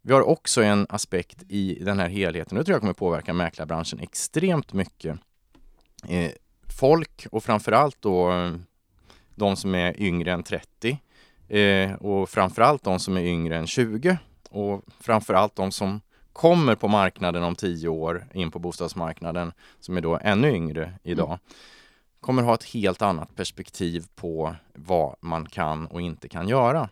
Vi 0.03 0.13
har 0.13 0.23
också 0.23 0.63
en 0.63 0.87
aspekt 0.89 1.43
i 1.49 1.79
den 1.85 1.99
här 1.99 2.09
helheten, 2.09 2.59
och 2.59 2.65
det 2.65 2.67
tror 2.67 2.75
jag 2.75 2.81
kommer 2.81 2.93
påverka 2.93 3.33
mäklarbranschen 3.33 4.01
extremt 4.01 4.73
mycket. 4.73 5.19
Eh, 6.09 6.31
folk 6.79 7.27
och 7.31 7.45
framförallt 7.45 7.97
då 8.01 8.33
eh, 8.33 8.55
de 9.35 9.57
som 9.57 9.75
är 9.75 10.01
yngre 10.03 10.33
än 10.33 10.43
30 10.43 10.99
eh, 11.49 11.93
och 11.93 12.29
framförallt 12.29 12.85
de 12.85 12.99
som 12.99 13.17
är 13.17 13.23
yngre 13.23 13.57
än 13.57 13.67
20 13.67 14.19
och 14.51 14.83
framförallt 15.01 15.57
de 15.57 15.73
som 15.73 16.01
kommer 16.33 16.75
på 16.75 16.89
marknaden 16.89 17.43
om 17.43 17.55
10 17.55 17.89
år 17.89 18.27
in 18.35 18.51
på 18.51 18.59
bostadsmarknaden 18.59 19.53
som 19.81 19.97
är 19.97 20.01
då 20.01 20.19
ännu 20.23 20.55
yngre 20.55 20.93
idag 21.03 21.39
kommer 22.25 22.43
ha 22.43 22.55
ett 22.55 22.65
helt 22.65 23.03
annat 23.03 23.37
perspektiv 23.37 24.07
på 24.15 24.57
vad 24.75 25.17
man 25.21 25.47
kan 25.47 25.87
och 25.87 26.01
inte 26.01 26.29
kan 26.29 26.49
göra. 26.49 26.89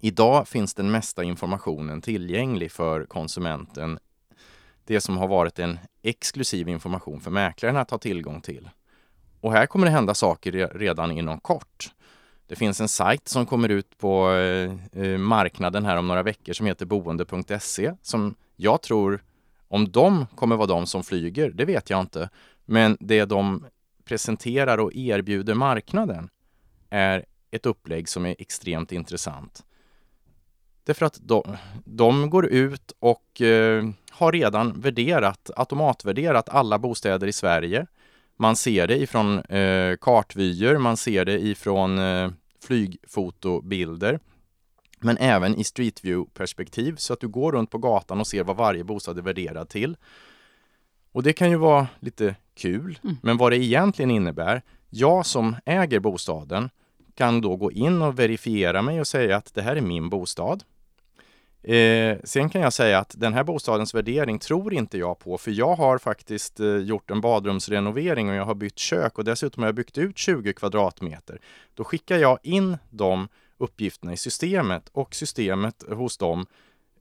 Idag 0.00 0.48
finns 0.48 0.74
den 0.74 0.90
mesta 0.90 1.24
informationen 1.24 2.00
tillgänglig 2.00 2.72
för 2.72 3.04
konsumenten. 3.04 3.98
Det 4.84 5.00
som 5.00 5.16
har 5.16 5.28
varit 5.28 5.58
en 5.58 5.78
exklusiv 6.02 6.68
information 6.68 7.20
för 7.20 7.30
mäklaren 7.30 7.76
att 7.76 7.90
ha 7.90 7.98
tillgång 7.98 8.40
till. 8.40 8.70
Och 9.40 9.52
här 9.52 9.66
kommer 9.66 9.86
det 9.86 9.92
hända 9.92 10.14
saker 10.14 10.70
redan 10.74 11.10
inom 11.10 11.40
kort. 11.40 11.90
Det 12.46 12.56
finns 12.56 12.80
en 12.80 12.88
sajt 12.88 13.28
som 13.28 13.46
kommer 13.46 13.68
ut 13.68 13.98
på 13.98 14.32
eh, 14.32 15.02
eh, 15.04 15.18
marknaden 15.18 15.84
här 15.84 15.96
om 15.96 16.08
några 16.08 16.22
veckor 16.22 16.52
som 16.52 16.66
heter 16.66 16.86
boende.se 16.86 17.92
som 18.02 18.34
jag 18.56 18.82
tror, 18.82 19.22
om 19.68 19.90
de 19.90 20.26
kommer 20.34 20.56
vara 20.56 20.66
de 20.66 20.86
som 20.86 21.02
flyger, 21.02 21.50
det 21.50 21.64
vet 21.64 21.90
jag 21.90 22.00
inte. 22.00 22.30
Men 22.64 22.96
det 23.00 23.24
de 23.24 23.66
presenterar 24.04 24.78
och 24.78 24.94
erbjuder 24.94 25.54
marknaden 25.54 26.28
är 26.90 27.24
ett 27.50 27.66
upplägg 27.66 28.08
som 28.08 28.26
är 28.26 28.36
extremt 28.38 28.92
intressant. 28.92 29.64
Därför 30.84 31.06
att 31.06 31.18
de, 31.22 31.56
de 31.84 32.30
går 32.30 32.46
ut 32.46 32.92
och 32.98 33.40
eh, 33.40 33.88
har 34.10 34.32
redan 34.32 34.80
värderat, 34.80 35.50
automatvärderat 35.56 36.48
alla 36.48 36.78
bostäder 36.78 37.26
i 37.26 37.32
Sverige. 37.32 37.86
Man 38.40 38.56
ser 38.56 38.86
det 38.86 38.96
ifrån 38.96 39.38
eh, 39.38 39.96
kartvyer, 39.96 40.78
man 40.78 40.96
ser 40.96 41.24
det 41.24 41.38
ifrån 41.40 41.98
eh, 41.98 42.30
flygfotobilder. 42.66 44.18
Men 45.00 45.16
även 45.16 45.54
i 45.56 45.64
Street 45.64 46.04
View-perspektiv 46.04 46.96
så 46.96 47.12
att 47.12 47.20
du 47.20 47.28
går 47.28 47.52
runt 47.52 47.70
på 47.70 47.78
gatan 47.78 48.20
och 48.20 48.26
ser 48.26 48.44
vad 48.44 48.56
varje 48.56 48.84
bostad 48.84 49.18
är 49.18 49.22
värderad 49.22 49.68
till. 49.68 49.96
Och 51.12 51.22
det 51.22 51.32
kan 51.32 51.50
ju 51.50 51.56
vara 51.56 51.88
lite 52.00 52.36
kul, 52.54 52.98
Mm. 53.04 53.16
men 53.22 53.36
vad 53.36 53.52
det 53.52 53.56
egentligen 53.56 54.10
innebär, 54.10 54.62
jag 54.90 55.26
som 55.26 55.56
äger 55.66 56.00
bostaden 56.00 56.70
kan 57.14 57.40
då 57.40 57.56
gå 57.56 57.72
in 57.72 58.02
och 58.02 58.18
verifiera 58.18 58.82
mig 58.82 59.00
och 59.00 59.06
säga 59.06 59.36
att 59.36 59.54
det 59.54 59.62
här 59.62 59.76
är 59.76 59.80
min 59.80 60.08
bostad. 60.08 60.64
Eh, 61.62 62.18
sen 62.24 62.50
kan 62.50 62.60
jag 62.60 62.72
säga 62.72 62.98
att 62.98 63.14
den 63.18 63.34
här 63.34 63.44
bostadens 63.44 63.94
värdering 63.94 64.38
tror 64.38 64.74
inte 64.74 64.98
jag 64.98 65.18
på, 65.18 65.38
för 65.38 65.50
jag 65.50 65.74
har 65.74 65.98
faktiskt 65.98 66.60
eh, 66.60 66.76
gjort 66.76 67.10
en 67.10 67.20
badrumsrenovering 67.20 68.28
och 68.28 68.34
jag 68.34 68.44
har 68.44 68.54
bytt 68.54 68.78
kök 68.78 69.18
och 69.18 69.24
dessutom 69.24 69.62
har 69.62 69.68
jag 69.68 69.74
byggt 69.74 69.98
ut 69.98 70.18
20 70.18 70.52
kvadratmeter. 70.52 71.40
Då 71.74 71.84
skickar 71.84 72.18
jag 72.18 72.38
in 72.42 72.78
de 72.90 73.28
uppgifterna 73.58 74.12
i 74.12 74.16
systemet 74.16 74.88
och 74.92 75.14
systemet 75.14 75.84
hos 75.88 76.18
dem 76.18 76.46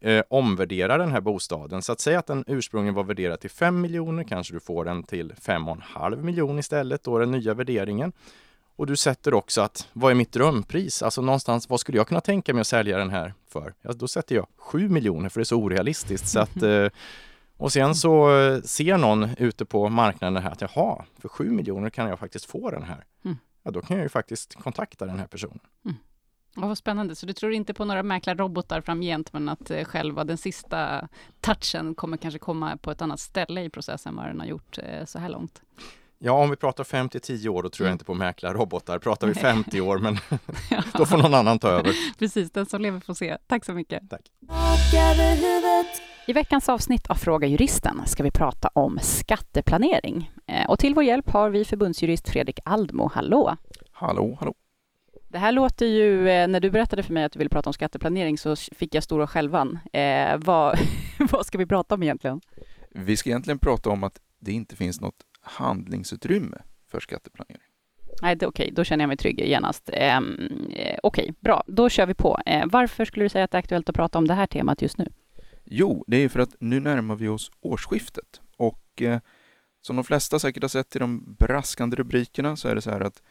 eh, 0.01 0.23
omvärderar 0.29 0.99
den 0.99 1.11
här 1.11 1.21
bostaden. 1.21 1.81
Så 1.81 1.91
att 1.91 1.99
säga 1.99 2.19
att 2.19 2.27
den 2.27 2.43
ursprungligen 2.47 2.95
var 2.95 3.03
värderad 3.03 3.39
till 3.39 3.49
5 3.49 3.81
miljoner, 3.81 4.23
kanske 4.23 4.53
du 4.53 4.59
får 4.59 4.85
den 4.85 5.03
till 5.03 5.33
5,5 5.33 6.23
miljoner 6.23 6.59
istället, 6.59 7.03
då 7.03 7.19
den 7.19 7.31
nya 7.31 7.53
värderingen. 7.53 8.11
Och 8.79 8.87
du 8.87 8.95
sätter 8.95 9.33
också 9.33 9.61
att, 9.61 9.87
vad 9.93 10.11
är 10.11 10.15
mitt 10.15 10.31
drömpris? 10.31 11.01
Alltså 11.01 11.21
någonstans, 11.21 11.69
vad 11.69 11.79
skulle 11.79 11.97
jag 11.97 12.07
kunna 12.07 12.21
tänka 12.21 12.53
mig 12.53 12.61
att 12.61 12.67
sälja 12.67 12.97
den 12.97 13.09
här 13.09 13.33
för? 13.47 13.73
Ja, 13.81 13.93
då 13.93 14.07
sätter 14.07 14.35
jag 14.35 14.47
7 14.57 14.89
miljoner 14.89 15.29
för 15.29 15.39
det 15.39 15.43
är 15.43 15.45
så 15.45 15.55
orealistiskt. 15.55 16.27
Så 16.27 16.39
att, 16.39 16.63
eh, 16.63 16.87
och 17.57 17.71
sen 17.71 17.95
så 17.95 18.39
eh, 18.39 18.61
ser 18.61 18.97
någon 18.97 19.29
ute 19.37 19.65
på 19.65 19.89
marknaden 19.89 20.43
här 20.43 20.51
att 20.51 20.61
jaha, 20.61 21.05
för 21.17 21.29
7 21.29 21.49
miljoner 21.49 21.89
kan 21.89 22.09
jag 22.09 22.19
faktiskt 22.19 22.45
få 22.45 22.71
den 22.71 22.83
här. 22.83 23.05
Mm. 23.25 23.37
Ja, 23.63 23.71
då 23.71 23.81
kan 23.81 23.97
jag 23.97 24.03
ju 24.03 24.09
faktiskt 24.09 24.55
kontakta 24.55 25.05
den 25.05 25.19
här 25.19 25.27
personen. 25.27 25.59
Ja, 26.55 26.67
vad 26.67 26.77
spännande. 26.77 27.15
Så 27.15 27.25
du 27.25 27.33
tror 27.33 27.53
inte 27.53 27.73
på 27.73 27.85
några 27.85 28.03
mäklarrobotar 28.03 28.81
framgent, 28.81 29.33
men 29.33 29.49
att 29.49 29.71
eh, 29.71 29.83
själva 29.83 30.23
den 30.23 30.37
sista 30.37 31.07
touchen 31.41 31.95
kommer 31.95 32.17
kanske 32.17 32.39
komma 32.39 32.77
på 32.77 32.91
ett 32.91 33.01
annat 33.01 33.19
ställe 33.19 33.63
i 33.63 33.69
processen 33.69 34.15
vad 34.15 34.25
den 34.25 34.39
har 34.39 34.47
gjort 34.47 34.77
eh, 34.77 35.05
så 35.05 35.19
här 35.19 35.29
långt? 35.29 35.61
Ja, 36.21 36.31
om 36.31 36.49
vi 36.49 36.55
pratar 36.55 36.83
5 36.83 37.09
till 37.09 37.21
10 37.21 37.49
år, 37.49 37.63
då 37.63 37.69
tror 37.69 37.85
jag 37.85 37.89
Mm. 37.89 37.95
inte 37.95 38.05
på 38.05 38.13
mäklarrobotar. 38.13 38.99
Pratar 38.99 39.27
vi 39.27 39.33
Nej. 39.33 39.41
50 39.43 39.81
år, 39.81 39.97
men 39.97 40.17
då 40.93 41.05
får 41.05 41.17
någon 41.17 41.33
annan 41.33 41.59
ta 41.59 41.67
över. 41.69 41.93
Precis, 42.19 42.51
den 42.51 42.65
som 42.65 42.81
lever 42.81 42.99
får 42.99 43.13
se. 43.13 43.37
Tack 43.47 43.65
så 43.65 43.73
mycket. 43.73 44.01
Huvudet. 44.93 46.01
I 46.27 46.33
veckans 46.33 46.69
avsnitt 46.69 47.07
av 47.09 47.15
Fråga 47.15 47.47
Juristen 47.47 48.01
ska 48.05 48.23
vi 48.23 48.31
prata 48.31 48.69
om 48.73 48.99
skatteplanering. 49.01 50.31
Eh, 50.47 50.69
Och 50.69 50.79
till 50.79 50.95
vår 50.95 51.03
hjälp 51.03 51.29
har 51.29 51.49
vi 51.49 51.65
förbundsjurist 51.65 52.29
Fredrik 52.29 52.59
Aldmo. 52.65 53.09
Hallå! 53.13 53.55
Hallå, 53.91 54.37
hallå. 54.39 54.53
Det 55.27 55.37
här 55.37 55.51
låter 55.51 55.85
ju, 55.85 56.29
eh, 56.29 56.47
när 56.47 56.59
du 56.59 56.71
berättade 56.71 57.03
för 57.03 57.13
mig 57.13 57.23
att 57.23 57.31
du 57.31 57.39
ville 57.39 57.49
prata 57.49 57.69
om 57.69 57.73
skatteplanering 57.73 58.37
så 58.37 58.55
fick 58.55 58.95
jag 58.95 59.03
stora 59.03 59.27
skälvan. 59.27 59.79
Eh, 59.93 60.37
vad, 60.37 60.79
vad 61.31 61.45
ska 61.45 61.57
vi 61.57 61.65
prata 61.65 61.95
om 61.95 62.03
egentligen? 62.03 62.41
Vi 62.91 63.17
ska 63.17 63.29
egentligen 63.29 63.59
prata 63.59 63.89
om 63.89 64.03
att 64.03 64.19
det 64.39 64.51
inte 64.51 64.75
finns 64.75 65.01
något 65.01 65.15
handlingsutrymme 65.49 66.57
för 66.91 66.99
skatteplanering. 66.99 67.61
Nej, 68.21 68.35
det 68.35 68.45
är 68.45 68.49
okej, 68.49 68.71
då 68.75 68.83
känner 68.83 69.03
jag 69.03 69.07
mig 69.07 69.17
trygg 69.17 69.39
genast. 69.39 69.89
Ehm, 69.93 70.49
eh, 70.69 70.99
okej, 71.03 71.33
bra, 71.39 71.63
då 71.67 71.89
kör 71.89 72.05
vi 72.05 72.13
på. 72.13 72.39
Eh, 72.45 72.65
varför 72.65 73.05
skulle 73.05 73.25
du 73.25 73.29
säga 73.29 73.43
att 73.43 73.51
det 73.51 73.57
är 73.57 73.59
aktuellt 73.59 73.89
att 73.89 73.95
prata 73.95 74.17
om 74.17 74.27
det 74.27 74.33
här 74.33 74.47
temat 74.47 74.81
just 74.81 74.97
nu? 74.97 75.11
Jo, 75.65 76.03
det 76.07 76.17
är 76.17 76.29
för 76.29 76.39
att 76.39 76.55
nu 76.59 76.79
närmar 76.79 77.15
vi 77.15 77.27
oss 77.27 77.51
årsskiftet 77.61 78.41
och 78.57 79.01
eh, 79.01 79.19
som 79.81 79.95
de 79.95 80.05
flesta 80.05 80.39
säkert 80.39 80.63
har 80.63 80.69
sett 80.69 80.95
i 80.95 80.99
de 80.99 81.35
braskande 81.39 81.95
rubrikerna 81.95 82.55
så 82.55 82.67
är 82.67 82.75
det 82.75 82.81
så 82.81 82.89
här 82.89 83.01
att 83.01 83.23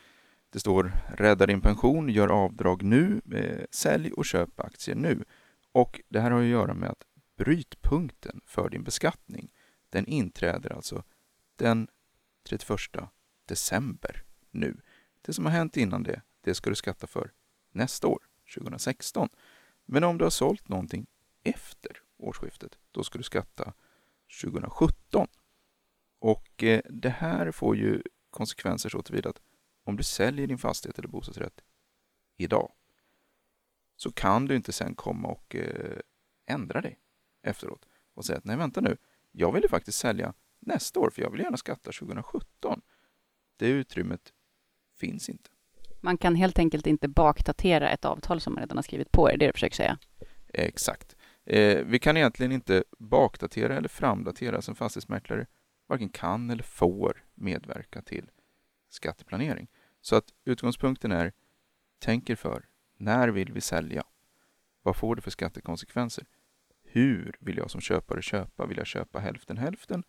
det 0.53 0.61
står 0.61 0.93
rädda 1.17 1.47
din 1.47 1.61
pension, 1.61 2.09
gör 2.09 2.29
avdrag 2.29 2.83
nu, 2.83 3.21
eh, 3.35 3.65
sälj 3.71 4.13
och 4.13 4.25
köp 4.25 4.61
aktier 4.61 4.95
nu. 4.95 5.25
Och 5.73 6.01
det 6.09 6.21
här 6.21 6.31
har 6.31 6.41
att 6.41 6.47
göra 6.47 6.75
med 6.75 6.91
att 6.91 7.03
brytpunkten 7.39 8.41
för 8.47 8.71
din 8.71 8.85
beskattning, 8.85 9.49
den 9.91 10.07
inträder 10.07 10.73
alltså 10.73 11.03
den 11.57 11.89
31 12.49 13.09
december 13.47 14.25
nu. 14.51 14.81
Det 15.23 15.33
som 15.33 15.45
har 15.45 15.53
hänt 15.53 15.77
innan 15.77 16.03
det, 16.03 16.23
det 16.41 16.55
ska 16.55 16.71
du 16.71 16.77
skatta 16.77 17.07
för 17.07 17.33
nästa 17.73 18.07
år, 18.07 18.23
2016. 18.55 19.29
Men 19.85 20.05
om 20.05 20.19
du 20.19 20.25
har 20.25 20.31
sålt 20.31 20.69
någonting 20.69 21.07
efter 21.43 22.03
årsskiftet, 22.17 22.79
då 22.91 23.05
ska 23.05 23.19
du 23.19 23.25
skatta 23.25 23.73
2017. 24.43 25.29
Och 26.19 26.65
eh, 26.65 26.81
det 26.91 27.09
här 27.09 27.51
får 27.51 27.77
ju 27.77 28.03
konsekvenser 28.31 28.89
så 28.89 29.03
tillvida 29.03 29.31
att 29.31 29.41
om 29.85 29.97
du 29.97 30.03
säljer 30.03 30.47
din 30.47 30.59
fastighet 30.59 30.99
eller 30.99 31.09
bostadsrätt 31.09 31.61
idag 32.37 32.73
så 33.97 34.13
kan 34.13 34.47
du 34.47 34.57
inte 34.57 34.73
sen 34.73 34.95
komma 34.95 35.29
och 35.29 35.57
eh, 35.57 35.99
ändra 36.47 36.81
dig 36.81 36.99
efteråt 37.43 37.87
och 38.15 38.25
säga 38.25 38.39
att 38.39 38.45
nej 38.45 38.57
vänta 38.57 38.81
nu, 38.81 38.97
jag 39.33 39.53
ville 39.53 39.69
faktiskt 39.69 39.99
sälja 39.99 40.35
nästa 40.69 41.01
år 41.01 41.11
för 41.11 41.23
jag 41.23 41.31
vill 41.31 41.41
gärna 41.41 41.57
skatta 41.57 41.93
2017. 41.93 42.81
Det 43.57 43.69
utrymmet 43.69 44.33
finns 45.01 45.29
inte. 45.29 45.51
Man 46.01 46.19
kan 46.19 46.35
helt 46.35 46.59
enkelt 46.59 46.87
inte 46.87 47.09
bakdatera 47.09 47.91
ett 47.91 48.05
avtal 48.05 48.41
som 48.41 48.55
man 48.55 48.63
redan 48.63 48.79
har 48.79 48.83
skrivit 48.83 49.13
på, 49.13 49.29
är 49.29 49.33
det 49.33 49.39
det 49.39 49.47
du 49.47 49.53
försöker 49.53 49.77
säga? 49.77 49.99
Exakt. 50.49 51.17
Eh, 51.45 51.85
vi 51.85 51.99
kan 51.99 52.17
egentligen 52.17 52.53
inte 52.53 52.85
bakdatera 52.99 53.77
eller 53.77 53.89
framdatera 53.89 54.63
som 54.63 54.75
fastighetsmäklare 54.75 55.47
varken 55.87 56.09
kan 56.09 56.51
eller 56.51 56.63
får 56.63 57.25
medverka 57.35 58.03
till 58.03 58.31
skatteplanering. 58.89 59.69
Så 60.01 60.17
att 60.17 60.25
utgångspunkten 60.45 61.13
är, 61.13 61.33
tänk 61.99 62.31
er 62.31 62.37
för. 62.37 62.65
När 62.97 63.29
vill 63.29 63.53
vi 63.53 63.61
sälja? 63.61 64.05
Vad 64.83 64.97
får 64.97 65.17
det 65.17 65.23
för 65.23 65.31
skattekonsekvenser? 65.31 66.25
Hur 66.83 67.37
vill 67.41 67.57
jag 67.57 67.71
som 67.71 67.81
köpare 67.81 68.23
köpa? 68.23 68.67
Vill 68.67 68.79
jag 68.79 68.87
köpa 68.87 69.19
hälften 69.19 69.57
hälften? 69.57 70.05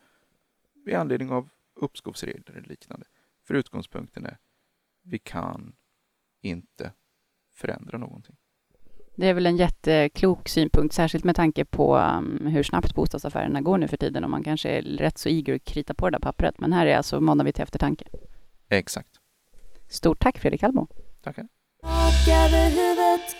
Vid 0.86 0.96
anledning 0.96 1.32
av 1.32 1.50
uppskovsregler 1.76 2.56
eller 2.56 2.68
liknande. 2.68 3.06
För 3.44 3.54
utgångspunkten 3.54 4.26
är, 4.26 4.38
vi 5.04 5.20
kan 5.20 5.76
inte 6.42 6.92
förändra 7.52 7.98
någonting. 7.98 8.36
Det 9.16 9.28
är 9.28 9.34
väl 9.34 9.46
en 9.46 9.58
jätteklok 9.58 10.50
synpunkt, 10.50 10.94
särskilt 10.94 11.24
med 11.24 11.36
tanke 11.36 11.66
på 11.66 11.98
um, 11.98 12.46
hur 12.46 12.64
snabbt 12.64 12.96
bostadsaffärerna 12.96 13.62
går 13.62 13.78
nu 13.78 13.88
för 13.88 13.98
tiden 13.98 14.24
och 14.24 14.30
man 14.30 14.44
kanske 14.44 14.70
är 14.70 14.82
rätt 14.82 15.18
så 15.18 15.30
eager 15.30 15.56
att 15.56 15.64
krita 15.64 15.94
på 15.94 16.10
det 16.10 16.16
där 16.16 16.20
pappret. 16.20 16.60
Men 16.60 16.74
här 16.74 16.86
är 16.86 16.98
alltså 16.98 17.22
manar 17.22 17.46
vi 17.46 17.54
till 17.54 17.64
eftertanke. 17.64 18.06
Exakt. 18.70 19.10
Stort 19.90 20.20
tack 20.20 20.38
Fredrik 20.38 20.62
Hallmo. 20.62 20.88
Tackar. 21.22 21.48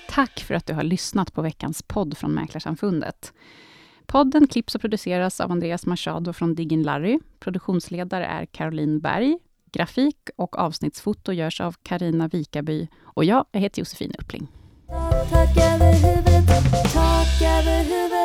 Tack 0.10 0.40
för 0.40 0.54
att 0.54 0.66
du 0.66 0.74
har 0.74 0.84
lyssnat 0.84 1.34
på 1.34 1.42
veckans 1.42 1.84
podd 1.84 2.18
från 2.18 2.32
Mäklarsamfundet. 2.34 3.34
Podden 4.12 4.48
klipps 4.48 4.76
och 4.76 4.82
produceras 4.82 5.40
av 5.42 5.52
Andreas 5.52 5.86
Machado 5.86 6.34
från 6.34 6.56
Diggin 6.56 6.84
Larry. 6.84 7.20
Produktionsledare 7.40 8.26
är 8.26 8.46
Caroline 8.46 9.00
Berg. 9.00 9.38
Grafik 9.72 10.30
och 10.36 10.60
avsnittsfoto 10.60 11.34
görs 11.34 11.62
av 11.62 11.76
Karina 11.84 12.28
Vikaby 12.28 12.88
och 13.04 13.26
jag, 13.26 13.46
jag 13.52 13.60
heter 13.60 13.80
Josefin 13.80 14.14
Uppling. 14.20 14.48
Tak 14.88 15.58
över 15.58 15.94
huvudet. 15.94 16.48
Tak 16.94 17.42
över 17.42 17.84
huvudet. 17.84 18.19